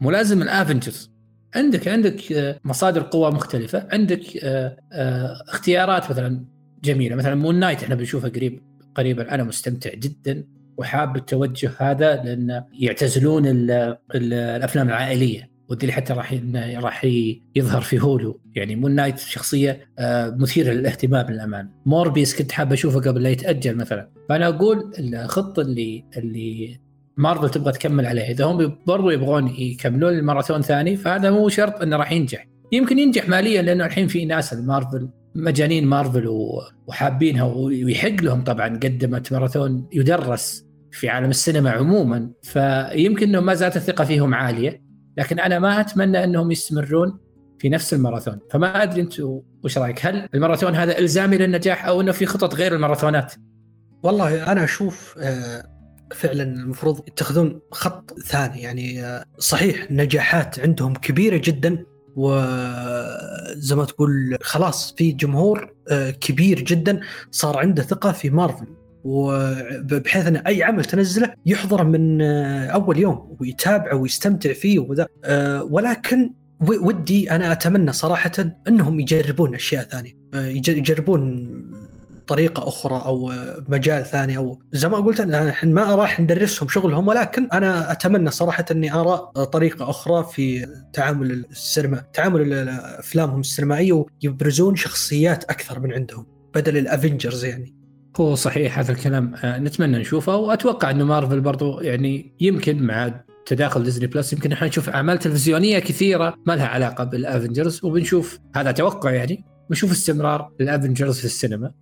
مو 0.00 0.10
لازم 0.10 0.42
ال 0.42 0.50
Avengers 0.50 1.13
عندك 1.54 1.88
عندك 1.88 2.32
آه، 2.32 2.60
مصادر 2.64 3.02
قوى 3.02 3.30
مختلفة 3.30 3.88
عندك 3.92 4.36
آه، 4.44 4.76
آه، 4.92 5.34
اختيارات 5.48 6.10
مثلا 6.10 6.44
جميلة. 6.84 7.16
مثلا 7.16 7.34
Moon 7.34 7.54
Knight 7.54 7.82
إحنا 7.82 7.94
بنشوفه 7.94 8.28
قريب 8.28 8.62
قريبا. 8.94 9.34
أنا 9.34 9.42
مستمتع 9.44 9.90
جدا 9.94 10.44
وحاب 10.76 11.16
التوجه 11.16 11.70
هذا 11.78 12.14
لأن 12.16 12.64
يعتزلون 12.72 13.46
ال 13.46 13.70
ال 14.14 14.32
الأفلام 14.32 14.88
العائلية. 14.88 15.54
ودي 15.68 15.92
حتى 15.92 16.12
راح 16.12 16.40
راح 16.76 17.04
يظهر 17.56 17.80
في 17.80 18.00
Hulu 18.00 18.40
يعني 18.54 18.76
Moon 18.76 18.94
Knight 18.94 19.18
شخصية 19.18 19.88
مثيرة 20.38 20.72
للاهتمام 20.72 21.26
للأمانة. 21.30 21.68
Morbius 21.86 22.36
كنت 22.36 22.52
حاب 22.52 22.72
أشوفه 22.72 23.00
قبل 23.00 23.22
لا 23.22 23.30
يتأجل 23.30 23.76
مثلا. 23.76 24.10
فأنا 24.28 24.48
أقول 24.48 24.92
الخطة 24.98 25.62
اللي 25.62 26.04
اللي 26.16 26.80
مارفل 27.16 27.50
تبغى 27.50 27.72
تكمل 27.72 28.06
عليه. 28.06 28.30
إذا 28.30 28.44
هم 28.44 28.78
برضو 28.86 29.10
يبغون 29.10 29.48
يكملون 29.48 30.12
الماراثون 30.12 30.62
ثاني 30.62 30.96
فهذا 30.96 31.30
مو 31.30 31.48
شرط 31.48 31.82
إنه 31.82 31.96
راح 31.96 32.12
ينجح. 32.12 32.48
يمكن 32.72 32.98
ينجح 32.98 33.28
ماليا 33.28 33.62
لأنه 33.62 33.86
الحين 33.86 34.06
في 34.06 34.24
ناس 34.24 34.52
المارفل 34.52 35.08
مجانين 35.34 35.86
مارفل 35.86 36.28
وحابينها 36.86 37.44
ويحق 37.44 38.22
لهم 38.22 38.44
طبعا 38.44 38.68
قدمت 38.68 39.32
ماراثون 39.32 39.88
يدرس 39.92 40.64
في 40.92 41.08
عالم 41.08 41.30
السينما 41.30 41.70
عموما. 41.70 42.30
فيمكن 42.42 43.28
إنه 43.28 43.40
ما 43.40 43.54
زالت 43.54 43.76
الثقة 43.76 44.04
فيهم 44.04 44.34
عالية 44.34 44.84
لكن 45.18 45.40
أنا 45.40 45.58
ما 45.58 45.80
أتمنى 45.80 46.24
إنهم 46.24 46.50
يستمرون 46.50 47.18
في 47.58 47.68
نفس 47.68 47.94
الماراثون. 47.94 48.38
فما 48.50 48.82
أدري 48.82 49.00
أنتم 49.00 49.40
وش 49.64 49.78
رأيك؟ 49.78 50.06
هل 50.06 50.28
الماراثون 50.34 50.74
هذا 50.74 50.98
إلزامي 50.98 51.38
للنجاح 51.38 51.86
أو 51.86 52.00
إنه 52.00 52.12
في 52.12 52.26
خطط 52.26 52.54
غير 52.54 52.74
الماراثونات؟ 52.74 53.34
والله 54.02 54.52
أنا 54.52 54.64
أشوف 54.64 55.14
آه 55.18 55.73
فعلا 56.14 56.42
المفروض 56.42 57.08
يتخذون 57.08 57.60
خط 57.70 58.20
ثاني. 58.20 58.62
يعني 58.62 59.04
آه، 59.04 59.24
صحيح 59.38 59.90
نجاحات 59.90 60.60
عندهم 60.60 60.94
كبيرة 60.94 61.40
جدا 61.44 61.84
وزي 62.16 63.74
ما 63.74 63.84
تقول 63.84 64.36
خلاص 64.42 64.94
في 64.98 65.12
جمهور 65.12 65.74
آه، 65.90 66.10
كبير 66.10 66.60
جدا 66.60 67.00
صار 67.30 67.58
عنده 67.58 67.82
ثقة 67.82 68.12
في 68.12 68.30
مارفل 68.30 68.66
وبحيث 69.04 70.26
أن 70.26 70.36
أي 70.36 70.62
عمل 70.62 70.84
تنزله 70.84 71.34
يحضره 71.46 71.82
من 71.82 72.22
آه، 72.22 72.66
أول 72.66 72.98
يوم 72.98 73.36
ويتابعه 73.40 73.96
ويستمتع 73.96 74.52
فيه 74.52 74.78
وذا. 74.78 75.06
ولكن 75.62 76.30
ودي 76.60 77.30
أنا 77.30 77.52
أتمنى 77.52 77.92
صراحة 77.92 78.32
إنهم 78.68 79.00
يجربون 79.00 79.54
أشياء 79.54 79.84
ثانية. 79.84 80.12
يجربون 80.68 81.73
طريقة 82.26 82.68
أخرى 82.68 83.02
أو 83.04 83.32
مجال 83.68 84.04
ثاني 84.04 84.36
أو 84.36 84.58
زي 84.72 84.88
ما 84.88 84.96
قلت 84.96 85.20
إحنا 85.20 85.70
ما 85.70 85.94
راح 85.94 86.20
ندرسهم 86.20 86.68
شغلهم 86.68 87.08
ولكن 87.08 87.48
أنا 87.52 87.92
أتمنى 87.92 88.30
صراحة 88.30 88.64
أني 88.70 88.94
أرى 88.94 89.30
طريقة 89.52 89.90
أخرى 89.90 90.24
في 90.32 90.66
تعامل 90.92 91.44
السينما 91.50 92.04
تعامل 92.12 92.68
أفلامهم 92.98 93.40
السينمائية 93.40 94.04
ويبرزون 94.24 94.76
شخصيات 94.76 95.44
أكثر 95.44 95.80
من 95.80 95.92
عندهم 95.92 96.26
بدل 96.54 96.76
ال 96.76 96.84
Avengers 96.84 97.44
يعني. 97.44 97.74
هو 98.16 98.34
صحيح 98.34 98.78
هذا 98.78 98.92
الكلام. 98.92 99.34
آه، 99.34 99.58
نتمنى 99.58 99.98
نشوفه 99.98 100.36
وأتوقع 100.36 100.90
إنه 100.90 101.04
مارفل 101.04 101.40
برضو 101.40 101.80
يعني 101.80 102.36
يمكن 102.40 102.82
مع 102.82 103.24
تداخل 103.46 103.82
Disney 103.82 104.06
Plus 104.06 104.32
يمكن 104.32 104.52
إحنا 104.52 104.68
نشوف 104.68 104.88
أعمال 104.88 105.18
تلفزيونية 105.18 105.78
كثيرة 105.78 106.34
ما 106.46 106.56
لها 106.56 106.66
علاقة 106.66 107.04
بال 107.04 107.20
Avengers 107.20 107.84
وبنشوف 107.84 108.38
هذا 108.56 108.70
توقع 108.70 109.10
يعني 109.10 109.44
بنشوف 109.70 109.90
استمرار 109.90 110.50
ال 110.60 110.66
Avengers 110.66 111.18
في 111.18 111.24
السينما. 111.24 111.72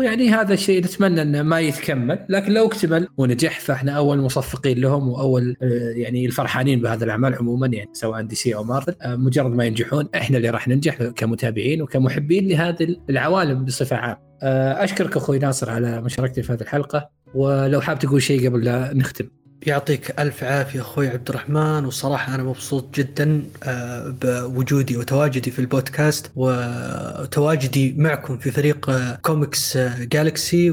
ويعني 0.00 0.28
هذا 0.30 0.54
الشيء 0.54 0.84
نتمنى 0.84 1.22
إنه 1.22 1.42
ما 1.42 1.60
يتكمل 1.60 2.26
لكن 2.28 2.52
لو 2.52 2.66
اكتمل 2.66 3.08
ونجح 3.16 3.60
فإحنا 3.60 3.92
أول 3.92 4.18
مصفقين 4.18 4.78
لهم 4.78 5.08
وأول 5.08 5.56
آه، 5.62 5.92
يعني 5.96 6.26
الفرحانين 6.26 6.80
بهذا 6.80 7.04
الأعمال 7.04 7.34
عموما 7.34 7.66
يعني 7.66 7.90
سواء 7.92 8.22
DC 8.22 8.54
أو 8.54 8.64
مارفل 8.64 8.94
آه، 9.02 9.16
مجرد 9.16 9.50
ما 9.50 9.64
ينجحون 9.64 10.08
إحنا 10.14 10.36
اللي 10.36 10.50
راح 10.50 10.68
ننجح 10.68 11.02
كمتابعين 11.02 11.82
وكمحبين 11.82 12.48
لهذه 12.48 12.96
العوالم 13.10 13.64
بصفة 13.64 13.96
عامة. 13.96 14.18
آه، 14.42 14.84
أشكرك 14.84 15.16
أخوي 15.16 15.38
ناصر 15.38 15.70
على 15.70 16.00
مشاركتي 16.00 16.42
في 16.42 16.52
هذه 16.52 16.60
الحلقة 16.60 17.10
ولو 17.34 17.80
حاب 17.80 17.98
تقول 17.98 18.22
شيء 18.22 18.48
قبل 18.48 18.64
لا 18.64 18.94
نختم. 18.94 19.28
يعطيك 19.66 20.20
ألف 20.20 20.44
عافية 20.44 20.80
أخوي 20.80 21.08
عبد 21.08 21.28
الرحمن. 21.28 21.84
وصراحة 21.84 22.34
أنا 22.34 22.42
مبسوط 22.42 22.94
جدا 22.94 23.44
آه، 23.62 24.16
بوجودي 24.22 24.96
وتواجدي 24.96 25.50
في 25.50 25.58
البودكاست 25.58 26.32
وتواجدي 26.36 27.94
معكم 27.98 28.38
في 28.38 28.50
فريق 28.50 28.90
آه، 28.90 29.14
Comics 29.14 29.78
Galaxy 29.98 30.70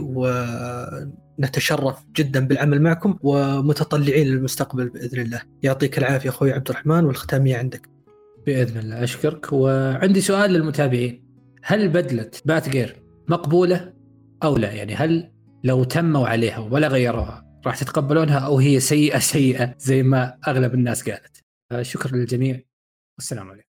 ونتشرف 1.38 1.96
جدا 2.16 2.48
بالعمل 2.48 2.82
معكم 2.82 3.18
ومتطلعين 3.22 4.28
للمستقبل 4.28 4.90
بإذن 4.90 5.22
الله. 5.22 5.42
يعطيك 5.64 5.98
العافية 5.98 6.30
أخوي 6.30 6.54
عبد 6.54 6.70
الرحمن 6.70 7.06
والختامية 7.06 7.58
عندك. 7.58 7.90
بإذن 8.46 8.78
الله 8.78 9.04
أشكرك. 9.04 9.54
وعندي 9.54 10.22
سؤال 10.22 10.52
للمتابعين. 10.52 11.24
هل 11.64 11.90
بدلة 11.90 12.32
Batgirl 12.46 12.96
مقبولة 13.28 13.94
أو 14.44 14.58
لا؟ 14.58 14.72
يعني 14.72 14.96
هل 14.96 15.32
لو 15.64 15.84
تموا 15.84 16.28
عليها 16.28 16.58
ولا 16.60 16.88
غيروها 16.88 17.47
راح 17.68 17.80
تتقبلونها 17.80 18.40
أو 18.40 18.60
هي 18.60 18.80
سيئة 18.80 19.20
سيئة 19.20 19.76
زي 19.78 20.04
ما 20.04 20.40
أغلب 20.48 20.74
الناس 20.74 21.10
قالت. 21.10 21.44
شكرا 21.82 22.12
للجميع. 22.12 22.62
والسلام 23.18 23.52
عليكم. 23.52 23.67